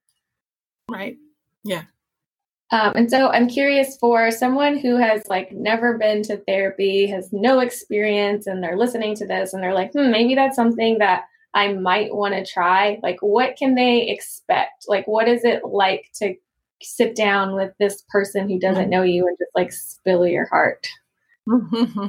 right 0.90 1.16
yeah 1.62 1.82
um, 2.70 2.92
and 2.96 3.10
so 3.10 3.28
I'm 3.28 3.48
curious 3.48 3.96
for 3.98 4.30
someone 4.30 4.78
who 4.78 4.96
has 4.96 5.22
like 5.28 5.52
never 5.52 5.98
been 5.98 6.22
to 6.24 6.38
therapy, 6.38 7.06
has 7.06 7.28
no 7.32 7.60
experience, 7.60 8.46
and 8.46 8.62
they're 8.62 8.78
listening 8.78 9.14
to 9.16 9.26
this 9.26 9.52
and 9.52 9.62
they're 9.62 9.74
like, 9.74 9.92
hmm, 9.92 10.10
maybe 10.10 10.34
that's 10.34 10.56
something 10.56 10.98
that 10.98 11.24
I 11.52 11.72
might 11.72 12.14
want 12.14 12.34
to 12.34 12.44
try. 12.44 12.98
Like, 13.02 13.18
what 13.20 13.56
can 13.56 13.74
they 13.74 14.08
expect? 14.08 14.86
Like, 14.88 15.06
what 15.06 15.28
is 15.28 15.44
it 15.44 15.64
like 15.64 16.10
to 16.16 16.34
sit 16.82 17.14
down 17.14 17.54
with 17.54 17.72
this 17.78 18.02
person 18.08 18.48
who 18.48 18.58
doesn't 18.58 18.90
know 18.90 19.02
you 19.02 19.26
and 19.26 19.36
just 19.38 19.52
like 19.54 19.72
spill 19.72 20.26
your 20.26 20.46
heart? 20.46 20.88
Mm-hmm. 21.48 22.06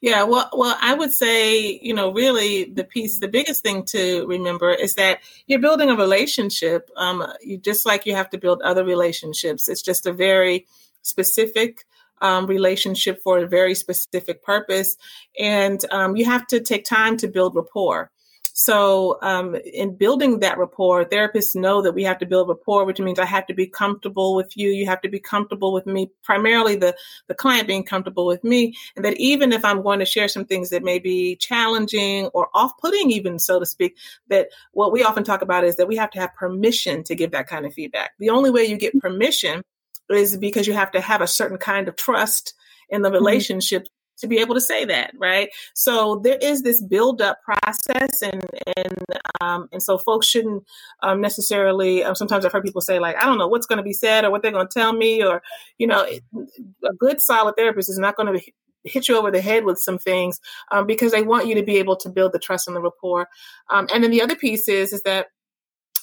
Yeah, 0.00 0.24
well, 0.24 0.50
well, 0.54 0.76
I 0.80 0.94
would 0.94 1.14
say, 1.14 1.78
you 1.82 1.94
know, 1.94 2.12
really 2.12 2.64
the 2.64 2.84
piece, 2.84 3.20
the 3.20 3.28
biggest 3.28 3.62
thing 3.62 3.84
to 3.86 4.26
remember 4.26 4.70
is 4.70 4.94
that 4.96 5.20
you're 5.46 5.60
building 5.60 5.90
a 5.90 5.96
relationship. 5.96 6.90
Um, 6.96 7.26
you 7.42 7.58
just 7.58 7.86
like 7.86 8.06
you 8.06 8.14
have 8.16 8.30
to 8.30 8.38
build 8.38 8.62
other 8.62 8.84
relationships. 8.84 9.68
It's 9.68 9.82
just 9.82 10.06
a 10.06 10.12
very 10.12 10.66
specific 11.02 11.84
um, 12.22 12.46
relationship 12.46 13.22
for 13.22 13.40
a 13.40 13.48
very 13.48 13.74
specific 13.74 14.44
purpose, 14.44 14.96
and 15.38 15.84
um, 15.92 16.16
you 16.16 16.24
have 16.24 16.46
to 16.48 16.60
take 16.60 16.84
time 16.84 17.16
to 17.18 17.28
build 17.28 17.56
rapport. 17.56 18.11
So, 18.54 19.18
um, 19.22 19.54
in 19.54 19.96
building 19.96 20.40
that 20.40 20.58
rapport, 20.58 21.04
therapists 21.06 21.56
know 21.56 21.80
that 21.82 21.92
we 21.92 22.04
have 22.04 22.18
to 22.18 22.26
build 22.26 22.48
rapport, 22.48 22.84
which 22.84 23.00
means 23.00 23.18
I 23.18 23.24
have 23.24 23.46
to 23.46 23.54
be 23.54 23.66
comfortable 23.66 24.34
with 24.34 24.56
you. 24.56 24.70
You 24.70 24.84
have 24.86 25.00
to 25.02 25.08
be 25.08 25.18
comfortable 25.18 25.72
with 25.72 25.86
me, 25.86 26.10
primarily 26.22 26.76
the, 26.76 26.94
the 27.28 27.34
client 27.34 27.66
being 27.66 27.82
comfortable 27.82 28.26
with 28.26 28.44
me. 28.44 28.74
And 28.94 29.04
that 29.04 29.16
even 29.16 29.52
if 29.52 29.64
I'm 29.64 29.82
going 29.82 30.00
to 30.00 30.04
share 30.04 30.28
some 30.28 30.44
things 30.44 30.68
that 30.70 30.82
may 30.82 30.98
be 30.98 31.36
challenging 31.36 32.26
or 32.26 32.48
off 32.52 32.76
putting, 32.78 33.10
even 33.10 33.38
so 33.38 33.58
to 33.58 33.64
speak, 33.64 33.96
that 34.28 34.48
what 34.72 34.92
we 34.92 35.02
often 35.02 35.24
talk 35.24 35.40
about 35.40 35.64
is 35.64 35.76
that 35.76 35.88
we 35.88 35.96
have 35.96 36.10
to 36.10 36.20
have 36.20 36.34
permission 36.34 37.04
to 37.04 37.14
give 37.14 37.30
that 37.30 37.46
kind 37.46 37.64
of 37.64 37.72
feedback. 37.72 38.12
The 38.18 38.30
only 38.30 38.50
way 38.50 38.64
you 38.64 38.76
get 38.76 38.98
permission 39.00 39.62
is 40.10 40.36
because 40.36 40.66
you 40.66 40.74
have 40.74 40.90
to 40.92 41.00
have 41.00 41.22
a 41.22 41.26
certain 41.26 41.58
kind 41.58 41.88
of 41.88 41.96
trust 41.96 42.54
in 42.90 43.00
the 43.00 43.08
mm-hmm. 43.08 43.14
relationship 43.14 43.88
to 44.22 44.26
be 44.28 44.38
able 44.38 44.54
to 44.54 44.60
say 44.60 44.84
that, 44.86 45.12
right? 45.18 45.50
So 45.74 46.20
there 46.24 46.38
is 46.40 46.62
this 46.62 46.82
build 46.82 47.20
up 47.20 47.38
process, 47.42 48.22
and 48.22 48.44
and 48.76 49.04
um, 49.40 49.68
and 49.72 49.82
so 49.82 49.98
folks 49.98 50.26
shouldn't 50.26 50.64
um, 51.02 51.20
necessarily. 51.20 52.02
Um, 52.02 52.14
sometimes 52.14 52.44
I've 52.44 52.52
heard 52.52 52.64
people 52.64 52.80
say 52.80 52.98
like, 52.98 53.16
I 53.16 53.26
don't 53.26 53.38
know 53.38 53.48
what's 53.48 53.66
going 53.66 53.78
to 53.78 53.82
be 53.82 53.92
said 53.92 54.24
or 54.24 54.30
what 54.30 54.42
they're 54.42 54.52
going 54.52 54.66
to 54.66 54.72
tell 54.72 54.92
me, 54.92 55.22
or 55.22 55.42
you 55.78 55.86
know, 55.86 56.04
a 56.04 56.94
good 56.98 57.20
solid 57.20 57.54
therapist 57.56 57.90
is 57.90 57.98
not 57.98 58.16
going 58.16 58.32
to 58.32 58.52
hit 58.84 59.08
you 59.08 59.16
over 59.16 59.30
the 59.30 59.40
head 59.40 59.64
with 59.64 59.78
some 59.78 59.98
things 59.98 60.40
um, 60.72 60.86
because 60.86 61.12
they 61.12 61.22
want 61.22 61.46
you 61.46 61.54
to 61.54 61.62
be 61.62 61.76
able 61.76 61.96
to 61.96 62.08
build 62.08 62.32
the 62.32 62.38
trust 62.38 62.66
and 62.66 62.76
the 62.76 62.80
rapport. 62.80 63.28
Um, 63.70 63.86
and 63.92 64.02
then 64.02 64.10
the 64.10 64.22
other 64.22 64.36
piece 64.36 64.68
is 64.68 64.92
is 64.92 65.02
that 65.02 65.26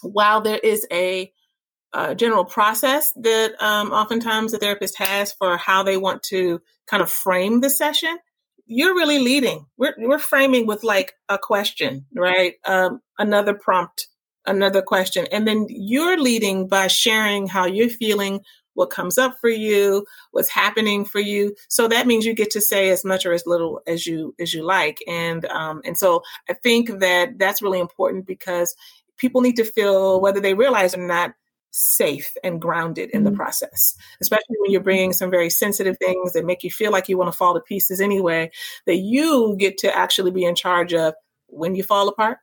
while 0.02 0.42
there 0.42 0.60
is 0.60 0.86
a 0.92 1.32
uh, 1.94 2.14
general 2.14 2.46
process 2.46 3.12
that 3.16 3.62
um, 3.62 3.92
oftentimes 3.92 4.52
the 4.52 4.58
therapist 4.58 4.98
has 4.98 5.34
for 5.34 5.58
how 5.58 5.84
they 5.84 5.98
want 5.98 6.24
to 6.24 6.62
kind 6.88 7.02
of 7.02 7.10
frame 7.10 7.62
the 7.62 7.70
session, 7.70 8.18
you're 8.66 8.96
really 8.96 9.20
leading. 9.20 9.66
We're, 9.78 9.96
we're 9.98 10.20
framing 10.20 10.68
with 10.68 10.84
like 10.84 11.14
a 11.28 11.38
question, 11.38 12.06
right? 12.16 12.54
Um, 12.66 13.02
another 13.18 13.54
prompt, 13.54 14.08
another 14.46 14.82
question. 14.82 15.28
And 15.32 15.48
then 15.48 15.66
you're 15.70 16.20
leading 16.20 16.68
by 16.68 16.88
sharing 16.88 17.48
how 17.48 17.66
you're 17.66 17.90
feeling, 17.90 18.42
what 18.76 18.92
comes 18.92 19.18
up 19.18 19.38
for 19.42 19.50
you, 19.50 20.06
what's 20.32 20.50
happening 20.50 21.04
for 21.04 21.20
you. 21.20 21.56
So 21.68 21.88
that 21.88 22.06
means 22.06 22.26
you 22.26 22.36
get 22.36 22.52
to 22.52 22.62
say 22.62 22.90
as 22.92 23.04
much 23.04 23.26
or 23.26 23.34
as 23.34 23.48
little 23.48 23.82
as 23.88 24.06
you 24.06 24.36
as 24.40 24.54
you 24.54 24.64
like. 24.64 25.00
And 25.08 25.46
um, 25.46 25.82
and 25.84 25.98
so 25.98 26.22
I 26.48 26.54
think 26.54 27.00
that 27.00 27.40
that's 27.40 27.62
really 27.62 27.80
important 27.80 28.28
because 28.28 28.76
people 29.18 29.42
need 29.42 29.58
to 29.58 29.66
feel 29.66 30.22
whether 30.22 30.40
they 30.40 30.54
realize 30.54 30.96
or 30.96 31.06
not 31.06 31.34
safe 31.72 32.34
and 32.44 32.62
grounded 32.62 33.10
in 33.12 33.24
the 33.24 33.30
mm-hmm. 33.30 33.38
process, 33.38 33.96
especially 34.22 34.56
when 34.60 34.72
you're 34.72 34.82
bringing 34.82 35.14
some 35.14 35.30
very 35.30 35.50
sensitive 35.50 35.98
things 35.98 36.34
that 36.34 36.46
make 36.46 36.64
you 36.64 36.72
feel 36.72 36.92
like 36.92 37.10
you 37.10 37.18
want 37.18 37.32
to 37.32 37.38
fall 37.38 37.54
to 37.54 37.62
pieces 37.62 38.02
anyway, 38.02 38.52
that 38.86 38.98
you 38.98 39.56
get 39.58 39.78
to 39.80 39.96
actually 39.96 40.32
be 40.32 40.46
in 40.46 40.56
charge 40.56 40.94
of 40.94 41.14
when 41.48 41.76
you 41.76 41.84
fall 41.84 42.08
apart, 42.08 42.40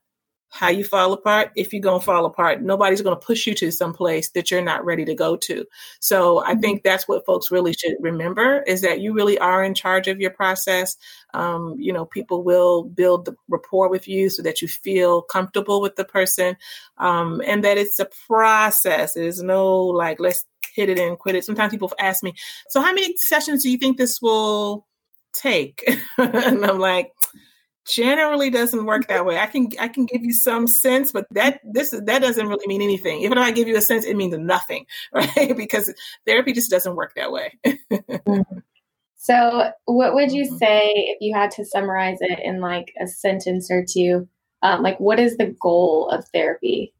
how 0.49 0.69
you 0.69 0.83
fall 0.83 1.13
apart, 1.13 1.51
if 1.55 1.73
you're 1.73 1.81
going 1.81 1.99
to 1.99 2.05
fall 2.05 2.25
apart. 2.25 2.61
Nobody's 2.61 3.01
going 3.01 3.17
to 3.17 3.25
push 3.25 3.45
you 3.45 3.53
to 3.55 3.71
some 3.71 3.93
place 3.93 4.29
that 4.31 4.49
you're 4.49 4.61
not 4.61 4.85
ready 4.85 5.03
to 5.05 5.13
go 5.13 5.35
to. 5.35 5.65
So 5.99 6.43
I 6.43 6.51
mm-hmm. 6.51 6.61
think 6.61 6.83
that's 6.83 7.07
what 7.07 7.25
folks 7.25 7.51
really 7.51 7.73
should 7.73 7.95
remember 7.99 8.63
is 8.63 8.81
that 8.81 9.01
you 9.01 9.13
really 9.13 9.37
are 9.39 9.63
in 9.63 9.73
charge 9.73 10.07
of 10.07 10.19
your 10.21 10.31
process. 10.31 10.95
Um, 11.33 11.75
you 11.77 11.91
know, 11.91 12.05
people 12.05 12.43
will 12.43 12.83
build 12.83 13.25
the 13.25 13.35
rapport 13.49 13.89
with 13.89 14.07
you 14.07 14.29
so 14.29 14.41
that 14.43 14.61
you 14.61 14.67
feel 14.67 15.21
comfortable 15.21 15.81
with 15.81 15.95
the 15.95 16.05
person 16.05 16.55
um, 16.97 17.41
and 17.45 17.63
that 17.63 17.77
it's 17.77 17.99
a 17.99 18.07
process. 18.27 19.13
There's 19.13 19.43
no 19.43 19.77
like, 19.77 20.19
let's 20.19 20.45
hit 20.73 20.89
it 20.89 20.99
and 20.99 21.19
quit 21.19 21.35
it. 21.35 21.43
Sometimes 21.43 21.71
people 21.71 21.91
ask 21.99 22.23
me, 22.23 22.33
so 22.69 22.81
how 22.81 22.93
many 22.93 23.15
sessions 23.17 23.63
do 23.63 23.69
you 23.69 23.77
think 23.77 23.97
this 23.97 24.21
will 24.21 24.85
take? 25.33 25.83
and 26.17 26.65
I'm 26.65 26.79
like, 26.79 27.11
generally 27.87 28.49
doesn't 28.49 28.85
work 28.85 29.07
that 29.07 29.25
way. 29.25 29.37
I 29.37 29.47
can 29.47 29.69
I 29.79 29.87
can 29.87 30.05
give 30.05 30.23
you 30.23 30.33
some 30.33 30.67
sense, 30.67 31.11
but 31.11 31.27
that 31.31 31.61
this 31.63 31.93
is 31.93 32.01
that 32.01 32.21
doesn't 32.21 32.47
really 32.47 32.67
mean 32.67 32.81
anything. 32.81 33.21
Even 33.21 33.37
if 33.37 33.43
I 33.43 33.51
give 33.51 33.67
you 33.67 33.77
a 33.77 33.81
sense, 33.81 34.05
it 34.05 34.15
means 34.15 34.37
nothing, 34.37 34.85
right? 35.13 35.55
because 35.55 35.93
therapy 36.25 36.53
just 36.53 36.69
doesn't 36.69 36.95
work 36.95 37.13
that 37.15 37.31
way. 37.31 37.53
Mm-hmm. 37.65 38.59
so, 39.15 39.71
what 39.85 40.13
would 40.13 40.31
you 40.31 40.45
mm-hmm. 40.45 40.57
say 40.57 40.91
if 40.95 41.17
you 41.21 41.35
had 41.35 41.51
to 41.51 41.65
summarize 41.65 42.17
it 42.21 42.39
in 42.43 42.61
like 42.61 42.93
a 43.01 43.07
sentence 43.07 43.71
or 43.71 43.85
two? 43.87 44.27
Um, 44.63 44.81
like, 44.81 44.99
what 44.99 45.19
is 45.19 45.37
the 45.37 45.55
goal 45.61 46.09
of 46.09 46.25
therapy? 46.33 46.93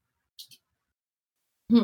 Hmm. 1.69 1.83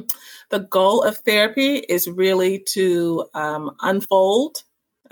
The 0.50 0.60
goal 0.60 1.04
of 1.04 1.18
therapy 1.18 1.78
is 1.78 2.08
really 2.08 2.60
to 2.70 3.26
um, 3.34 3.76
unfold 3.82 4.64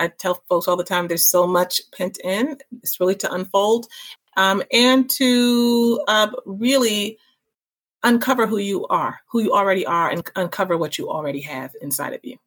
I 0.02 0.08
tell 0.08 0.41
folks 0.49 0.68
all 0.68 0.78
the 0.78 0.84
time 0.84 1.08
there's 1.08 1.30
so 1.30 1.45
much 1.45 1.80
pent 1.95 2.18
in. 2.24 2.58
It's 2.82 2.99
really 2.99 3.16
to 3.16 3.32
unfold 3.32 3.86
um, 4.36 4.64
and 4.72 5.08
to 5.12 6.02
uh, 6.08 6.32
really 6.45 7.20
uncover 8.02 8.47
who 8.47 8.58
you 8.58 8.88
are, 8.88 9.20
who 9.30 9.43
you 9.43 9.54
already 9.54 9.86
are, 9.86 10.10
and 10.10 10.28
uncover 10.36 10.76
what 10.76 10.97
you 10.97 11.08
already 11.08 11.41
have 11.41 11.74
inside 11.82 12.14
of 12.14 12.22
you. 12.24 12.38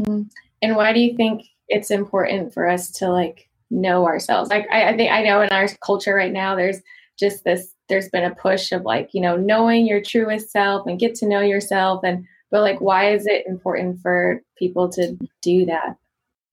Mm-hmm. 0.00 0.22
And 0.62 0.76
why 0.76 0.92
do 0.92 1.00
you 1.00 1.16
think 1.16 1.42
it's 1.68 1.90
important 1.90 2.54
for 2.54 2.68
us 2.68 2.92
to 2.92 3.08
like 3.08 3.48
know 3.68 4.06
ourselves? 4.06 4.48
Like 4.48 4.66
I, 4.70 4.90
I 4.90 4.96
think 4.96 5.10
I 5.10 5.24
know 5.24 5.42
in 5.42 5.48
our 5.50 5.66
culture 5.84 6.14
right 6.14 6.32
now, 6.32 6.54
there's 6.54 6.78
just 7.18 7.42
this. 7.42 7.74
There's 7.88 8.08
been 8.10 8.24
a 8.24 8.34
push 8.34 8.70
of 8.70 8.82
like 8.82 9.10
you 9.12 9.20
know 9.20 9.36
knowing 9.36 9.86
your 9.86 10.00
truest 10.00 10.52
self 10.52 10.86
and 10.86 11.00
get 11.00 11.16
to 11.16 11.26
know 11.26 11.40
yourself 11.40 12.04
and 12.04 12.24
but 12.50 12.60
like 12.62 12.80
why 12.80 13.12
is 13.12 13.26
it 13.26 13.44
important 13.46 14.00
for 14.00 14.40
people 14.56 14.88
to 14.90 15.18
do 15.42 15.66
that 15.66 15.96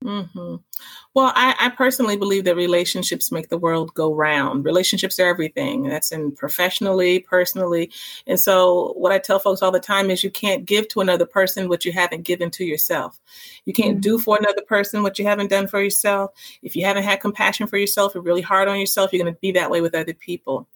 Mm-hmm. 0.04 0.69
Well, 1.16 1.32
I, 1.36 1.56
I, 1.60 1.70
personally 1.70 2.18
believe 2.18 2.44
that 2.46 2.56
relationships 2.56 3.32
make 3.32 3.50
the 3.50 3.58
world 3.58 3.94
go 3.96 4.14
round. 4.14 4.64
Relationships 4.64 5.20
are 5.20 5.28
everything. 5.28 5.84
That's 5.84 6.12
in 6.12 6.32
professionally, 6.34 7.20
personally. 7.20 7.92
And 8.28 8.40
so, 8.40 8.94
what 8.96 9.12
I 9.12 9.18
tell 9.18 9.40
folks 9.40 9.64
all 9.64 9.72
the 9.72 9.80
time 9.80 10.12
is 10.12 10.24
you 10.24 10.30
can't 10.30 10.66
give 10.66 10.88
to 10.90 11.02
another 11.02 11.26
person 11.26 11.68
what 11.68 11.84
you 11.84 11.92
haven't 11.92 12.24
given 12.24 12.52
to 12.52 12.64
yourself. 12.64 13.20
You 13.66 13.74
can't 13.74 13.94
mm-hmm. 13.94 14.02
do 14.02 14.20
for 14.20 14.38
another 14.38 14.62
person 14.62 15.02
what 15.02 15.18
you 15.18 15.26
haven't 15.26 15.50
done 15.50 15.68
for 15.68 15.82
yourself. 15.82 16.32
If 16.62 16.76
you 16.76 16.86
haven't 16.86 17.04
had 17.04 17.22
compassion 17.22 17.66
for 17.66 17.78
yourself, 17.78 18.14
you're 18.14 18.24
really 18.24 18.42
hard 18.42 18.68
on 18.68 18.80
yourself, 18.80 19.12
you're 19.12 19.24
going 19.24 19.34
to 19.34 19.40
be 19.40 19.52
that 19.54 19.72
way 19.72 19.82
with 19.82 19.96
other 19.96 20.14
people. 20.14 20.68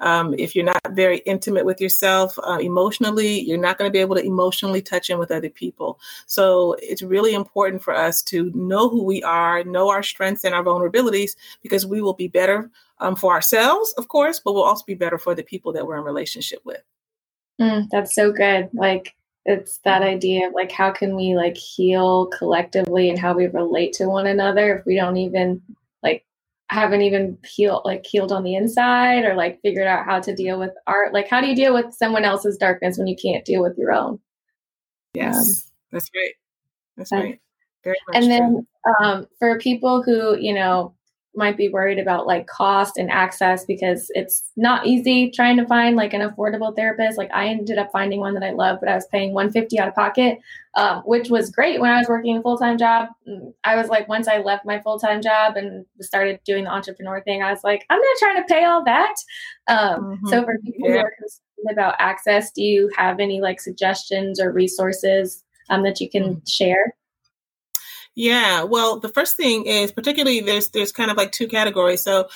Um, 0.00 0.34
if 0.38 0.56
you're 0.56 0.64
not 0.64 0.80
very 0.92 1.18
intimate 1.18 1.66
with 1.66 1.82
yourself 1.82 2.38
uh, 2.42 2.58
emotionally, 2.58 3.40
you're 3.40 3.58
not 3.58 3.76
going 3.76 3.90
to 3.90 3.92
be 3.92 4.00
able 4.00 4.16
to 4.16 4.24
emotionally 4.24 4.80
touch 4.80 5.10
in 5.10 5.18
with 5.18 5.30
other 5.30 5.50
people. 5.50 6.00
So, 6.26 6.76
it's 6.80 7.02
really 7.02 7.34
important 7.34 7.82
for 7.82 7.94
us 7.94 8.22
to 8.22 8.50
know 8.54 8.88
who 8.88 9.04
we 9.04 9.22
are, 9.22 9.51
know 9.60 9.90
our 9.90 10.02
strengths 10.02 10.44
and 10.44 10.54
our 10.54 10.64
vulnerabilities, 10.64 11.36
because 11.62 11.84
we 11.84 12.00
will 12.00 12.14
be 12.14 12.28
better 12.28 12.70
um, 12.98 13.14
for 13.14 13.34
ourselves, 13.34 13.92
of 13.98 14.08
course, 14.08 14.40
but 14.40 14.54
we'll 14.54 14.62
also 14.62 14.84
be 14.86 14.94
better 14.94 15.18
for 15.18 15.34
the 15.34 15.42
people 15.42 15.74
that 15.74 15.86
we're 15.86 15.98
in 15.98 16.04
relationship 16.04 16.60
with. 16.64 16.82
Mm, 17.60 17.88
that's 17.90 18.14
so 18.14 18.32
good. 18.32 18.70
Like 18.72 19.14
it's 19.44 19.78
that 19.84 20.02
idea 20.02 20.48
of 20.48 20.54
like 20.54 20.70
how 20.70 20.90
can 20.90 21.16
we 21.16 21.34
like 21.34 21.56
heal 21.56 22.26
collectively 22.26 23.10
and 23.10 23.18
how 23.18 23.34
we 23.34 23.46
relate 23.46 23.92
to 23.94 24.06
one 24.06 24.26
another 24.26 24.78
if 24.78 24.86
we 24.86 24.94
don't 24.94 25.16
even 25.16 25.60
like 26.02 26.24
haven't 26.70 27.02
even 27.02 27.36
healed 27.44 27.82
like 27.84 28.06
healed 28.06 28.32
on 28.32 28.44
the 28.44 28.54
inside 28.54 29.24
or 29.24 29.34
like 29.34 29.60
figured 29.60 29.86
out 29.86 30.04
how 30.04 30.20
to 30.20 30.34
deal 30.34 30.58
with 30.58 30.70
art 30.86 31.12
like 31.12 31.28
how 31.28 31.40
do 31.40 31.48
you 31.48 31.56
deal 31.56 31.74
with 31.74 31.92
someone 31.92 32.24
else's 32.24 32.56
darkness 32.56 32.96
when 32.96 33.08
you 33.08 33.16
can't 33.20 33.44
deal 33.44 33.62
with 33.62 33.76
your 33.76 33.92
own 33.92 34.18
yes 35.14 35.36
um, 35.36 35.70
that's 35.90 36.10
right 36.14 36.34
that's 36.96 37.12
right 37.12 37.40
and 38.14 38.30
then 38.30 38.66
um, 39.00 39.26
for 39.38 39.58
people 39.58 40.02
who, 40.02 40.36
you 40.38 40.54
know, 40.54 40.94
might 41.34 41.56
be 41.56 41.68
worried 41.68 41.98
about 41.98 42.26
like 42.26 42.46
cost 42.46 42.98
and 42.98 43.10
access 43.10 43.64
because 43.64 44.10
it's 44.10 44.50
not 44.56 44.86
easy 44.86 45.30
trying 45.30 45.56
to 45.56 45.66
find 45.66 45.96
like 45.96 46.12
an 46.12 46.20
affordable 46.20 46.76
therapist. 46.76 47.16
Like 47.16 47.30
I 47.32 47.46
ended 47.46 47.78
up 47.78 47.90
finding 47.90 48.20
one 48.20 48.34
that 48.34 48.42
I 48.42 48.50
love, 48.50 48.78
but 48.80 48.88
I 48.90 48.94
was 48.94 49.06
paying 49.06 49.32
150 49.32 49.78
out 49.78 49.88
of 49.88 49.94
pocket, 49.94 50.38
um, 50.74 50.98
which 51.06 51.30
was 51.30 51.50
great 51.50 51.80
when 51.80 51.90
I 51.90 51.98
was 51.98 52.08
working 52.08 52.36
a 52.36 52.42
full 52.42 52.58
time 52.58 52.76
job. 52.76 53.08
Mm, 53.26 53.54
I 53.64 53.76
was 53.76 53.88
like, 53.88 54.08
once 54.08 54.28
I 54.28 54.38
left 54.38 54.66
my 54.66 54.80
full 54.80 54.98
time 54.98 55.22
job 55.22 55.56
and 55.56 55.86
started 56.00 56.38
doing 56.44 56.64
the 56.64 56.70
entrepreneur 56.70 57.22
thing, 57.22 57.42
I 57.42 57.50
was 57.50 57.64
like, 57.64 57.86
I'm 57.88 58.00
not 58.00 58.16
trying 58.18 58.36
to 58.36 58.54
pay 58.54 58.64
all 58.64 58.84
that. 58.84 59.14
Um, 59.68 59.78
mm-hmm. 59.78 60.28
So 60.28 60.44
for 60.44 60.58
people 60.58 60.88
yeah. 60.88 60.96
who 60.96 60.98
are 60.98 61.14
concerned 61.18 61.70
about 61.70 61.94
access, 61.98 62.50
do 62.50 62.62
you 62.62 62.90
have 62.96 63.20
any 63.20 63.40
like 63.40 63.60
suggestions 63.60 64.38
or 64.38 64.52
resources 64.52 65.44
um, 65.70 65.82
that 65.84 65.98
you 65.98 66.10
can 66.10 66.24
mm-hmm. 66.24 66.46
share? 66.46 66.94
Yeah, 68.14 68.64
well, 68.64 68.98
the 69.00 69.08
first 69.08 69.36
thing 69.36 69.64
is 69.66 69.90
particularly 69.92 70.40
there's 70.40 70.68
there's 70.70 70.92
kind 70.92 71.10
of 71.10 71.16
like 71.16 71.32
two 71.32 71.48
categories. 71.48 72.02
So 72.02 72.28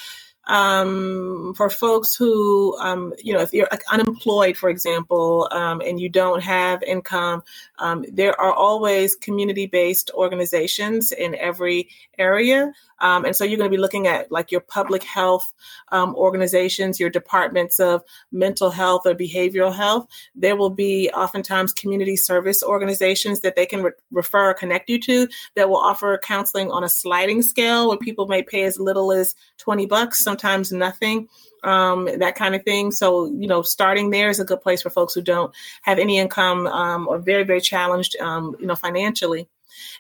um, 0.47 1.55
for 1.57 1.69
folks 1.69 2.15
who, 2.15 2.77
um, 2.79 3.13
you 3.23 3.33
know, 3.33 3.41
if 3.41 3.53
you're 3.53 3.69
unemployed, 3.91 4.57
for 4.57 4.71
example, 4.71 5.49
um, 5.51 5.81
and 5.81 6.01
you 6.01 6.09
don't 6.09 6.43
have 6.43 6.83
income, 6.85 7.43
um, 7.79 8.05
there 8.13 8.41
are 8.41 8.53
always 8.53 9.17
community 9.17 9.67
based 9.67 10.11
organizations 10.15 11.13
in 11.13 11.35
every 11.35 11.89
area. 12.19 12.73
Um, 12.99 13.25
and 13.25 13.35
so 13.35 13.45
you're 13.45 13.59
going 13.59 13.71
to 13.71 13.77
be 13.77 13.81
looking 13.81 14.07
at 14.07 14.31
like 14.33 14.51
your 14.51 14.61
public 14.61 15.03
health 15.03 15.53
um, 15.93 16.15
organizations, 16.15 16.99
your 17.01 17.11
departments 17.11 17.79
of 17.79 18.03
mental 18.33 18.71
health 18.71 19.03
or 19.07 19.15
behavioral 19.15 19.75
health. 19.75 20.07
There 20.35 20.57
will 20.57 20.71
be 20.71 21.11
oftentimes 21.11 21.73
community 21.73 22.17
service 22.17 22.63
organizations 22.63 23.41
that 23.41 23.57
they 23.57 23.67
can 23.67 23.83
re- 23.83 23.93
refer 24.11 24.51
or 24.51 24.55
connect 24.55 24.89
you 24.91 25.01
to 25.01 25.29
that 25.55 25.69
will 25.69 25.77
offer 25.77 26.19
counseling 26.19 26.71
on 26.71 26.85
a 26.85 26.89
sliding 26.89 27.43
scale 27.43 27.89
where 27.89 27.99
people 27.99 28.27
may 28.27 28.43
pay 28.43 28.65
as 28.65 28.79
little 28.79 29.13
as 29.13 29.35
20 29.59 29.87
bucks, 29.87 30.23
sometimes 30.23 30.73
nothing. 30.73 31.29
Um, 31.65 32.09
that 32.19 32.37
kind 32.37 32.55
of 32.55 32.63
thing. 32.63 32.93
So, 32.93 33.27
you 33.27 33.49
know, 33.49 33.63
starting 33.63 34.11
there 34.11 34.29
is 34.29 34.39
a 34.39 34.45
good 34.45 34.61
place 34.61 34.83
for 34.83 34.91
folks 34.91 35.15
who 35.15 35.23
don't 35.23 35.53
have 35.83 35.99
any 35.99 36.19
income 36.19 36.67
um, 36.69 37.09
or 37.09 37.19
very, 37.19 37.43
very 37.43 37.61
challenged, 37.61 38.15
um, 38.21 38.55
you 38.61 38.67
know, 38.67 38.77
financially. 38.77 39.49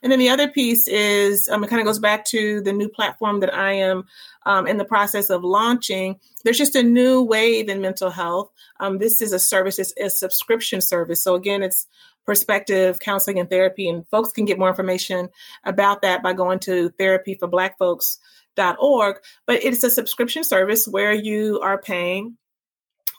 And 0.02 0.12
then 0.12 0.18
the 0.18 0.28
other 0.28 0.48
piece 0.48 0.88
is 0.88 1.48
um, 1.48 1.64
it 1.64 1.68
kind 1.68 1.80
of 1.80 1.86
goes 1.86 1.98
back 1.98 2.24
to 2.26 2.60
the 2.60 2.72
new 2.72 2.88
platform 2.88 3.40
that 3.40 3.54
I 3.54 3.72
am 3.72 4.04
um, 4.44 4.66
in 4.66 4.76
the 4.76 4.84
process 4.84 5.30
of 5.30 5.44
launching. 5.44 6.20
There's 6.44 6.58
just 6.58 6.76
a 6.76 6.82
new 6.82 7.22
wave 7.22 7.68
in 7.68 7.80
mental 7.80 8.10
health. 8.10 8.50
Um, 8.80 8.98
this 8.98 9.20
is 9.20 9.32
a 9.32 9.38
service, 9.38 9.78
it's 9.78 9.94
a 9.98 10.10
subscription 10.10 10.80
service. 10.80 11.22
So 11.22 11.34
again, 11.34 11.62
it's 11.62 11.86
perspective 12.24 12.98
counseling 13.00 13.38
and 13.38 13.48
therapy, 13.48 13.88
and 13.88 14.06
folks 14.08 14.32
can 14.32 14.44
get 14.44 14.58
more 14.58 14.68
information 14.68 15.28
about 15.64 16.02
that 16.02 16.22
by 16.22 16.32
going 16.32 16.58
to 16.60 16.90
therapyforblackfolks.org. 16.90 19.16
But 19.46 19.64
it's 19.64 19.84
a 19.84 19.90
subscription 19.90 20.44
service 20.44 20.88
where 20.88 21.12
you 21.12 21.60
are 21.62 21.80
paying 21.80 22.36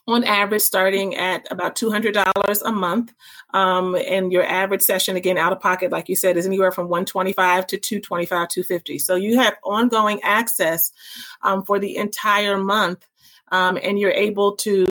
on 0.08 0.24
average 0.24 0.62
starting 0.62 1.16
at 1.16 1.46
about 1.52 1.76
$200 1.76 2.62
a 2.66 2.72
month. 2.72 3.14
Um, 3.54 3.96
and 3.96 4.32
your 4.32 4.44
average 4.44 4.82
session 4.82 5.16
again 5.16 5.38
out 5.38 5.54
of 5.54 5.60
pocket 5.60 5.92
like 5.92 6.10
you 6.10 6.16
said 6.16 6.36
is 6.36 6.46
anywhere 6.46 6.72
from 6.72 6.90
125 6.90 7.68
to 7.68 7.78
225 7.78 8.50
250 8.50 9.00
so 9.00 9.16
you 9.16 9.38
have 9.38 9.56
ongoing 9.64 10.22
access 10.22 10.92
um, 11.44 11.64
for 11.64 11.80
the 11.80 11.96
entire 11.96 12.58
month 12.58 13.08
um, 13.54 13.78
and 13.82 13.98
you're 14.00 14.12
able 14.12 14.58
to 14.58 14.86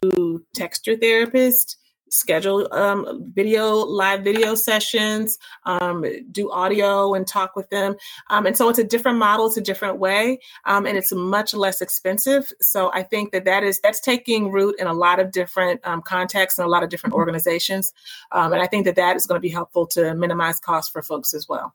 text 0.54 0.86
your 0.86 0.96
therapist 0.96 1.76
schedule 2.08 2.68
um, 2.72 3.32
video 3.34 3.76
live 3.76 4.22
video 4.22 4.54
sessions 4.54 5.38
um, 5.64 6.04
do 6.30 6.50
audio 6.50 7.14
and 7.14 7.26
talk 7.26 7.56
with 7.56 7.68
them. 7.70 7.96
Um, 8.30 8.46
and 8.46 8.56
so 8.56 8.68
it's 8.68 8.78
a 8.78 8.84
different 8.84 9.18
model 9.18 9.46
it's 9.46 9.56
a 9.56 9.60
different 9.60 9.98
way 9.98 10.38
um, 10.64 10.86
and 10.86 10.96
it's 10.96 11.12
much 11.12 11.54
less 11.54 11.80
expensive. 11.80 12.52
So 12.60 12.90
i 12.92 13.02
think 13.02 13.32
that 13.32 13.44
that 13.44 13.62
is 13.62 13.80
that's 13.80 14.00
taking 14.00 14.50
root 14.50 14.76
in 14.78 14.86
a 14.86 14.94
lot 14.94 15.20
of 15.20 15.32
different 15.32 15.80
um, 15.84 16.02
contexts 16.02 16.58
and 16.58 16.66
a 16.66 16.70
lot 16.70 16.82
of 16.82 16.90
different 16.90 17.14
organizations. 17.14 17.92
Um, 18.32 18.52
and 18.52 18.62
i 18.62 18.66
think 18.66 18.84
that 18.84 18.96
that 18.96 19.16
is 19.16 19.26
going 19.26 19.40
to 19.40 19.42
be 19.42 19.52
helpful 19.52 19.86
to 19.88 20.14
minimize 20.14 20.60
costs 20.60 20.90
for 20.90 21.02
folks 21.02 21.34
as 21.34 21.48
well. 21.48 21.74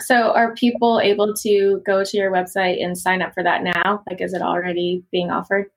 So 0.00 0.32
are 0.32 0.54
people 0.54 1.00
able 1.02 1.34
to 1.42 1.82
go 1.84 2.04
to 2.04 2.16
your 2.16 2.32
website 2.32 2.82
and 2.82 2.96
sign 2.96 3.20
up 3.20 3.34
for 3.34 3.42
that 3.42 3.62
now? 3.62 4.02
Like 4.08 4.20
is 4.20 4.32
it 4.32 4.42
already 4.42 5.04
being 5.10 5.30
offered 5.30 5.70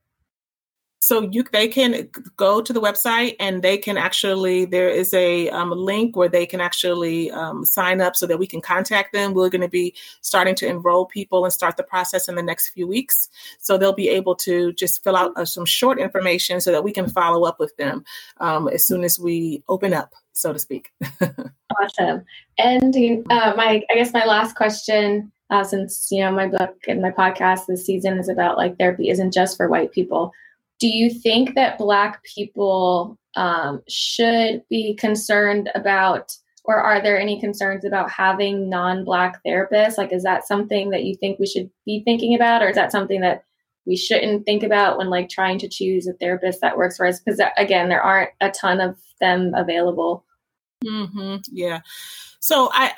so 1.03 1.29
you 1.31 1.43
they 1.51 1.67
can 1.67 2.09
go 2.37 2.61
to 2.61 2.71
the 2.71 2.79
website 2.79 3.35
and 3.37 3.61
they 3.61 3.77
can 3.77 3.97
actually 3.97 4.63
there 4.63 4.87
is 4.87 5.13
a 5.13 5.49
um, 5.49 5.71
link 5.71 6.15
where 6.15 6.29
they 6.29 6.45
can 6.45 6.61
actually 6.61 7.29
um, 7.31 7.65
sign 7.65 7.99
up 7.99 8.15
so 8.15 8.25
that 8.25 8.39
we 8.39 8.47
can 8.47 8.61
contact 8.61 9.11
them. 9.11 9.33
We're 9.33 9.49
going 9.49 9.61
to 9.61 9.67
be 9.67 9.93
starting 10.21 10.55
to 10.55 10.67
enroll 10.67 11.05
people 11.05 11.43
and 11.43 11.51
start 11.51 11.75
the 11.75 11.83
process 11.83 12.29
in 12.29 12.35
the 12.35 12.41
next 12.41 12.69
few 12.69 12.87
weeks. 12.87 13.27
So 13.59 13.77
they'll 13.77 13.91
be 13.91 14.07
able 14.07 14.35
to 14.37 14.71
just 14.73 15.03
fill 15.03 15.17
out 15.17 15.33
uh, 15.35 15.43
some 15.43 15.65
short 15.65 15.99
information 15.99 16.61
so 16.61 16.71
that 16.71 16.85
we 16.85 16.93
can 16.93 17.09
follow 17.09 17.43
up 17.43 17.59
with 17.59 17.75
them 17.75 18.05
um, 18.39 18.69
as 18.69 18.87
soon 18.87 19.03
as 19.03 19.19
we 19.19 19.61
open 19.67 19.93
up, 19.93 20.13
so 20.31 20.53
to 20.53 20.59
speak. 20.59 20.93
awesome. 21.81 22.23
And 22.57 22.95
uh, 23.29 23.53
my 23.57 23.83
I 23.91 23.95
guess 23.95 24.13
my 24.13 24.25
last 24.25 24.55
question. 24.55 25.31
Uh, 25.49 25.63
since 25.63 26.07
you 26.09 26.21
know 26.21 26.31
my 26.31 26.47
book 26.47 26.77
and 26.87 27.01
my 27.01 27.11
podcast 27.11 27.67
this 27.67 27.85
season 27.85 28.17
is 28.17 28.29
about 28.29 28.57
like 28.57 28.75
therapy 28.77 29.09
isn't 29.09 29.33
just 29.33 29.55
for 29.55 29.67
white 29.67 29.91
people 29.91 30.31
do 30.83 30.89
you 30.89 31.09
think 31.09 31.55
that 31.55 31.77
Black 31.77 32.21
people 32.35 33.17
um, 33.37 33.81
should 33.87 34.63
be 34.69 34.95
concerned 34.95 35.69
about, 35.75 36.35
or 36.65 36.75
are 36.75 37.01
there 37.01 37.17
any 37.17 37.39
concerns 37.39 37.85
about 37.85 38.11
having 38.11 38.69
non 38.69 39.05
Black 39.05 39.39
therapists? 39.47 39.97
Like, 39.97 40.11
is 40.11 40.23
that 40.23 40.45
something 40.45 40.89
that 40.89 41.05
you 41.05 41.15
think 41.15 41.39
we 41.39 41.47
should 41.47 41.69
be 41.85 42.03
thinking 42.03 42.35
about, 42.35 42.61
or 42.61 42.67
is 42.67 42.75
that 42.75 42.91
something 42.91 43.21
that 43.21 43.45
we 43.85 43.95
shouldn't 43.95 44.45
think 44.45 44.61
about 44.61 44.97
when 44.97 45.09
like 45.09 45.29
trying 45.29 45.57
to 45.59 45.69
choose 45.69 46.05
a 46.05 46.13
therapist 46.19 46.59
that 46.59 46.75
works 46.75 46.97
for 46.97 47.05
us 47.05 47.21
because 47.21 47.39
again 47.55 47.87
there 47.87 48.01
aren't 48.01 48.31
a 48.41 48.49
ton 48.49 48.81
of 48.81 48.97
them 49.19 49.53
available 49.55 50.23
mm-hmm. 50.85 51.35
yeah 51.51 51.81
so 52.39 52.69
I, 52.71 52.93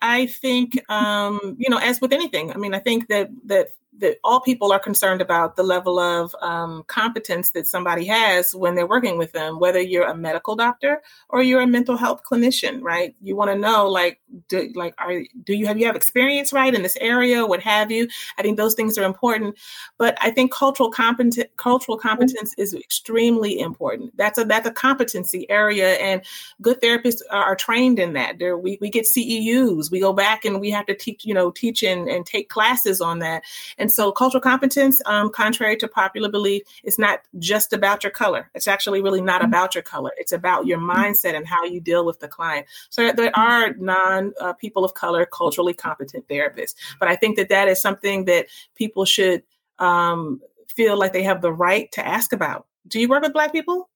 I 0.00 0.20
i 0.22 0.26
think 0.28 0.82
um 0.90 1.56
you 1.58 1.68
know 1.68 1.76
as 1.76 2.00
with 2.00 2.14
anything 2.14 2.54
i 2.54 2.56
mean 2.56 2.72
i 2.72 2.78
think 2.78 3.08
that 3.08 3.28
that 3.44 3.68
that 3.98 4.18
all 4.22 4.40
people 4.40 4.72
are 4.72 4.78
concerned 4.78 5.20
about 5.20 5.56
the 5.56 5.62
level 5.62 5.98
of 5.98 6.34
um, 6.40 6.84
competence 6.86 7.50
that 7.50 7.66
somebody 7.66 8.06
has 8.06 8.54
when 8.54 8.74
they're 8.74 8.86
working 8.86 9.18
with 9.18 9.32
them, 9.32 9.58
whether 9.58 9.80
you're 9.80 10.08
a 10.08 10.14
medical 10.14 10.54
doctor 10.54 11.02
or 11.28 11.42
you're 11.42 11.60
a 11.60 11.66
mental 11.66 11.96
health 11.96 12.22
clinician, 12.28 12.80
right? 12.82 13.14
You 13.20 13.34
want 13.36 13.50
to 13.50 13.58
know, 13.58 13.88
like, 13.88 14.20
do, 14.48 14.70
like, 14.74 14.94
are 14.98 15.22
do 15.42 15.54
you 15.54 15.66
have 15.66 15.78
you 15.78 15.86
have 15.86 15.96
experience, 15.96 16.52
right, 16.52 16.72
in 16.72 16.82
this 16.82 16.96
area, 17.00 17.44
what 17.44 17.60
have 17.60 17.90
you? 17.90 18.08
I 18.38 18.42
think 18.42 18.56
those 18.56 18.74
things 18.74 18.96
are 18.96 19.04
important, 19.04 19.56
but 19.98 20.16
I 20.20 20.30
think 20.30 20.52
cultural 20.52 20.90
competence 20.90 21.38
cultural 21.56 21.98
competence 21.98 22.54
is 22.56 22.74
extremely 22.74 23.58
important. 23.58 24.16
That's 24.16 24.38
a 24.38 24.44
that's 24.44 24.68
a 24.68 24.72
competency 24.72 25.50
area, 25.50 25.94
and 25.94 26.22
good 26.62 26.80
therapists 26.80 27.22
are, 27.30 27.42
are 27.42 27.56
trained 27.56 27.98
in 27.98 28.12
that. 28.12 28.38
There, 28.38 28.56
we 28.56 28.78
we 28.80 28.88
get 28.88 29.06
CEUs, 29.06 29.90
we 29.90 30.00
go 30.00 30.12
back 30.12 30.44
and 30.44 30.60
we 30.60 30.70
have 30.70 30.86
to 30.86 30.94
teach, 30.94 31.24
you 31.24 31.34
know, 31.34 31.50
teach 31.50 31.82
and, 31.82 32.08
and 32.08 32.24
take 32.24 32.48
classes 32.48 33.00
on 33.00 33.18
that. 33.18 33.42
And 33.80 33.90
so, 33.90 34.12
cultural 34.12 34.42
competence, 34.42 35.00
um, 35.06 35.30
contrary 35.30 35.76
to 35.76 35.88
popular 35.88 36.28
belief, 36.30 36.62
is 36.84 36.98
not 36.98 37.20
just 37.38 37.72
about 37.72 38.04
your 38.04 38.10
color. 38.12 38.50
It's 38.54 38.68
actually 38.68 39.02
really 39.02 39.22
not 39.22 39.40
mm-hmm. 39.40 39.50
about 39.50 39.74
your 39.74 39.82
color. 39.82 40.12
It's 40.18 40.32
about 40.32 40.66
your 40.66 40.78
mindset 40.78 41.34
and 41.34 41.46
how 41.46 41.64
you 41.64 41.80
deal 41.80 42.04
with 42.04 42.20
the 42.20 42.28
client. 42.28 42.66
So, 42.90 43.10
there 43.10 43.36
are 43.36 43.72
non 43.72 44.32
uh, 44.40 44.52
people 44.52 44.84
of 44.84 44.94
color 44.94 45.26
culturally 45.26 45.74
competent 45.74 46.28
therapists. 46.28 46.74
But 47.00 47.08
I 47.08 47.16
think 47.16 47.36
that 47.38 47.48
that 47.48 47.68
is 47.68 47.80
something 47.80 48.26
that 48.26 48.46
people 48.76 49.04
should 49.04 49.42
um, 49.78 50.40
feel 50.68 50.98
like 50.98 51.12
they 51.12 51.24
have 51.24 51.40
the 51.40 51.52
right 51.52 51.90
to 51.92 52.06
ask 52.06 52.32
about. 52.32 52.66
Do 52.86 53.00
you 53.00 53.08
work 53.08 53.22
with 53.22 53.32
Black 53.32 53.52
people? 53.52 53.89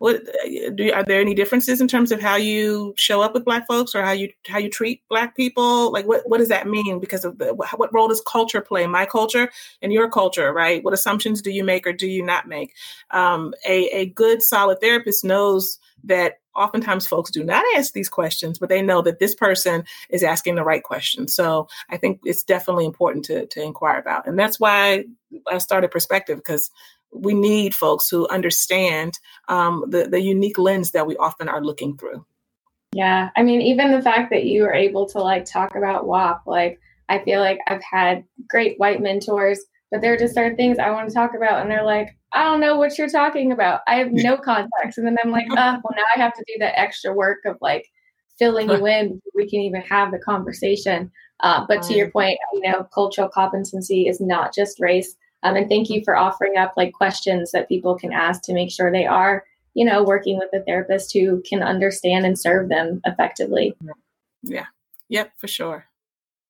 What 0.00 0.22
do 0.76 0.90
are 0.94 1.04
there 1.04 1.20
any 1.20 1.34
differences 1.34 1.78
in 1.78 1.86
terms 1.86 2.10
of 2.10 2.22
how 2.22 2.36
you 2.36 2.94
show 2.96 3.20
up 3.20 3.34
with 3.34 3.44
Black 3.44 3.66
folks 3.66 3.94
or 3.94 4.02
how 4.02 4.12
you 4.12 4.32
how 4.48 4.56
you 4.56 4.70
treat 4.70 5.02
Black 5.10 5.36
people? 5.36 5.92
Like 5.92 6.06
what 6.06 6.22
what 6.24 6.38
does 6.38 6.48
that 6.48 6.66
mean? 6.66 7.00
Because 7.00 7.22
of 7.26 7.36
the, 7.36 7.52
what 7.52 7.92
role 7.92 8.08
does 8.08 8.22
culture 8.26 8.62
play? 8.62 8.86
My 8.86 9.04
culture 9.04 9.50
and 9.82 9.92
your 9.92 10.08
culture, 10.08 10.54
right? 10.54 10.82
What 10.82 10.94
assumptions 10.94 11.42
do 11.42 11.50
you 11.50 11.64
make 11.64 11.86
or 11.86 11.92
do 11.92 12.06
you 12.06 12.24
not 12.24 12.48
make? 12.48 12.74
Um, 13.10 13.52
a 13.68 13.88
a 13.90 14.06
good 14.06 14.42
solid 14.42 14.80
therapist 14.80 15.22
knows 15.22 15.78
that 16.04 16.38
oftentimes 16.56 17.06
folks 17.06 17.30
do 17.30 17.44
not 17.44 17.62
ask 17.76 17.92
these 17.92 18.08
questions, 18.08 18.58
but 18.58 18.70
they 18.70 18.80
know 18.80 19.02
that 19.02 19.18
this 19.18 19.34
person 19.34 19.84
is 20.08 20.22
asking 20.22 20.54
the 20.54 20.64
right 20.64 20.82
question. 20.82 21.28
So 21.28 21.68
I 21.90 21.98
think 21.98 22.20
it's 22.24 22.42
definitely 22.42 22.86
important 22.86 23.26
to 23.26 23.44
to 23.44 23.62
inquire 23.62 23.98
about, 23.98 24.26
and 24.26 24.38
that's 24.38 24.58
why 24.58 25.04
I 25.46 25.58
started 25.58 25.90
Perspective 25.90 26.38
because 26.38 26.70
we 27.12 27.34
need 27.34 27.74
folks 27.74 28.08
who 28.08 28.28
understand 28.28 29.18
um, 29.48 29.84
the, 29.88 30.08
the 30.08 30.20
unique 30.20 30.58
lens 30.58 30.92
that 30.92 31.06
we 31.06 31.16
often 31.16 31.48
are 31.48 31.62
looking 31.62 31.96
through. 31.96 32.24
Yeah. 32.92 33.30
I 33.36 33.42
mean, 33.42 33.60
even 33.60 33.92
the 33.92 34.02
fact 34.02 34.30
that 34.30 34.44
you 34.44 34.62
were 34.62 34.74
able 34.74 35.06
to 35.10 35.18
like 35.18 35.44
talk 35.44 35.76
about 35.76 36.06
WAP, 36.06 36.42
like, 36.46 36.80
I 37.08 37.18
feel 37.20 37.40
like 37.40 37.58
I've 37.66 37.82
had 37.82 38.24
great 38.48 38.78
white 38.78 39.00
mentors, 39.00 39.60
but 39.90 40.00
there 40.00 40.12
are 40.12 40.18
just 40.18 40.34
certain 40.34 40.56
things 40.56 40.78
I 40.78 40.90
want 40.90 41.08
to 41.08 41.14
talk 41.14 41.32
about. 41.36 41.60
And 41.60 41.70
they're 41.70 41.84
like, 41.84 42.16
I 42.32 42.44
don't 42.44 42.60
know 42.60 42.76
what 42.76 42.96
you're 42.96 43.08
talking 43.08 43.50
about. 43.50 43.80
I 43.88 43.96
have 43.96 44.12
no 44.12 44.36
context. 44.36 44.98
And 44.98 45.06
then 45.06 45.16
I'm 45.22 45.32
like, 45.32 45.46
oh, 45.50 45.54
well, 45.54 45.94
now 45.96 46.04
I 46.14 46.20
have 46.20 46.32
to 46.34 46.44
do 46.46 46.54
the 46.58 46.78
extra 46.78 47.12
work 47.12 47.38
of 47.46 47.56
like 47.60 47.86
filling 48.38 48.70
you 48.70 48.86
in. 48.86 49.20
We 49.34 49.48
can 49.48 49.60
even 49.60 49.82
have 49.82 50.12
the 50.12 50.18
conversation. 50.18 51.10
Uh, 51.40 51.64
but 51.66 51.82
to 51.82 51.94
your 51.94 52.10
point, 52.10 52.38
you 52.52 52.70
know, 52.70 52.86
cultural 52.94 53.28
competency 53.28 54.06
is 54.06 54.20
not 54.20 54.54
just 54.54 54.78
race. 54.78 55.16
Um, 55.42 55.56
and 55.56 55.68
thank 55.68 55.88
you 55.88 56.02
for 56.04 56.16
offering 56.16 56.56
up 56.56 56.74
like 56.76 56.92
questions 56.92 57.52
that 57.52 57.68
people 57.68 57.96
can 57.96 58.12
ask 58.12 58.42
to 58.42 58.54
make 58.54 58.70
sure 58.70 58.90
they 58.90 59.06
are, 59.06 59.44
you 59.74 59.84
know, 59.84 60.02
working 60.02 60.38
with 60.38 60.50
a 60.52 60.64
therapist 60.64 61.12
who 61.12 61.42
can 61.42 61.62
understand 61.62 62.26
and 62.26 62.38
serve 62.38 62.68
them 62.68 63.00
effectively. 63.06 63.74
Yeah. 64.42 64.66
Yep, 65.08 65.32
for 65.38 65.48
sure. 65.48 65.86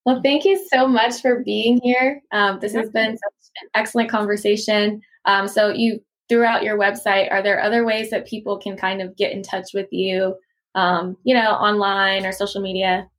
Well, 0.05 0.21
thank 0.23 0.45
you 0.45 0.67
so 0.73 0.87
much 0.87 1.21
for 1.21 1.41
being 1.41 1.81
here. 1.83 2.23
Um, 2.33 2.59
this 2.61 2.73
has 2.75 2.91
been 2.91 3.17
such 3.17 3.51
an 3.63 3.69
excellent 3.75 4.11
conversation. 4.11 5.03
Um, 5.25 5.47
so 5.47 5.69
you 5.69 6.01
throughout 6.31 6.63
your 6.63 6.79
website. 6.79 7.31
Are 7.31 7.43
there 7.43 7.61
other 7.61 7.85
ways 7.85 8.09
that 8.11 8.27
people 8.27 8.57
can 8.57 8.77
kind 8.77 9.03
of 9.03 9.17
get 9.17 9.33
in 9.33 9.43
touch 9.43 9.75
with 9.75 9.89
you, 9.91 10.37
um, 10.77 11.17
you 11.25 11.35
know, 11.35 11.51
online 11.51 12.25
or 12.25 12.33
social 12.33 12.63
media? 12.63 13.11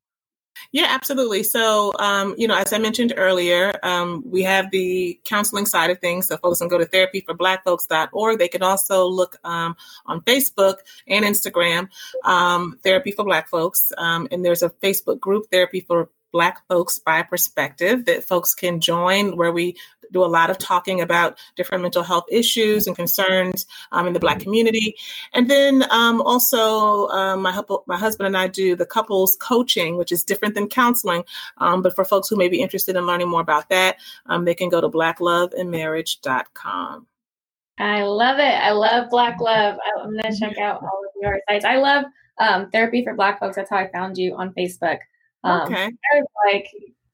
Yeah, 0.71 0.87
absolutely. 0.89 1.43
So, 1.43 1.91
um, 1.99 2.35
you 2.37 2.47
know, 2.47 2.55
as 2.55 2.71
I 2.71 2.77
mentioned 2.77 3.13
earlier, 3.17 3.73
um, 3.83 4.23
we 4.25 4.43
have 4.43 4.71
the 4.71 5.19
counseling 5.25 5.65
side 5.65 5.89
of 5.89 5.99
things. 5.99 6.27
So, 6.27 6.37
folks 6.37 6.59
can 6.59 6.67
go 6.67 6.77
to 6.77 6.85
therapyforblackfolks.org. 6.85 8.39
They 8.39 8.47
can 8.47 8.63
also 8.63 9.05
look 9.05 9.37
um, 9.43 9.75
on 10.05 10.21
Facebook 10.21 10.75
and 11.07 11.25
Instagram, 11.25 11.89
um, 12.23 12.79
Therapy 12.83 13.11
for 13.11 13.25
Black 13.25 13.49
Folks. 13.49 13.91
Um, 13.97 14.27
and 14.31 14.45
there's 14.45 14.63
a 14.63 14.69
Facebook 14.69 15.19
group, 15.19 15.47
Therapy 15.51 15.81
for 15.81 16.09
Black 16.31 16.65
Folks 16.67 16.99
by 16.99 17.23
Perspective, 17.23 18.05
that 18.05 18.23
folks 18.23 18.53
can 18.53 18.79
join 18.79 19.37
where 19.37 19.51
we 19.51 19.75
do 20.11 20.23
a 20.23 20.25
lot 20.25 20.49
of 20.49 20.57
talking 20.57 21.01
about 21.01 21.37
different 21.55 21.81
mental 21.81 22.03
health 22.03 22.25
issues 22.29 22.87
and 22.87 22.95
concerns 22.95 23.65
um, 23.91 24.07
in 24.07 24.13
the 24.13 24.19
Black 24.19 24.39
community. 24.39 24.95
And 25.33 25.49
then 25.49 25.85
um, 25.89 26.21
also, 26.21 27.07
um, 27.09 27.41
my, 27.41 27.59
my 27.87 27.97
husband 27.97 28.27
and 28.27 28.37
I 28.37 28.47
do 28.47 28.75
the 28.75 28.85
couples 28.85 29.35
coaching, 29.39 29.97
which 29.97 30.11
is 30.11 30.23
different 30.23 30.53
than 30.55 30.67
counseling. 30.67 31.23
Um, 31.57 31.81
but 31.81 31.95
for 31.95 32.05
folks 32.05 32.29
who 32.29 32.35
may 32.35 32.49
be 32.49 32.61
interested 32.61 32.95
in 32.95 33.05
learning 33.05 33.29
more 33.29 33.41
about 33.41 33.69
that, 33.69 33.97
um, 34.27 34.45
they 34.45 34.55
can 34.55 34.69
go 34.69 34.81
to 34.81 34.89
blackloveandmarriage.com. 34.89 37.07
I 37.77 38.03
love 38.03 38.37
it. 38.37 38.43
I 38.43 38.71
love 38.71 39.09
Black 39.09 39.39
Love. 39.39 39.77
I'm 39.97 40.11
going 40.11 40.31
to 40.31 40.39
check 40.39 40.59
out 40.59 40.83
all 40.83 41.01
of 41.05 41.11
your 41.19 41.39
sites. 41.49 41.65
I 41.65 41.77
love 41.77 42.05
um, 42.39 42.69
Therapy 42.69 43.03
for 43.03 43.15
Black 43.15 43.39
Folks. 43.39 43.55
That's 43.55 43.71
how 43.71 43.77
I 43.77 43.89
found 43.91 44.17
you 44.17 44.35
on 44.35 44.53
Facebook. 44.53 44.99
Um, 45.43 45.73
okay. 45.73 45.89
Like 46.45 46.67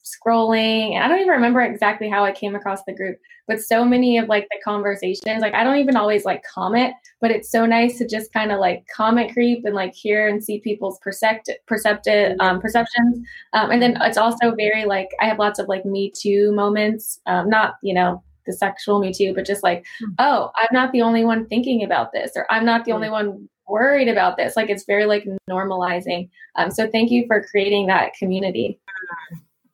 scrolling. 0.08 0.94
And 0.94 1.04
I 1.04 1.08
don't 1.08 1.20
even 1.20 1.32
remember 1.32 1.62
exactly 1.62 2.10
how 2.10 2.24
I 2.24 2.32
came 2.32 2.56
across 2.56 2.84
the 2.84 2.94
group, 2.94 3.18
but 3.48 3.62
so 3.62 3.84
many 3.84 4.18
of 4.18 4.28
like 4.28 4.48
the 4.52 4.60
conversations, 4.64 5.42
like 5.42 5.54
I 5.54 5.64
don't 5.64 5.78
even 5.78 5.96
always 5.96 6.26
like 6.26 6.44
comment, 6.44 6.94
but 7.22 7.32
it's 7.32 7.52
so 7.52 7.66
nice 7.66 7.98
to 7.98 8.08
just 8.08 8.32
kind 8.34 8.52
of 8.52 8.60
like 8.60 8.86
comment 8.96 9.34
creep 9.34 9.66
and 9.66 9.76
like 9.76 9.94
hear 9.94 10.28
and 10.28 10.44
see 10.44 10.60
people's 10.60 11.00
perceptive, 11.00 11.56
perceptive 11.66 12.38
um, 12.40 12.62
perceptions. 12.62 13.26
Um, 13.54 13.72
and 13.72 13.82
then 13.82 13.98
it's 14.02 14.18
also 14.18 14.56
very 14.56 14.86
like 14.86 15.10
I 15.20 15.26
have 15.26 15.40
lots 15.40 15.60
of 15.60 15.68
like 15.68 15.86
Me 15.86 16.12
Too 16.12 16.52
moments, 16.54 17.20
um, 17.26 17.50
not 17.50 17.76
you 17.82 17.94
know 17.94 18.24
the 18.46 18.54
sexual 18.54 19.00
Me 19.00 19.14
Too, 19.14 19.34
but 19.34 19.46
just 19.46 19.64
like, 19.64 19.86
hmm. 20.00 20.12
oh, 20.20 20.52
I'm 20.56 20.70
not 20.72 20.92
the 20.92 21.02
only 21.02 21.26
one 21.26 21.48
thinking 21.48 21.84
about 21.84 22.12
this, 22.14 22.32
or 22.36 22.46
I'm 22.50 22.66
not 22.66 22.86
the 22.86 22.94
only 22.94 23.10
one 23.10 23.50
worried 23.68 24.08
about 24.08 24.38
this. 24.38 24.56
Like 24.56 24.70
it's 24.70 24.86
very 24.86 25.06
like 25.06 25.28
normalizing. 25.50 26.30
Um, 26.56 26.72
so 26.72 26.90
thank 26.90 27.12
you 27.12 27.26
for 27.28 27.44
creating 27.44 27.88
that 27.88 28.14
community. 28.14 28.80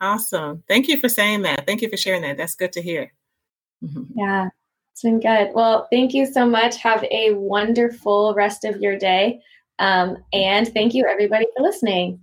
Awesome. 0.02 0.64
Thank 0.68 0.88
you 0.88 0.98
for 0.98 1.08
saying 1.08 1.44
that. 1.44 1.66
Thank 1.66 1.82
you 1.82 1.90
for 1.90 1.98
sharing 1.98 2.24
that. 2.24 2.38
That's 2.38 2.56
good 2.56 2.74
to 2.74 2.82
hear. 2.82 3.14
Yeah, 4.16 4.48
it's 4.94 5.02
been 5.02 5.20
good. 5.20 5.50
Well, 5.54 5.88
thank 5.92 6.14
you 6.14 6.26
so 6.26 6.46
much. 6.46 6.78
Have 6.78 7.04
a 7.06 7.34
wonderful 7.34 8.34
rest 8.34 8.64
of 8.64 8.80
your 8.80 8.98
day. 8.98 9.42
Um, 9.80 10.18
and 10.32 10.68
thank 10.68 10.94
you, 10.94 11.06
everybody, 11.06 11.48
for 11.56 11.64
listening. 11.64 12.22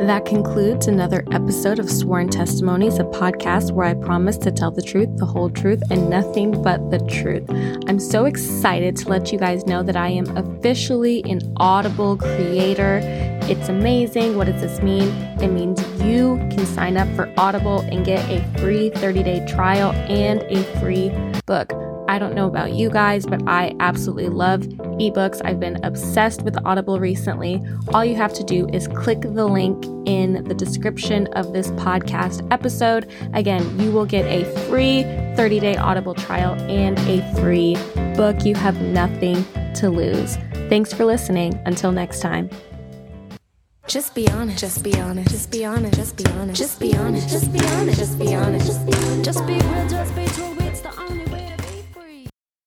That 0.00 0.26
concludes 0.26 0.88
another 0.88 1.24
episode 1.32 1.78
of 1.78 1.90
Sworn 1.90 2.28
Testimonies, 2.28 2.98
a 2.98 3.04
podcast 3.04 3.72
where 3.72 3.86
I 3.86 3.94
promise 3.94 4.36
to 4.38 4.52
tell 4.52 4.70
the 4.70 4.82
truth, 4.82 5.16
the 5.16 5.24
whole 5.24 5.48
truth, 5.48 5.82
and 5.90 6.10
nothing 6.10 6.62
but 6.62 6.90
the 6.90 6.98
truth. 6.98 7.48
I'm 7.88 7.98
so 7.98 8.26
excited 8.26 8.94
to 8.98 9.08
let 9.08 9.32
you 9.32 9.38
guys 9.38 9.66
know 9.66 9.82
that 9.82 9.96
I 9.96 10.08
am 10.08 10.36
officially 10.36 11.24
an 11.24 11.40
Audible 11.56 12.18
creator. 12.18 13.00
It's 13.44 13.70
amazing. 13.70 14.36
What 14.36 14.48
does 14.48 14.60
this 14.60 14.82
mean? 14.82 15.08
It 15.40 15.48
means 15.48 15.80
you 16.02 16.36
can 16.50 16.66
sign 16.66 16.98
up 16.98 17.08
for 17.16 17.32
Audible 17.38 17.80
and 17.80 18.04
get 18.04 18.20
a 18.28 18.44
free 18.58 18.90
30 18.90 19.22
day 19.22 19.46
trial 19.48 19.92
and 19.92 20.42
a 20.42 20.62
free 20.78 21.10
book. 21.46 21.85
I 22.08 22.18
don't 22.18 22.34
know 22.34 22.46
about 22.46 22.72
you 22.72 22.90
guys, 22.90 23.26
but 23.26 23.42
I 23.46 23.74
absolutely 23.80 24.28
love 24.28 24.60
ebooks. 24.60 25.40
I've 25.44 25.60
been 25.60 25.82
obsessed 25.84 26.42
with 26.42 26.56
Audible 26.64 27.00
recently. 27.00 27.62
All 27.92 28.04
you 28.04 28.14
have 28.14 28.32
to 28.34 28.44
do 28.44 28.68
is 28.72 28.88
click 28.88 29.20
the 29.22 29.46
link 29.46 29.84
in 30.06 30.44
the 30.44 30.54
description 30.54 31.26
of 31.28 31.52
this 31.52 31.70
podcast 31.72 32.46
episode. 32.50 33.10
Again, 33.34 33.78
you 33.80 33.90
will 33.90 34.06
get 34.06 34.24
a 34.26 34.44
free 34.68 35.02
30 35.36 35.60
day 35.60 35.76
Audible 35.76 36.14
trial 36.14 36.54
and 36.70 36.98
a 37.00 37.34
free 37.40 37.76
book. 38.16 38.44
You 38.44 38.54
have 38.54 38.80
nothing 38.80 39.44
to 39.74 39.90
lose. 39.90 40.36
Thanks 40.68 40.92
for 40.92 41.04
listening. 41.04 41.60
Until 41.66 41.92
next 41.92 42.20
time. 42.20 42.50
Just 43.86 44.14
be 44.14 44.28
honest. 44.28 44.58
Just 44.58 44.82
be 44.82 44.98
honest. 44.98 45.30
Just 45.30 45.50
be 45.50 45.64
honest. 45.64 45.94
Just 45.96 46.16
be 46.16 46.24
honest. 46.26 46.58
Just 46.58 46.80
be 46.80 46.94
honest. 46.96 47.28
Just 47.28 47.52
be 47.52 47.60
honest. 47.60 47.98
Just 47.98 48.18
be 48.18 48.34
honest. 48.34 48.66
Just 48.66 48.88
be 48.88 48.94
honest. 48.94 49.46
Real. 49.46 49.88
Just 49.88 50.16
be 50.16 50.26
true. 50.26 50.55